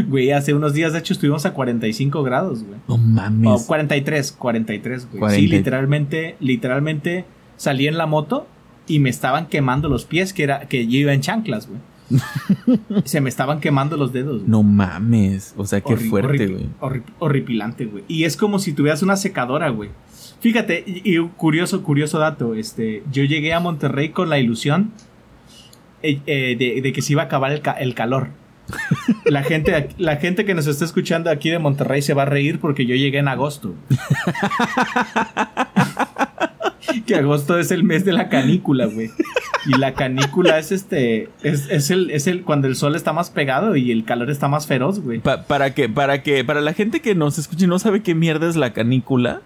Güey, 0.08 0.32
hace 0.32 0.54
unos 0.54 0.74
días, 0.74 0.92
de 0.92 1.00
hecho, 1.00 1.14
estuvimos 1.14 1.46
a 1.46 1.54
45 1.54 2.24
grados, 2.24 2.64
güey. 2.64 2.78
No 2.90 2.98
mames. 2.98 3.64
O 3.64 3.68
43, 3.68 4.34
43, 4.34 5.08
güey. 5.08 5.20
40. 5.20 5.40
Sí, 5.40 5.48
literalmente, 5.48 6.36
literalmente 6.42 7.26
salí 7.56 7.88
en 7.88 7.98
la 7.98 8.06
moto 8.06 8.48
y 8.96 9.00
me 9.00 9.10
estaban 9.10 9.48
quemando 9.48 9.89
los 9.89 10.06
pies, 10.06 10.34
que 10.34 10.44
era 10.44 10.62
que 10.68 10.88
yo 10.88 10.98
iba 11.00 11.14
en 11.14 11.22
chanclas, 11.22 11.68
güey. 11.68 11.80
Se 13.06 13.22
me 13.22 13.30
estaban 13.30 13.60
quemando 13.62 13.96
los 13.98 14.12
dedos. 14.12 14.39
güey. 14.39 14.50
No 14.50 14.64
mames. 14.64 15.54
O 15.58 15.66
sea, 15.66 15.80
qué 15.82 15.94
Horri- 15.94 16.10
fuerte, 16.10 16.48
güey. 16.48 16.70
horri- 16.82 17.04
horripilante, 17.20 17.86
güey. 17.86 18.04
Y 18.08 18.26
es 18.26 18.36
como 18.36 18.60
si 18.60 18.74
tuvieras 18.74 19.02
una 19.02 19.16
secadora, 19.16 19.70
güey. 19.70 19.89
Fíjate, 20.42 20.84
y, 20.86 21.02
y 21.18 21.20
curioso, 21.38 21.84
curioso 21.84 22.20
dato, 22.20 22.54
este, 22.56 23.04
yo 23.12 23.24
llegué 23.24 23.54
a 23.54 23.60
Monterrey 23.60 24.10
con 24.10 24.30
la 24.30 24.39
ilusión 24.39 24.92
eh, 26.04 26.20
eh, 26.26 26.56
de, 26.60 26.82
de 26.82 26.94
que 26.94 27.02
se 27.02 27.14
iba 27.14 27.22
a 27.22 27.26
acabar 27.26 27.52
el, 27.52 27.62
ca- 27.62 27.74
el 27.74 27.94
calor. 27.94 28.30
La 29.26 29.44
gente, 29.44 29.89
la 29.98 30.16
gente 30.18 30.46
que 30.46 30.54
nos 30.54 30.66
está 30.68 30.86
escuchando 30.86 31.30
aquí 31.30 31.50
de 31.50 31.60
Monterrey 31.60 32.02
se 32.02 32.14
va 32.14 32.22
a 32.24 32.26
reír 32.26 32.60
porque 32.60 32.86
yo 32.86 32.96
llegué 32.96 33.18
en 33.20 33.28
agosto. 33.28 33.74
que 37.06 37.16
agosto 37.16 37.58
es 37.58 37.72
el 37.72 37.84
mes 37.84 38.06
de 38.06 38.14
la 38.14 38.30
canícula, 38.30 38.86
güey. 38.86 39.10
Y 39.66 39.78
la 39.78 39.94
canícula 39.94 40.58
es 40.58 40.72
este, 40.72 41.30
es, 41.44 41.70
es 41.70 41.92
el, 41.92 42.10
es 42.12 42.28
el, 42.28 42.44
cuando 42.44 42.68
el 42.68 42.76
sol 42.76 42.96
está 42.96 43.14
más 43.14 43.30
pegado 43.30 43.76
y 43.76 43.92
el 43.92 44.04
calor 44.06 44.30
está 44.32 44.48
más 44.48 44.66
feroz, 44.68 45.00
güey. 45.00 45.20
Pa- 45.20 45.44
para 45.44 45.74
que, 45.74 45.88
para 45.89 46.24
que, 46.24 46.44
para 46.44 46.62
la 46.62 46.74
gente 46.74 47.00
que 47.00 47.14
nos 47.16 47.38
escuche 47.38 47.66
y 47.66 47.68
no 47.68 47.78
sabe 47.80 48.02
qué 48.02 48.16
mierda 48.16 48.50
es 48.50 48.56
la 48.56 48.74
canícula, 48.74 49.42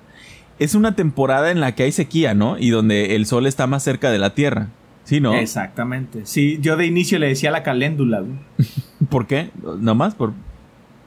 es 0.57 0.73
una 0.73 0.95
temporada 0.95 1.51
en 1.51 1.59
la 1.59 1.75
que 1.75 1.83
hay 1.83 1.91
sequía, 1.91 2.33
¿no? 2.33 2.57
Y 2.57 2.69
donde 2.69 3.15
el 3.15 3.25
sol 3.25 3.45
está 3.45 3.67
más 3.67 3.83
cerca 3.83 4.09
de 4.09 4.19
la 4.19 4.33
tierra. 4.33 4.69
¿Sí, 5.03 5.19
no? 5.19 5.35
Exactamente. 5.35 6.21
Sí, 6.25 6.57
yo 6.61 6.77
de 6.77 6.85
inicio 6.87 7.19
le 7.19 7.27
decía 7.27 7.51
la 7.51 7.61
caléndula, 7.61 8.21
güey. 8.21 8.37
¿Por 9.09 9.27
qué? 9.27 9.51
Nomás 9.79 10.15
por. 10.15 10.31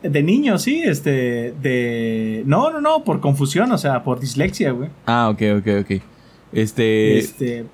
De 0.03 0.23
niño, 0.23 0.59
sí, 0.59 0.83
este, 0.85 1.55
de... 1.61 2.45
No, 2.47 2.71
no, 2.71 2.81
no, 2.81 3.03
por 3.03 3.19
confusión, 3.21 3.73
o 3.73 3.79
sea, 3.79 4.05
por 4.05 4.21
dislexia, 4.21 4.71
güey. 4.71 4.91
Ah, 5.07 5.29
ok, 5.29 5.43
ok, 5.59 5.67
ok. 5.81 6.03
Este. 6.53 7.19
Este, 7.19 7.67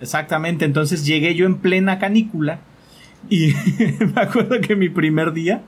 exactamente, 0.00 0.64
entonces 0.64 1.04
llegué 1.04 1.34
yo 1.34 1.46
en 1.46 1.56
plena 1.56 1.98
canícula 1.98 2.60
y 3.28 3.52
me 4.14 4.20
acuerdo 4.20 4.60
que 4.60 4.76
mi 4.76 4.88
primer 4.88 5.32
día, 5.32 5.62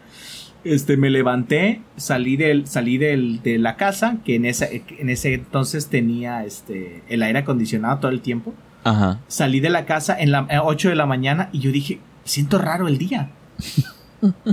este, 0.65 0.97
me 0.97 1.11
levanté, 1.11 1.83
salí 1.97 2.37
del, 2.37 2.67
salí 2.67 2.99
del, 2.99 3.43
de 3.43 3.59
la 3.59 3.77
casa, 3.77 4.19
que 4.25 4.37
en 4.37 4.45
ese, 4.45 4.83
en 4.99 5.11
ese 5.11 5.35
entonces 5.35 5.89
tenía, 5.89 6.45
este, 6.45 7.03
el 7.09 7.23
aire 7.23 7.41
acondicionado 7.41 7.99
todo 7.99 8.11
el 8.11 8.21
tiempo. 8.21 8.55
Ajá. 8.85 9.21
Salí 9.29 9.61
de 9.61 9.71
la 9.71 9.85
casa 9.85 10.19
en 10.19 10.33
la 10.33 10.41
a 10.41 10.63
8 10.63 10.89
de 10.89 10.95
la 10.95 11.07
mañana 11.07 11.51
y 11.53 11.61
yo 11.61 11.71
dije, 11.71 12.01
siento 12.25 12.59
raro 12.59 12.89
el 12.89 12.99
día. 12.99 13.31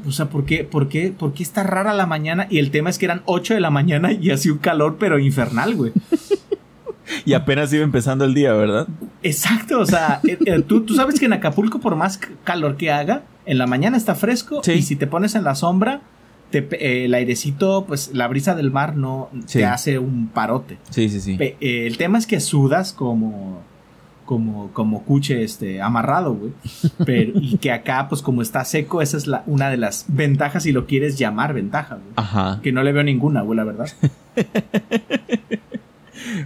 O 0.05 0.13
sea, 0.13 0.29
¿por 0.29 0.45
qué, 0.45 0.63
por, 0.63 0.87
qué, 0.87 1.11
¿por 1.11 1.33
qué 1.33 1.43
está 1.43 1.61
rara 1.61 1.93
la 1.93 2.05
mañana? 2.05 2.47
Y 2.49 2.59
el 2.59 2.71
tema 2.71 2.89
es 2.89 2.97
que 2.97 3.03
eran 3.03 3.21
8 3.25 3.53
de 3.53 3.59
la 3.59 3.69
mañana 3.69 4.13
y 4.13 4.31
hacía 4.31 4.53
un 4.53 4.59
calor, 4.59 4.95
pero 4.97 5.19
infernal, 5.19 5.75
güey. 5.75 5.91
Y 7.25 7.33
apenas 7.33 7.71
iba 7.73 7.83
empezando 7.83 8.25
el 8.25 8.33
día, 8.33 8.53
¿verdad? 8.53 8.87
Exacto, 9.23 9.79
o 9.79 9.85
sea, 9.85 10.19
eh, 10.27 10.37
eh, 10.45 10.61
tú, 10.67 10.81
tú 10.81 10.93
sabes 10.95 11.19
que 11.19 11.25
en 11.25 11.33
Acapulco, 11.33 11.79
por 11.79 11.95
más 11.95 12.19
calor 12.43 12.77
que 12.77 12.91
haga, 12.91 13.23
en 13.45 13.57
la 13.57 13.67
mañana 13.67 13.97
está 13.97 14.13
fresco 14.15 14.61
Sí. 14.63 14.73
y 14.73 14.81
si 14.81 14.95
te 14.95 15.07
pones 15.07 15.35
en 15.35 15.43
la 15.43 15.55
sombra, 15.55 16.01
te 16.51 16.59
eh, 16.71 17.05
el 17.05 17.13
airecito, 17.13 17.85
pues 17.87 18.11
la 18.13 18.27
brisa 18.27 18.55
del 18.55 18.71
mar 18.71 18.95
no 18.95 19.29
Sí. 19.45 19.59
te 19.59 19.65
hace 19.65 19.99
un 19.99 20.27
parote. 20.27 20.77
Sí, 20.89 21.09
sí, 21.09 21.19
sí. 21.21 21.35
Pe- 21.37 21.57
eh, 21.61 21.87
el 21.87 21.97
tema 21.97 22.17
es 22.17 22.27
que 22.27 22.39
sudas 22.39 22.93
como 22.93 23.61
como 24.25 24.71
como 24.73 25.03
cuche 25.05 25.41
este 25.43 25.81
amarrado, 25.81 26.33
güey. 26.33 26.51
Pero 27.05 27.31
y 27.39 27.57
que 27.57 27.71
acá 27.71 28.07
pues 28.09 28.21
como 28.21 28.41
está 28.41 28.65
seco, 28.65 29.01
esa 29.01 29.15
es 29.15 29.25
la 29.27 29.43
una 29.45 29.69
de 29.69 29.77
las 29.77 30.03
ventajas 30.09 30.63
si 30.63 30.73
lo 30.73 30.85
quieres 30.85 31.17
llamar 31.17 31.53
ventaja, 31.53 31.95
güey. 31.95 32.07
Ajá. 32.17 32.59
Que 32.61 32.73
no 32.73 32.83
le 32.83 32.91
veo 32.91 33.03
ninguna, 33.03 33.41
güey, 33.41 33.55
la 33.55 33.63
verdad. 33.63 33.87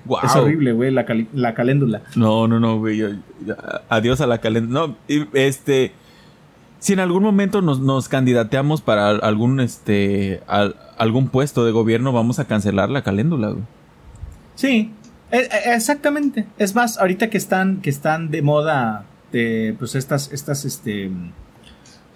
Wow. 0.06 0.20
Es 0.24 0.36
horrible, 0.36 0.74
güey, 0.74 0.92
la, 0.92 1.06
la 1.34 1.54
caléndula. 1.54 2.02
No, 2.16 2.48
no, 2.48 2.60
no, 2.60 2.78
güey. 2.80 3.02
adiós 3.90 4.22
a 4.22 4.28
la 4.28 4.40
caléndula. 4.40 4.88
No, 4.88 4.96
este. 5.34 5.94
Si 6.80 6.94
en 6.94 7.00
algún 7.00 7.22
momento 7.22 7.62
nos, 7.62 7.80
nos 7.80 8.10
candidateamos 8.10 8.82
para 8.82 9.10
algún 9.10 9.60
este 9.60 10.42
al- 10.48 10.76
algún 10.98 11.28
puesto 11.30 11.64
de 11.64 11.72
gobierno, 11.72 12.12
vamos 12.12 12.40
a 12.40 12.46
cancelar 12.46 12.90
la 12.90 13.04
caléndula, 13.04 13.50
güey. 13.50 13.64
Sí, 14.56 14.92
e- 15.32 15.38
e- 15.38 15.74
exactamente. 15.76 16.48
Es 16.58 16.74
más, 16.74 16.98
ahorita 16.98 17.30
que 17.30 17.38
están, 17.38 17.82
que 17.82 17.92
están 17.92 18.32
de 18.32 18.42
moda 18.42 19.06
de, 19.32 19.76
pues 19.78 19.94
estas, 19.94 20.32
estas, 20.34 20.66
este, 20.66 21.12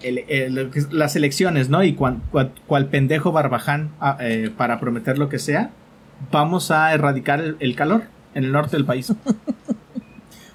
el- 0.02 0.18
el- 0.28 0.70
las 0.90 1.14
elecciones, 1.16 1.68
¿no? 1.70 1.84
Y 1.84 1.94
cual, 1.94 2.20
cual 2.66 2.86
pendejo 2.86 3.30
barbaján 3.32 3.90
ah, 4.00 4.16
eh, 4.20 4.50
para 4.56 4.80
prometer 4.80 5.16
lo 5.16 5.28
que 5.28 5.38
sea, 5.38 5.70
vamos 6.30 6.70
a 6.70 6.92
erradicar 6.94 7.40
el, 7.40 7.56
el 7.60 7.74
calor 7.76 8.04
en 8.34 8.44
el 8.44 8.52
norte 8.52 8.76
del 8.76 8.84
país. 8.84 9.12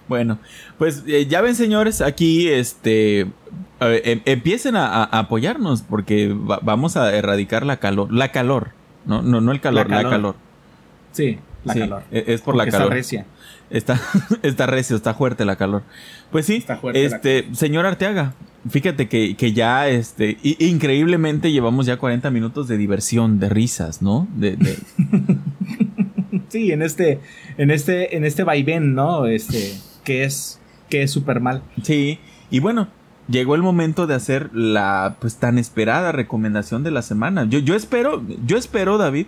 Bueno, 0.08 0.40
pues 0.78 1.04
eh, 1.08 1.26
ya 1.28 1.40
ven, 1.40 1.56
señores, 1.56 2.02
aquí 2.02 2.50
este 2.50 3.22
em- 3.80 4.22
empiecen 4.26 4.76
a, 4.76 5.04
apoyarnos 5.06 5.84
porque 5.84 6.34
va- 6.34 6.60
vamos 6.62 6.98
a 6.98 7.16
erradicar 7.16 7.66
la 7.66 7.78
calor, 7.78 8.12
la 8.12 8.30
calor, 8.34 8.72
no, 9.06 9.22
no, 9.22 9.40
no 9.40 9.54
el 9.54 9.62
calor, 9.62 9.90
la 9.90 10.04
La 10.04 10.10
calor. 10.10 10.36
Sí, 11.14 11.40
la 11.64 11.74
Sí, 11.74 11.80
calor. 11.80 12.04
e- 12.12 12.26
Es 12.28 12.42
por 12.42 12.56
Porque 12.56 12.72
la 12.72 12.78
calor. 12.78 12.92
recia. 12.94 13.26
Está, 13.72 14.00
está 14.44 14.66
recio, 14.68 14.96
está 14.96 15.14
fuerte 15.14 15.46
la 15.46 15.56
calor. 15.56 15.84
Pues 16.32 16.46
sí, 16.46 16.56
Está 16.58 16.78
fuerte 16.78 17.08
la 17.10 17.16
este, 17.16 17.48
señor 17.54 17.86
Arteaga, 17.86 18.34
fíjate 18.70 19.08
que, 19.08 19.36
que 19.36 19.54
ya, 19.54 19.88
este, 19.88 20.38
increíblemente 20.44 21.52
llevamos 21.52 21.86
ya 21.86 21.98
40 21.98 22.30
minutos 22.32 22.68
de 22.68 22.78
diversión, 22.78 23.40
de 23.40 23.50
risas, 23.50 24.02
¿no? 24.02 24.28
De, 24.36 24.56
de- 24.58 24.78
Sí, 26.50 26.72
en 26.72 26.82
este, 26.82 27.20
en 27.58 27.72
este, 27.72 28.16
en 28.18 28.26
este 28.26 28.44
vaivén, 28.44 28.94
¿no? 28.94 29.26
Este, 29.26 29.74
que 30.04 30.26
es, 30.26 30.60
que 30.90 31.04
es 31.04 31.12
súper 31.12 31.40
mal. 31.40 31.64
sí, 31.84 32.20
y 32.50 32.60
bueno, 32.60 32.90
llegó 33.30 33.56
el 33.56 33.62
momento 33.62 34.06
de 34.08 34.16
hacer 34.16 34.50
la, 34.54 35.16
pues, 35.22 35.38
tan 35.38 35.58
esperada 35.58 36.12
recomendación 36.12 36.84
de 36.84 36.92
la 36.92 37.02
semana. 37.02 37.46
Yo, 37.46 37.60
yo 37.60 37.76
espero, 37.76 38.22
yo 38.46 38.58
espero, 38.58 38.98
David, 38.98 39.28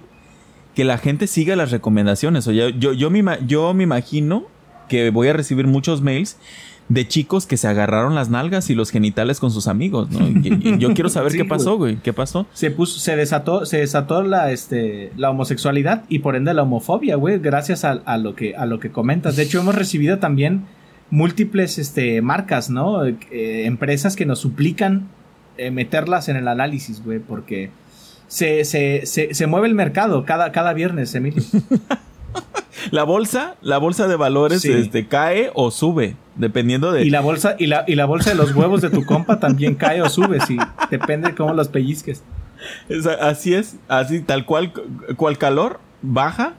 que 0.75 0.83
la 0.83 0.97
gente 0.97 1.27
siga 1.27 1.55
las 1.55 1.71
recomendaciones. 1.71 2.47
O 2.47 2.51
ya- 2.51 2.69
yo, 2.69 2.93
yo, 2.93 3.09
me, 3.09 3.23
yo 3.45 3.73
me 3.73 3.83
imagino 3.83 4.43
que 4.89 5.09
voy 5.11 5.27
a 5.27 5.33
recibir 5.33 5.67
muchos 5.67 6.01
mails 6.01 6.37
de 6.89 7.07
chicos 7.07 7.45
que 7.47 7.55
se 7.55 7.67
agarraron 7.67 8.13
las 8.13 8.29
nalgas 8.29 8.69
y 8.69 8.75
los 8.75 8.89
genitales 8.91 9.39
con 9.39 9.51
sus 9.51 9.67
amigos, 9.67 10.09
¿no? 10.11 10.27
Y- 10.27 10.59
y 10.75 10.77
yo 10.79 10.93
quiero 10.93 11.09
saber 11.09 11.31
Sí, 11.31 11.37
qué 11.37 11.45
pasó, 11.45 11.77
güey. 11.77 11.93
güey. 11.93 12.03
¿Qué 12.03 12.11
pasó? 12.11 12.45
Se 12.53 12.71
puso, 12.71 12.99
se 12.99 13.15
desató, 13.15 13.65
se 13.65 13.77
desató 13.77 14.21
la, 14.23 14.51
este, 14.51 15.11
la 15.15 15.29
homosexualidad 15.29 16.03
y 16.09 16.19
por 16.19 16.35
ende 16.35 16.53
la 16.53 16.63
homofobia, 16.63 17.15
güey, 17.15 17.39
gracias 17.39 17.85
a, 17.85 17.91
a 18.05 18.17
lo 18.17 18.35
que, 18.35 18.55
a 18.55 18.65
lo 18.65 18.79
que 18.79 18.91
comentas. 18.91 19.35
De 19.37 19.43
hecho, 19.43 19.61
hemos 19.61 19.75
recibido 19.75 20.19
también 20.19 20.65
múltiples, 21.09 21.77
este, 21.77 22.21
marcas, 22.21 22.69
¿no? 22.69 23.05
Eh, 23.05 23.15
empresas 23.65 24.15
que 24.15 24.25
nos 24.25 24.39
suplican 24.39 25.07
eh, 25.57 25.71
meterlas 25.71 26.27
en 26.29 26.35
el 26.35 26.47
análisis, 26.47 27.03
güey, 27.03 27.19
porque 27.19 27.69
se, 28.33 28.65
se, 28.65 29.05
se, 29.05 29.33
se 29.35 29.45
mueve 29.47 29.67
el 29.67 29.75
mercado 29.75 30.25
cada, 30.25 30.51
cada 30.51 30.73
viernes, 30.73 31.13
Emilio. 31.13 31.43
La 32.91 33.03
bolsa, 33.03 33.55
la 33.61 33.77
bolsa 33.77 34.07
de 34.07 34.15
valores, 34.15 34.61
Sí. 34.61 34.71
este, 34.71 35.07
cae 35.07 35.51
o 35.53 35.69
sube, 35.71 36.15
dependiendo 36.35 36.91
de. 36.91 37.05
Y 37.05 37.09
la 37.11 37.21
bolsa, 37.21 37.55
y 37.59 37.67
la, 37.67 37.85
y 37.87 37.95
la 37.95 38.05
bolsa 38.05 38.31
de 38.31 38.35
los 38.35 38.53
huevos 38.55 38.81
de 38.81 38.89
tu 38.89 39.05
compa 39.05 39.39
también 39.39 39.75
cae 39.75 40.01
o 40.01 40.09
sube, 40.09 40.39
sí. 40.41 40.57
Depende 40.89 41.29
de 41.29 41.35
cómo 41.35 41.53
los 41.53 41.67
pellizques. 41.69 42.23
Es- 42.89 43.05
así 43.05 43.53
es, 43.53 43.77
así 43.87 44.21
tal 44.21 44.45
cual, 44.45 44.73
cual 45.15 45.37
calor 45.37 45.79
baja 46.01 46.53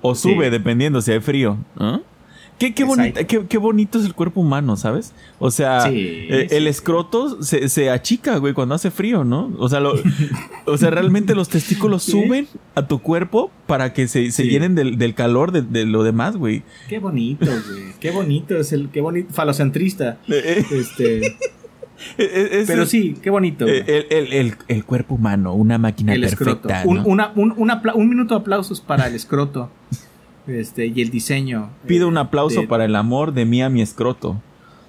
o 0.00 0.14
sube, 0.14 0.44
Sí. 0.46 0.50
dependiendo 0.50 1.02
si 1.02 1.12
hay 1.12 1.20
frío. 1.20 1.58
Qué, 2.58 2.74
qué, 2.74 2.82
bonita- 2.82 3.22
qué, 3.24 3.46
qué 3.46 3.56
bonito 3.56 3.98
es 4.00 4.04
el 4.04 4.14
cuerpo 4.14 4.40
humano, 4.40 4.76
¿sabes? 4.76 5.12
O 5.38 5.50
sea, 5.52 5.82
Sí, 5.82 5.94
eh, 6.28 6.46
sí, 6.50 6.56
el 6.56 6.64
sí. 6.64 6.68
escroto 6.68 7.40
se, 7.42 7.68
se 7.68 7.88
achica, 7.90 8.36
güey, 8.38 8.52
cuando 8.52 8.74
hace 8.74 8.90
frío, 8.90 9.22
¿no? 9.22 9.52
O 9.58 9.68
sea, 9.68 9.78
lo- 9.78 9.94
o 10.66 10.76
sea 10.76 10.90
realmente 10.90 11.36
los 11.36 11.48
testículos 11.48 12.02
suben 12.02 12.48
a 12.74 12.88
tu 12.88 12.98
cuerpo 13.00 13.52
para 13.68 13.92
que 13.92 14.08
se, 14.08 14.32
se 14.32 14.44
llenen 14.48 14.74
del, 14.74 14.98
del 14.98 15.14
calor 15.14 15.52
de, 15.52 15.62
de 15.62 15.84
lo 15.86 16.02
demás, 16.02 16.36
güey. 16.36 16.64
Qué 16.88 16.98
bonito, 16.98 17.46
güey. 17.46 17.92
Qué 18.00 18.10
bonito 18.10 18.56
es 18.56 18.72
el, 18.72 18.88
qué 18.90 19.00
bonito, 19.00 19.32
falocentrista. 19.32 20.18
Eh, 20.28 20.42
eh, 20.58 20.64
Este, 20.72 21.26
eh, 22.18 22.48
es- 22.52 22.66
pero 22.66 22.86
sí, 22.86 23.14
qué 23.22 23.30
bonito. 23.30 23.66
el, 23.66 23.84
el- 24.10 24.32
el- 24.32 24.54
el 24.66 24.84
cuerpo 24.84 25.14
humano, 25.14 25.54
una 25.54 25.78
máquina 25.78 26.12
perfecta. 26.14 26.82
Un, 26.86 26.96
¿no? 26.96 27.04
una- 27.04 27.32
un, 27.36 27.52
un 27.56 27.70
un 27.94 28.08
minuto 28.08 28.34
de 28.34 28.40
aplausos 28.40 28.80
para 28.80 29.06
el 29.06 29.14
escroto. 29.14 29.70
Este, 30.48 30.86
y 30.86 31.00
el 31.02 31.10
diseño. 31.10 31.70
Pido 31.86 32.06
eh, 32.06 32.08
un 32.08 32.18
aplauso 32.18 32.62
de- 32.62 32.66
para 32.66 32.84
el 32.86 32.96
amor 32.96 33.32
de 33.32 33.44
mí 33.44 33.62
a 33.62 33.68
mi 33.68 33.82
escroto, 33.82 34.40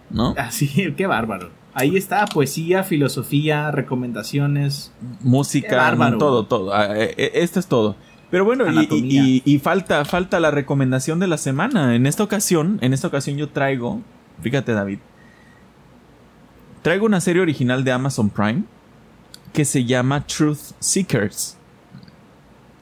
¿no? 0.10 0.34
Ah, 0.38 0.52
sí, 0.52 0.94
qué 0.98 1.06
bárbaro. 1.06 1.52
Ahí 1.74 1.96
está, 1.98 2.26
poesía, 2.26 2.84
filosofía, 2.84 3.70
recomendaciones. 3.72 4.92
Música, 5.22 5.78
bárbaro. 5.78 6.18
todo, 6.18 6.46
todo. 6.46 6.74
Ah, 6.74 6.98
eh, 6.98 7.14
eh, 7.18 7.32
Esto 7.36 7.60
es 7.60 7.68
todo. 7.68 7.96
Pero 8.32 8.46
bueno, 8.46 8.66
y, 8.66 8.70
Anatomía. 8.70 9.24
y- 9.24 9.42
y 9.46 9.60
falta, 9.60 10.04
falta 10.06 10.40
la 10.40 10.52
recomendación 10.52 11.20
de 11.20 11.28
la 11.28 11.38
semana. 11.38 11.96
En 11.96 12.06
esta 12.06 12.24
ocasión, 12.24 12.80
en 12.82 12.94
esta 12.94 13.08
ocasión 13.08 13.38
yo 13.38 13.50
traigo, 13.50 14.02
fíjate 14.42 14.72
David, 14.74 15.00
traigo 16.82 17.06
una 17.06 17.22
serie 17.22 17.42
original 17.42 17.84
de 17.84 17.92
Amazon 17.92 18.30
Prime 18.30 18.64
que 19.54 19.66
se 19.66 19.84
llama 19.86 20.26
Truth 20.26 20.74
Seekers. 20.80 21.58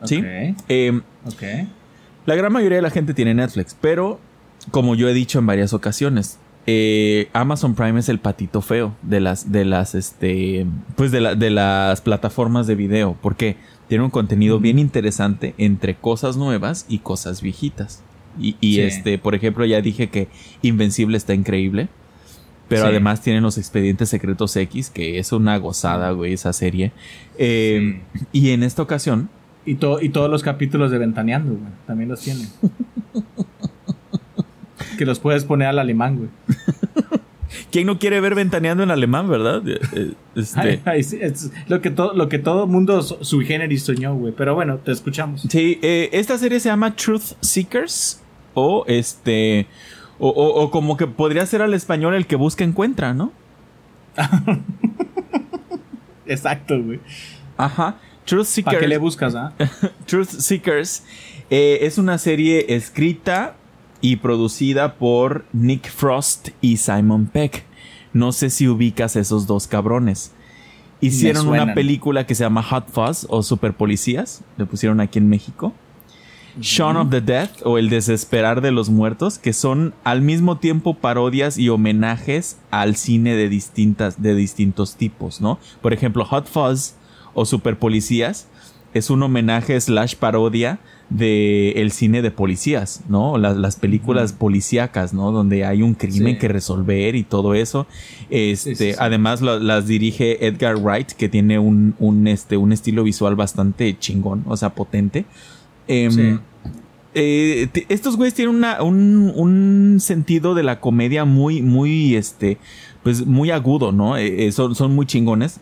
¿Sí? 0.03 0.17
Ok, 0.17 0.25
Eh, 0.69 1.01
ok. 1.25 1.43
La 2.27 2.35
gran 2.35 2.53
mayoría 2.53 2.75
de 2.75 2.81
la 2.83 2.91
gente 2.91 3.15
tiene 3.15 3.33
Netflix, 3.33 3.75
pero 3.81 4.19
como 4.69 4.93
yo 4.93 5.09
he 5.09 5.13
dicho 5.15 5.39
en 5.39 5.47
varias 5.47 5.73
ocasiones, 5.73 6.37
eh, 6.67 7.29
Amazon 7.33 7.73
Prime 7.73 7.99
es 7.99 8.09
el 8.09 8.19
patito 8.19 8.61
feo 8.61 8.93
de 9.01 9.19
las, 9.21 9.51
de 9.51 9.65
las, 9.65 9.95
este, 9.95 10.67
pues 10.95 11.11
de, 11.11 11.21
la- 11.21 11.33
de 11.35 11.49
las 11.49 12.01
plataformas 12.01 12.67
de 12.67 12.75
video, 12.75 13.17
porque 13.21 13.55
tiene 13.87 14.03
un 14.03 14.09
contenido 14.11 14.59
bien 14.59 14.77
interesante 14.77 15.55
entre 15.57 15.95
cosas 15.95 16.35
nuevas 16.37 16.85
y 16.89 16.99
cosas 16.99 17.41
viejitas. 17.41 18.03
Y, 18.39 18.57
y, 18.61 18.75
Sí. 18.75 18.81
este, 18.81 19.17
por 19.17 19.33
ejemplo, 19.33 19.65
ya 19.65 19.81
dije 19.81 20.09
que 20.09 20.27
Invencible 20.61 21.17
está 21.17 21.33
increíble. 21.33 21.87
Pero 22.67 22.81
Sí. 22.81 22.87
además 22.89 23.21
tienen 23.21 23.43
los 23.43 23.57
expedientes 23.57 24.09
secretos 24.09 24.53
X, 24.57 24.89
que 24.89 25.19
es 25.19 25.31
una 25.31 25.57
gozada, 25.57 26.11
güey, 26.11 26.33
esa 26.33 26.51
serie. 26.51 26.91
Eh, 27.37 28.01
Y 28.33 28.49
en 28.49 28.61
esta 28.63 28.81
ocasión, 28.81 29.29
Y, 29.67 29.75
to- 29.75 30.01
y 30.01 30.09
todos 30.09 30.29
los 30.31 30.41
capítulos 30.41 30.89
de 30.91 30.97
Ventaneando, 30.97 31.51
güey. 31.51 31.71
También 31.85 32.09
los 32.09 32.21
tienen. 32.21 32.47
que 34.97 35.05
los 35.05 35.19
puedes 35.19 35.43
poner 35.45 35.67
al 35.67 35.77
alemán, 35.79 36.15
güey. 36.17 36.29
¿quién 37.71 37.85
no 37.87 37.99
quiere 37.99 38.19
ver 38.21 38.33
ventaneando 38.35 38.83
en 38.83 38.91
alemán, 38.91 39.29
verdad? 39.29 39.61
Eh, 39.67 39.79
eh, 39.93 40.13
Este, 40.35 40.59
Ay, 40.59 40.81
ay, 40.85 41.03
sí, 41.03 41.17
es 41.21 41.51
lo 41.67 41.81
que 41.81 41.89
todo, 41.91 42.13
lo 42.13 42.29
que 42.29 42.39
todo 42.39 42.65
mundo 42.67 43.01
su- 43.01 43.17
sui 43.23 43.45
generis 43.45 43.83
soñó, 43.83 44.15
güey. 44.15 44.33
Pero 44.35 44.55
bueno, 44.55 44.77
te 44.77 44.91
escuchamos. 44.91 45.41
Sí, 45.49 45.79
eh, 45.81 46.09
esta 46.13 46.37
serie 46.37 46.59
se 46.59 46.69
llama 46.69 46.95
Truth 46.95 47.33
Seekers 47.41 48.21
o 48.53 48.85
este 48.87 49.67
o, 50.19 50.29
o- 50.29 50.63
o 50.63 50.71
como 50.71 50.97
que 50.97 51.07
podría 51.07 51.45
ser 51.45 51.61
al 51.61 51.73
español 51.73 52.15
el 52.15 52.25
que 52.25 52.35
busca 52.37 52.63
encuentra, 52.63 53.13
¿no? 53.13 53.31
Exacto, 56.25 56.81
güey. 56.81 56.99
Ajá. 57.57 57.97
Truth 58.27 58.47
¿Para 58.65 58.79
qué 58.79 58.87
le 58.87 58.95
Seekers, 58.95 59.01
buscas, 59.01 59.35
ah? 59.35 59.53
Truth 60.05 60.27
Seekers 60.27 61.03
eh, 61.49 61.79
es 61.83 61.97
una 61.97 62.17
serie 62.17 62.75
escrita 62.75 63.55
y 64.01 64.17
producida 64.17 64.95
por 64.95 65.45
Nick 65.53 65.89
Frost 65.89 66.49
y 66.59 66.77
Simon 66.77 67.27
Peck. 67.27 67.63
No 68.11 68.33
sé 68.33 68.49
si 68.49 68.67
ubicas 68.67 69.15
esos 69.15 69.47
dos 69.47 69.67
cabrones. 69.67 70.33
Hicieron 70.99 71.47
una 71.47 71.73
película 71.73 72.25
que 72.25 72.35
se 72.35 72.43
llama 72.43 72.63
Hot 72.63 72.89
Fuzz 72.91 73.25
o 73.29 73.43
Super 73.43 73.73
Policías. 73.73 74.41
Le 74.57 74.65
pusieron 74.65 74.99
aquí 74.99 75.19
en 75.19 75.29
México. 75.29 75.73
Shaun 76.59 76.97
of 76.97 77.09
the 77.11 77.21
Dead 77.21 77.49
o 77.63 77.77
El 77.77 77.89
Desesperar 77.89 78.61
de 78.61 78.71
los 78.71 78.89
Muertos, 78.89 79.37
que 79.37 79.53
son 79.53 79.93
al 80.03 80.21
mismo 80.21 80.57
tiempo 80.57 80.95
parodias 80.95 81.57
y 81.57 81.69
homenajes 81.69 82.57
al 82.71 82.95
cine 82.95 83.35
de 83.35 83.47
distintas, 83.47 84.21
de 84.21 84.33
distintos 84.33 84.95
tipos, 84.95 85.39
¿no? 85.39 85.59
Por 85.81 85.93
ejemplo, 85.93 86.25
Hot 86.25 86.47
Fuzz 86.47 86.95
o 87.37 87.45
Super 87.45 87.77
Policías 87.77 88.47
es 88.93 89.09
un 89.11 89.21
homenaje 89.21 89.79
slash 89.79 90.15
parodia 90.15 90.79
de 91.09 91.71
el 91.73 91.91
cine 91.91 92.21
de 92.21 92.31
policías, 92.31 93.01
¿no? 93.09 93.37
Las, 93.37 93.55
las 93.55 93.75
películas 93.75 94.33
policíacas, 94.33 95.13
¿no? 95.13 95.31
Donde 95.31 95.63
hay 95.65 95.81
un 95.83 95.93
crimen 95.93 96.33
Sí. 96.33 96.39
que 96.39 96.47
resolver 96.47 97.15
y 97.15 97.23
todo 97.23 97.53
eso. 97.53 97.85
Este, 98.29 98.75
Sí, 98.75 98.75
sí, 98.75 98.91
sí. 98.93 98.97
además 98.99 99.41
lo- 99.41 99.59
las 99.59 99.85
dirige 99.87 100.45
Edgar 100.47 100.77
Wright, 100.77 101.11
que 101.11 101.29
tiene 101.29 101.59
un, 101.59 101.93
un, 101.99 102.27
este, 102.27 102.57
un 102.57 102.71
estilo 102.73 103.03
visual 103.03 103.35
bastante 103.35 103.97
chingón, 103.99 104.43
o 104.47 104.57
sea, 104.57 104.69
potente. 104.73 105.25
Em, 105.87 106.39
eh, 107.13 107.69
estos 107.89 108.17
güeyes 108.17 108.33
tienen 108.33 108.55
una- 108.55 108.81
un, 108.83 109.31
un 109.35 109.99
sentido 109.99 110.55
de 110.55 110.63
la 110.63 110.79
comedia 110.79 111.23
muy, 111.25 111.61
muy, 111.61 112.15
este, 112.15 112.57
pues 113.03 113.25
muy 113.25 113.51
agudo, 113.51 113.91
¿no? 113.91 114.17
Eh, 114.17 114.47
eh, 114.47 114.51
son, 114.51 114.75
son 114.75 114.95
muy 114.95 115.05
chingones. 115.05 115.59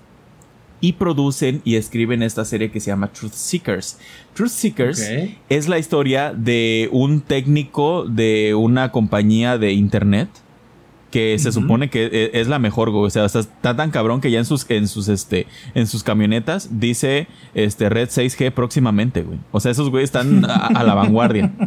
Y 0.82 0.94
producen 0.94 1.62
y 1.64 1.76
escriben 1.76 2.22
esta 2.22 2.46
serie 2.46 2.72
que 2.72 2.80
se 2.80 2.92
llama 2.92 3.12
Truth 3.12 3.34
Seekers. 3.34 3.98
Truth 4.34 4.50
Seekers 4.50 5.10
es 5.50 5.68
la 5.68 5.80
historia 5.80 6.34
de 6.34 6.90
un 6.92 7.22
técnico 7.22 8.06
de 8.06 8.54
una 8.56 8.92
compañía 8.92 9.58
de 9.58 9.72
internet 9.72 10.30
que 11.16 11.40
se 11.40 11.54
supone 11.54 11.90
que 11.90 12.08
e- 12.08 12.42
es 12.42 12.50
la 12.50 12.60
mejor, 12.60 12.92
güey. 12.92 13.06
O 13.06 13.10
sea, 13.10 13.24
está, 13.24 13.74
tan 13.74 13.90
cabrón 13.90 14.20
que 14.20 14.32
ya 14.32 14.40
en 14.40 14.44
sus, 14.44 14.70
en 14.70 14.90
sus, 14.90 15.08
este, 15.08 15.48
en 15.74 15.88
sus 15.88 16.04
camionetas 16.04 16.78
dice, 16.82 17.28
este, 17.54 17.88
Red 17.88 18.10
6G 18.10 18.52
próximamente, 18.52 19.22
güey. 19.24 19.40
O 19.54 19.62
sea, 19.62 19.72
esos 19.72 19.90
güeyes 19.90 20.10
están 20.10 20.44
a, 20.44 20.68
a 20.68 20.84
la 20.84 20.94
vanguardia. 20.94 21.54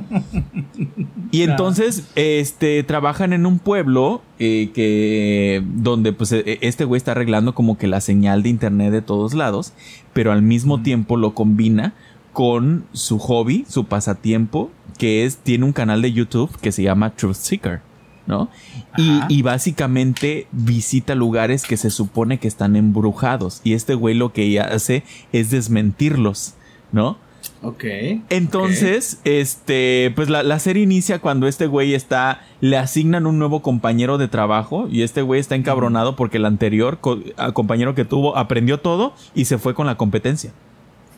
Y 1.31 1.43
entonces, 1.43 2.05
este, 2.15 2.83
trabajan 2.83 3.33
en 3.35 3.45
un 3.47 3.59
pueblo 3.59 4.23
eh, 4.39 4.71
que, 4.75 5.63
donde, 5.75 6.13
pues, 6.13 6.33
e- 6.33 6.59
este 6.63 6.85
güey 6.85 6.99
está 6.99 7.13
arreglando 7.13 7.55
como 7.55 7.77
que 7.79 7.87
la 7.87 8.01
señal 8.03 8.43
de 8.43 8.51
internet 8.51 8.93
de 8.93 9.03
todos 9.03 9.33
lados, 9.35 9.73
pero 10.13 10.31
al 10.33 10.43
mismo 10.43 10.83
tiempo 10.83 11.17
lo 11.17 11.35
combina 11.35 11.95
con 12.35 12.85
su 12.93 13.19
hobby, 13.19 13.65
su 13.69 13.85
pasatiempo, 13.87 14.71
que 14.99 15.25
es, 15.25 15.39
tiene 15.39 15.65
un 15.65 15.73
canal 15.73 16.01
de 16.03 16.13
YouTube 16.13 16.51
que 16.61 16.73
se 16.73 16.83
llama 16.83 17.11
Truth 17.15 17.35
Seeker, 17.37 17.81
¿no? 18.29 18.49
Y, 19.29 19.43
básicamente 19.43 20.47
visita 20.53 21.15
lugares 21.17 21.65
que 21.65 21.77
se 21.77 21.91
supone 21.91 22.39
que 22.39 22.47
están 22.47 22.77
embrujados. 22.77 23.61
Y 23.65 23.73
este 23.73 23.95
güey 23.95 24.15
lo 24.15 24.33
que 24.33 24.61
hace 24.61 25.03
es 25.33 25.51
desmentirlos, 25.51 26.55
¿no? 26.93 27.17
Ok. 27.63 27.85
Entonces, 28.29 29.21
este, 29.25 30.13
pues 30.15 30.29
la, 30.29 30.43
la 30.43 30.59
serie 30.59 30.83
inicia 30.83 31.21
cuando 31.21 31.49
este 31.49 31.67
güey 31.67 31.95
está, 31.95 32.43
le 32.61 32.77
asignan 32.77 33.27
un 33.27 33.39
nuevo 33.39 33.63
compañero 33.63 34.19
de 34.19 34.29
trabajo 34.29 34.87
y 34.91 35.03
este 35.03 35.23
güey 35.23 35.41
está 35.41 35.55
encabronado 35.55 36.15
porque 36.15 36.37
el 36.37 36.45
anterior 36.45 36.99
co- 37.01 37.21
compañero 37.55 37.95
que 37.95 38.05
tuvo 38.05 38.37
aprendió 38.37 38.79
todo 38.81 39.15
y 39.35 39.47
se 39.47 39.59
fue 39.59 39.75
con 39.75 39.87
la 39.87 39.97
competencia. 39.97 40.53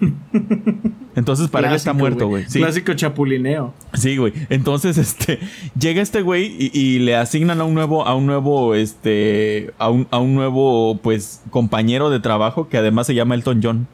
Entonces 1.17 1.49
para 1.49 1.69
él 1.71 1.75
está 1.75 1.93
muerto, 1.93 2.29
güey. 2.29 2.45
Sí. 2.49 2.59
Clásico 2.61 2.95
chapulineo. 2.95 3.75
Sí, 3.95 4.17
güey. 4.17 4.33
Entonces, 4.49 4.97
este, 4.97 5.41
llega 5.79 6.03
este 6.03 6.23
güey 6.23 6.57
y, 6.59 6.71
y 6.79 6.99
le 7.01 7.17
asignan 7.17 7.61
a 7.61 7.65
un 7.65 7.75
nuevo, 7.75 8.07
a 8.07 8.15
un 8.15 8.27
nuevo, 8.27 8.75
este, 8.75 9.73
a 9.79 9.91
un, 9.91 10.07
a 10.11 10.19
un 10.19 10.35
nuevo, 10.35 10.99
pues, 11.03 11.43
compañero 11.51 12.11
de 12.11 12.21
trabajo 12.21 12.69
que 12.69 12.77
además 12.77 13.07
se 13.07 13.15
llama 13.15 13.35
Elton 13.35 13.61
John. 13.63 13.89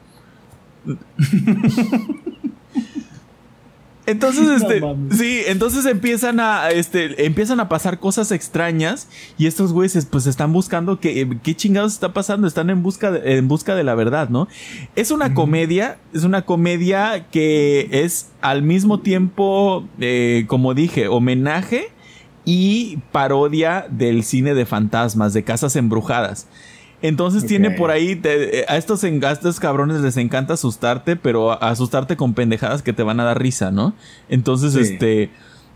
Entonces, 4.07 4.47
este, 4.61 4.79
No 4.79 4.95
sí, 5.11 5.41
entonces 5.45 5.85
empiezan 5.85 6.39
a, 6.39 6.69
este, 6.69 7.25
empiezan 7.25 7.59
a 7.59 7.69
pasar 7.69 7.99
cosas 7.99 8.31
extrañas 8.31 9.07
y 9.37 9.45
estos 9.45 9.73
güeyes, 9.73 10.05
pues, 10.05 10.25
están 10.25 10.51
buscando 10.51 10.99
que, 10.99 11.37
qué 11.43 11.55
chingados 11.55 11.93
está 11.93 12.13
pasando, 12.13 12.47
están 12.47 12.71
en 12.71 12.81
busca, 12.81 13.11
de, 13.11 13.37
en 13.37 13.47
busca 13.47 13.75
de 13.75 13.83
la 13.83 13.93
verdad, 13.93 14.29
¿no? 14.29 14.47
Es 14.95 15.11
una 15.11 15.33
comedia, 15.33 15.99
es 16.13 16.23
una 16.23 16.43
comedia 16.43 17.27
que 17.29 17.89
es 17.91 18.31
al 18.41 18.63
mismo 18.63 19.01
tiempo, 19.01 19.85
eh, 19.99 20.45
como 20.47 20.73
dije, 20.73 21.09
homenaje 21.09 21.89
y 22.45 22.99
parodia 23.11 23.87
del 23.89 24.23
cine 24.23 24.53
de 24.53 24.65
fantasmas, 24.65 25.33
de 25.33 25.43
casas 25.43 25.75
embrujadas. 25.75 26.47
Entonces 27.01 27.45
tiene 27.45 27.69
por 27.71 27.91
ahí, 27.91 28.15
te- 28.15 28.61
eh, 28.61 28.65
a 28.67 28.75
estos, 28.77 29.03
a 29.03 29.07
estos 29.31 29.59
cabrones 29.59 30.01
les 30.01 30.17
encanta 30.17 30.53
asustarte, 30.55 31.15
pero 31.15 31.51
a- 31.51 31.55
asustarte 31.69 32.15
con 32.17 32.33
pendejadas 32.33 32.81
que 32.81 32.91
te 32.93 33.03
van 33.03 33.19
a 33.19 33.23
dar 33.23 33.39
risa, 33.41 33.69
¿no? 33.71 33.93
Entonces, 34.29 34.73
Sí. 34.73 34.79
este, 34.93 35.29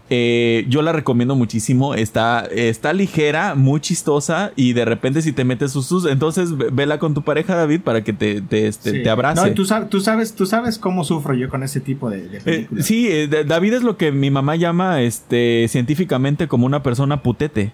eh, 0.10 0.66
yo 0.68 0.82
la 0.82 0.92
recomiendo 0.92 1.36
muchísimo, 1.36 1.94
está, 1.96 2.42
está 2.52 2.92
ligera, 2.92 3.54
muy 3.56 3.80
chistosa 3.80 4.52
y 4.56 4.74
de 4.74 4.84
repente 4.84 5.22
si 5.22 5.32
te 5.32 5.46
metes 5.46 5.72
sus 5.72 5.86
sus, 5.86 6.06
entonces 6.06 6.58
ve- 6.58 6.70
vela 6.70 6.98
con 7.00 7.14
tu 7.14 7.22
pareja 7.22 7.56
David 7.56 7.82
para 7.82 8.04
que 8.04 8.12
te, 8.14 8.42
te, 8.42 8.68
este, 8.68 8.92
Sí. 8.92 9.04
te 9.04 9.10
abrace. 9.10 9.42
No, 9.48 9.54
tú, 9.54 9.64
tú 9.90 10.02
sabes, 10.02 10.34
tú 10.36 10.46
sabes 10.48 10.80
cómo 10.80 11.04
sufro 11.06 11.34
yo 11.36 11.50
con 11.50 11.62
ese 11.64 11.80
tipo 11.80 12.10
de, 12.10 12.28
de 12.28 12.38
Eh, 12.40 12.42
películas. 12.44 12.86
sí, 12.86 13.08
eh, 13.10 13.28
David 13.28 13.74
es 13.76 13.84
lo 13.84 13.96
que 13.96 14.12
mi 14.12 14.32
mamá 14.32 14.56
llama 14.58 15.02
este 15.02 15.68
científicamente 15.70 16.48
como 16.50 16.66
una 16.66 16.82
persona 16.84 17.22
putete. 17.24 17.72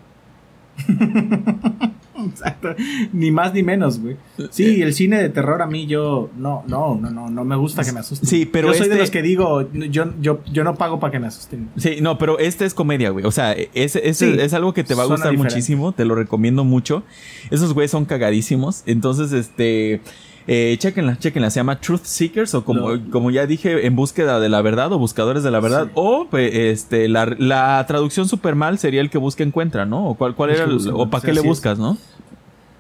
Exacto. 2.32 2.76
Ni 3.14 3.32
más 3.32 3.54
ni 3.54 3.64
menos, 3.64 4.00
güey. 4.00 4.16
Eh, 4.38 4.48
Sí, 4.52 4.82
el 4.82 4.94
cine 4.94 5.22
de 5.22 5.30
terror 5.30 5.62
a 5.62 5.68
mí 5.68 5.88
yo 5.88 6.30
no, 6.38 6.64
no, 6.68 6.96
no, 6.96 7.10
no, 7.10 7.30
no 7.30 7.44
me 7.46 7.56
gusta 7.56 7.84
que 7.84 7.92
me 7.92 8.00
asusten. 8.00 8.28
Sí, 8.30 8.46
pero 8.46 8.68
yo 8.70 8.74
soy 8.74 8.88
de 8.88 8.94
este- 8.94 9.00
los 9.02 9.12
que 9.12 9.22
digo, 9.22 9.70
yo, 9.74 10.06
yo, 10.22 10.42
yo 10.52 10.64
no 10.64 10.76
pago 10.76 11.00
para 11.00 11.12
que 11.12 11.20
me 11.20 11.28
asusten. 11.28 11.70
Sí, 11.78 11.98
no, 12.02 12.18
pero 12.18 12.40
este 12.40 12.66
es 12.66 12.74
comedia, 12.74 13.10
güey. 13.10 13.26
O 13.26 13.32
sea, 13.32 13.54
es, 13.54 13.96
es, 13.96 14.18
Sí, 14.18 14.36
es 14.40 14.54
algo 14.54 14.74
que 14.74 14.84
te 14.84 14.94
va 14.96 15.04
a 15.04 15.06
gustar 15.06 15.32
diferente. 15.32 15.54
muchísimo. 15.56 15.92
Te 15.92 16.06
lo 16.06 16.16
recomiendo 16.16 16.64
mucho. 16.64 17.04
Esos 17.52 17.74
güeyes 17.74 17.92
son 17.92 18.06
cagadísimos. 18.06 18.84
Entonces, 18.86 19.32
este. 19.32 20.02
Eh, 20.48 20.76
chequenla, 20.80 21.20
chequenla. 21.20 21.50
Se 21.50 21.60
llama 21.60 21.80
Truth 21.82 22.04
Seekers 22.06 22.54
o 22.56 22.64
como, 22.64 22.88
como 23.12 23.32
ya 23.32 23.46
dije, 23.46 23.86
en 23.86 23.96
búsqueda 23.98 24.40
de 24.40 24.48
la 24.50 24.62
verdad 24.62 24.92
o 24.94 24.98
buscadores 24.98 25.44
de 25.44 25.52
la 25.52 25.60
verdad. 25.60 25.86
Sí. 25.88 25.92
O 25.96 26.28
pe- 26.30 26.72
este, 26.72 27.10
la, 27.10 27.26
la 27.38 27.84
traducción 27.88 28.28
super 28.30 28.56
mal 28.56 28.80
sería 28.80 29.02
el 29.02 29.10
que 29.10 29.18
busca 29.18 29.44
encuentra, 29.44 29.86
¿no? 29.86 30.08
O 30.08 30.16
cuál, 30.16 30.36
cuál 30.36 30.52
era 30.52 30.64
el- 30.64 30.88
o 30.94 31.10
para 31.10 31.24
qué 31.26 31.34
le 31.34 31.42
es. 31.42 31.46
buscas, 31.46 31.78
¿no? 31.78 31.98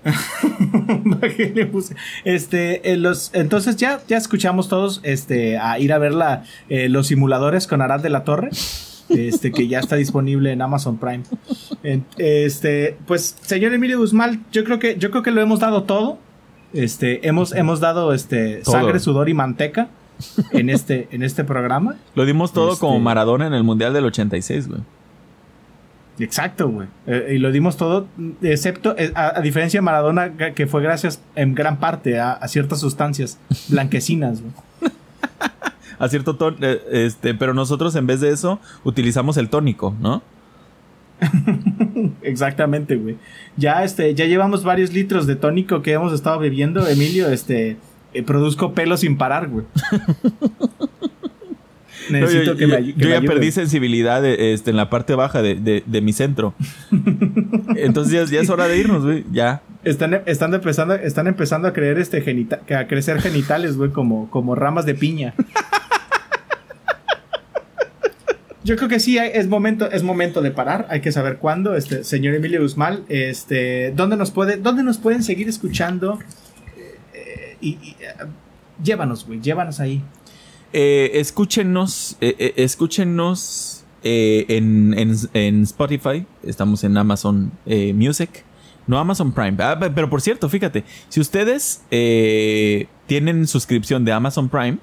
Este, 2.23 2.91
eh, 2.93 2.97
los, 2.97 3.31
entonces 3.33 3.75
ya, 3.77 3.99
ya 4.07 4.17
escuchamos 4.17 4.67
todos 4.69 5.01
este, 5.03 5.57
a 5.57 5.79
ir 5.79 5.93
a 5.93 5.97
ver 5.97 6.13
la, 6.13 6.43
eh, 6.69 6.89
los 6.89 7.07
simuladores 7.07 7.67
con 7.67 7.81
Arad 7.81 7.99
de 8.01 8.09
la 8.09 8.23
Torre. 8.23 8.49
Este, 9.09 9.53
que 9.53 9.69
ya 9.69 9.79
está 9.79 9.95
disponible 9.95 10.51
en 10.51 10.61
Amazon 10.61 10.97
Prime. 10.97 11.23
Este, 12.17 12.97
pues, 13.07 13.37
señor 13.41 13.73
Emilio 13.73 13.99
Guzmán, 13.99 14.45
yo 14.51 14.65
creo 14.65 14.79
que, 14.79 14.97
yo 14.97 15.11
creo 15.11 15.23
que 15.23 15.31
lo 15.31 15.39
hemos 15.41 15.61
dado 15.61 15.83
todo. 15.83 16.19
Este, 16.77 17.27
hemos, 17.27 17.53
hemos 17.53 17.79
dado 17.79 18.13
este 18.13 18.57
Todo. 18.63 18.71
sangre, 18.73 18.99
sudor 18.99 19.29
y 19.29 19.33
manteca 19.33 19.89
en 20.51 20.69
este, 20.69 21.07
en 21.11 21.23
este 21.23 21.43
programa. 21.43 21.95
Lo 22.15 22.25
dimos 22.25 22.53
todo 22.53 22.69
Este- 22.73 22.79
como 22.81 22.99
Maradona 22.99 23.47
en 23.47 23.53
el 23.53 23.63
Mundial 23.63 23.93
del 23.93 24.05
86, 24.05 24.67
güey. 24.67 24.81
Exacto, 26.19 26.69
güey. 26.69 26.87
Eh, 27.05 27.33
y 27.35 27.37
lo 27.37 27.51
dimos 27.51 27.77
todo, 27.77 28.07
excepto, 28.41 28.95
eh, 28.97 29.11
a, 29.13 29.37
a 29.37 29.41
diferencia 29.41 29.77
de 29.79 29.83
Maradona, 29.83 30.33
que 30.55 30.65
fue 30.65 30.81
gracias 30.81 31.21
en 31.35 31.53
gran 31.53 31.77
parte 31.77 32.19
a, 32.19 32.31
a 32.33 32.47
ciertas 32.47 32.79
sustancias 32.79 33.37
blanquecinas, 33.69 34.41
güey. 34.41 34.53
A 35.99 36.09
cierto 36.09 36.35
tono, 36.35 36.57
eh, 36.61 36.79
este, 36.91 37.33
pero 37.33 37.55
nosotros 37.55 37.95
en 37.95 38.05
vez 38.05 38.21
de 38.21 38.29
eso 38.29 38.59
utilizamos 38.83 39.35
el 39.37 39.49
tónico, 39.49 39.95
¿no? 39.99 40.21
Exactamente, 42.21 42.95
güey. 42.95 43.17
Ya, 43.57 43.83
este, 43.83 44.13
ya 44.13 44.25
llevamos 44.25 44.63
varios 44.63 44.93
litros 44.93 45.27
de 45.27 45.35
tónico 45.35 45.81
que 45.81 45.93
hemos 45.93 46.13
estado 46.13 46.39
bebiendo, 46.39 46.87
Emilio, 46.87 47.27
este, 47.29 47.77
eh, 48.13 48.23
produzco 48.23 48.73
pelo 48.73 48.97
sin 48.97 49.17
parar, 49.17 49.47
güey. 49.49 49.65
Necesito 52.09 52.43
yo, 52.53 52.55
que 52.55 52.61
yo- 52.61 52.67
me 52.69 52.75
ayu- 52.75 52.95
que 52.95 53.01
yo 53.01 53.09
me 53.09 53.15
ya 53.15 53.21
perdí 53.21 53.51
sensibilidad 53.51 54.23
eh, 54.23 54.53
este, 54.53 54.69
en 54.71 54.77
la 54.77 54.89
parte 54.89 55.13
baja 55.15 55.41
de, 55.41 55.55
de- 55.55 55.83
de 55.85 56.01
mi 56.01 56.13
centro. 56.13 56.53
Entonces 57.75 58.13
ya, 58.29 58.35
ya 58.37 58.41
es 58.41 58.49
hora 58.49 58.67
de 58.67 58.77
irnos, 58.77 59.03
güey. 59.03 59.25
Ya. 59.31 59.61
Están, 59.83 60.21
están 60.25 60.53
empezando, 60.53 60.93
están 60.95 61.27
empezando 61.27 61.67
a 61.67 61.73
creer 61.73 61.97
este 61.99 62.21
genita- 62.21 62.61
a 62.79 62.87
crecer 62.87 63.19
genitales, 63.21 63.75
güey, 63.77 63.91
como, 63.91 64.29
como 64.29 64.55
ramas 64.55 64.85
de 64.85 64.95
piña. 64.95 65.33
Yo 68.67 68.75
creo 68.75 68.89
que 68.89 68.99
sí, 68.99 69.17
es 69.17 69.47
momento, 69.47 69.89
es 69.89 70.03
momento 70.03 70.41
de 70.41 70.51
parar. 70.51 70.87
Hay 70.89 70.99
que 70.99 71.13
saber 71.13 71.37
cuándo. 71.37 71.73
Este, 71.77 72.03
señor 72.03 72.35
Emilio 72.35 72.61
Guzmán, 72.61 73.05
este, 73.07 73.91
¿dónde 73.95 74.17
nos 74.17 74.31
puede, 74.31 74.57
dónde 74.57 74.83
nos 74.83 74.97
pueden 74.97 75.23
seguir 75.23 75.47
escuchando? 75.47 76.19
Eh, 77.13 77.55
y, 77.61 77.69
eh, 78.01 78.25
llévanos, 78.83 79.25
güey, 79.25 79.39
llévanos 79.39 79.79
ahí. 79.79 80.03
Eh, 80.73 81.11
escúchenos, 81.13 82.17
eh, 82.19 82.53
escúchenos 82.57 83.85
en, 84.03 84.93
en- 84.97 85.15
en 85.33 85.63
Spotify. 85.63 86.25
Estamos 86.43 86.83
en 86.83 86.97
Amazon 86.97 87.53
Music. 87.65 88.43
No 88.85 88.97
Amazon 88.99 89.31
Prime. 89.31 89.55
Ah, 89.59 89.79
pe- 89.79 89.91
pero 89.91 90.09
por 90.09 90.21
cierto, 90.21 90.49
fíjate, 90.49 90.83
si 91.07 91.21
ustedes 91.21 91.83
tienen 93.05 93.47
suscripción 93.47 94.03
de 94.03 94.11
Amazon 94.11 94.49
Prime, 94.49 94.77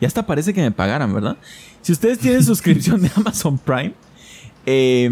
ya 0.00 0.08
hasta 0.08 0.26
parece 0.26 0.52
que 0.52 0.62
me 0.62 0.72
pagaran, 0.72 1.12
¿verdad? 1.14 1.36
Si 1.82 1.92
ustedes 1.92 2.18
tienen 2.18 2.44
suscripción 2.44 3.02
de 3.02 3.10
Amazon 3.16 3.58
Prime, 3.58 3.92
eh, 4.66 5.10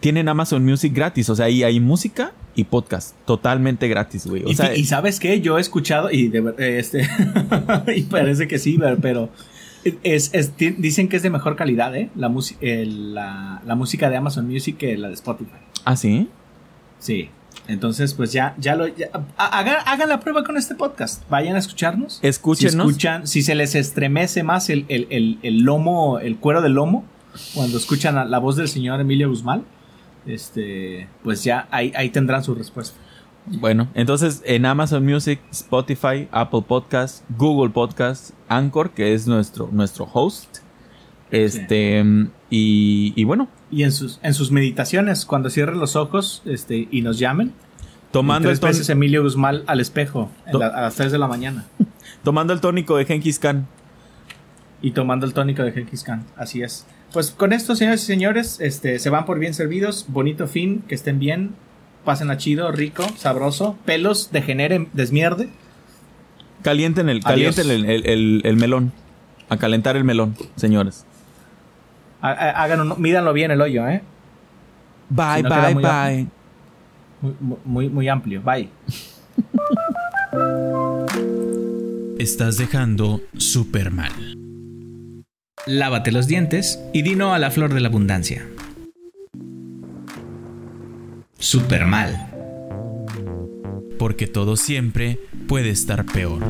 tienen 0.00 0.28
Amazon 0.28 0.64
Music 0.64 0.92
gratis. 0.94 1.28
O 1.30 1.34
sea, 1.34 1.46
ahí 1.46 1.62
hay 1.62 1.80
música 1.80 2.32
y 2.54 2.64
podcast 2.64 3.14
totalmente 3.26 3.88
gratis, 3.88 4.26
güey. 4.26 4.44
O 4.44 4.48
y, 4.50 4.54
sea, 4.54 4.68
fi- 4.70 4.80
y 4.80 4.84
sabes 4.84 5.18
qué, 5.20 5.40
yo 5.40 5.58
he 5.58 5.60
escuchado 5.60 6.10
y 6.10 6.28
de 6.28 6.38
eh, 6.58 6.78
este 6.78 7.08
y 7.96 8.02
parece 8.02 8.46
que 8.48 8.58
sí, 8.58 8.78
pero 9.02 9.28
es, 10.02 10.30
es- 10.32 10.52
dicen 10.56 11.08
que 11.08 11.16
es 11.16 11.22
de 11.22 11.30
mejor 11.30 11.56
calidad, 11.56 11.94
¿eh? 11.96 12.08
La, 12.16 12.28
música 12.28 12.58
la, 12.62 13.62
la 13.66 13.74
música 13.74 14.08
de 14.10 14.16
Amazon 14.16 14.46
Music 14.48 14.76
que 14.78 14.96
la 14.96 15.08
de 15.08 15.14
Spotify. 15.14 15.50
¿Ah, 15.84 15.96
sí? 15.96 16.28
Sí. 16.98 17.28
Entonces, 17.68 18.14
pues 18.14 18.32
ya, 18.32 18.54
ya 18.58 18.76
lo. 18.76 18.86
ya- 18.86 19.08
hagan, 19.36 19.76
hagan 19.86 20.08
la 20.08 20.20
prueba 20.20 20.44
con 20.44 20.56
este 20.56 20.74
podcast. 20.74 21.28
Vayan 21.28 21.56
a 21.56 21.58
escucharnos. 21.58 22.20
Escúchenos. 22.22 22.72
Si 22.72 22.78
escuchan, 22.78 23.26
si 23.26 23.42
se 23.42 23.54
les 23.54 23.74
estremece 23.74 24.42
más 24.42 24.70
el, 24.70 24.84
el, 24.88 25.06
el, 25.10 25.38
el 25.42 25.58
lomo, 25.62 26.18
el 26.20 26.36
cuero 26.36 26.62
del 26.62 26.72
lomo, 26.74 27.04
cuando 27.54 27.76
escuchan 27.78 28.18
a 28.18 28.24
la 28.24 28.38
voz 28.38 28.56
del 28.56 28.68
señor 28.68 29.00
Emilio 29.00 29.28
Guzmán, 29.28 29.64
este, 30.26 31.08
pues 31.22 31.44
ya 31.44 31.66
ahí, 31.70 31.92
ahí 31.96 32.10
tendrán 32.10 32.42
su 32.44 32.54
respuesta. 32.54 32.96
Bueno, 33.46 33.88
entonces 33.94 34.42
en 34.44 34.66
Amazon 34.66 35.04
Music, 35.04 35.40
Spotify, 35.52 36.28
Apple 36.32 36.62
Podcast, 36.66 37.22
Google 37.36 37.70
Podcast, 37.70 38.30
Anchor, 38.48 38.90
que 38.90 39.14
es 39.14 39.26
nuestro, 39.28 39.68
nuestro 39.70 40.08
host. 40.12 40.58
Este, 41.44 42.04
y, 42.50 43.12
y 43.16 43.24
bueno, 43.24 43.48
Y 43.70 43.82
en 43.82 43.92
sus, 43.92 44.18
en 44.22 44.34
sus 44.34 44.50
meditaciones, 44.50 45.24
cuando 45.26 45.50
cierren 45.50 45.78
los 45.80 45.96
ojos 45.96 46.42
este, 46.44 46.88
y 46.90 47.02
nos 47.02 47.18
llamen, 47.18 47.52
tomando 48.12 48.48
el, 48.50 48.58
tres 48.58 48.68
veces 48.70 48.86
tónico, 48.86 48.92
Emilio 48.98 49.22
Guzmán 49.22 49.62
al 49.66 49.80
espejo 49.80 50.30
la- 50.52 50.68
a 50.68 50.80
las 50.82 50.94
3 50.94 51.12
de 51.12 51.18
la 51.18 51.26
mañana. 51.28 51.64
tomando 52.22 52.52
el 52.52 52.60
tónico 52.60 52.96
de 52.96 53.04
Genghis 53.04 53.38
Khan. 53.38 53.66
Y 54.82 54.90
tomando 54.92 55.26
el 55.26 55.32
tónico 55.34 55.62
de 55.62 55.72
Genghis 55.72 56.02
Khan. 56.04 56.24
Así 56.36 56.62
es. 56.62 56.86
Pues 57.12 57.30
con 57.30 57.52
esto, 57.52 57.74
señores 57.76 58.02
y 58.02 58.06
señores, 58.06 58.58
este, 58.60 58.98
se 58.98 59.10
van 59.10 59.24
por 59.24 59.38
bien 59.38 59.54
servidos. 59.54 60.04
Bonito 60.08 60.46
fin, 60.46 60.82
que 60.86 60.94
estén 60.94 61.18
bien. 61.18 61.54
Pasen 62.04 62.30
a 62.30 62.36
chido, 62.36 62.70
rico, 62.72 63.04
sabroso. 63.16 63.76
Pelos, 63.84 64.30
degeneren, 64.32 64.88
desmierde. 64.92 65.48
Calienten 66.62 67.08
el, 67.08 67.20
el, 67.26 67.84
el- 67.90 68.06
el- 68.06 68.40
el 68.44 68.56
melón. 68.56 68.92
A 69.48 69.56
calentar 69.56 69.96
el 69.96 70.04
melón, 70.04 70.36
señores. 70.56 71.04
Un- 72.80 73.00
mídanlo 73.02 73.32
bien 73.32 73.50
el 73.50 73.60
hoyo, 73.60 73.86
¿eh? 73.88 74.02
Bye, 75.08 75.36
Si 75.36 75.42
no 75.42 75.48
queda 75.50 75.64
bye, 75.66 75.74
muy 75.74 75.82
bye. 75.82 76.26
Muy, 77.22 77.34
muy- 77.40 77.58
muy, 77.64 77.88
muy 77.88 78.08
amplio. 78.08 78.42
Bye. 78.42 78.68
Estás 82.18 82.56
dejando 82.56 83.20
súper 83.36 83.90
mal. 83.90 84.12
Lávate 85.66 86.12
los 86.12 86.26
dientes 86.26 86.80
y 86.92 87.02
dino 87.02 87.34
a 87.34 87.38
la 87.38 87.50
flor 87.50 87.74
de 87.74 87.80
la 87.80 87.88
abundancia. 87.88 88.46
Súper 91.38 91.86
mal. 91.86 92.32
Porque 93.98 94.26
todo 94.26 94.56
siempre 94.56 95.18
puede 95.48 95.70
estar 95.70 96.04
peor. 96.04 96.40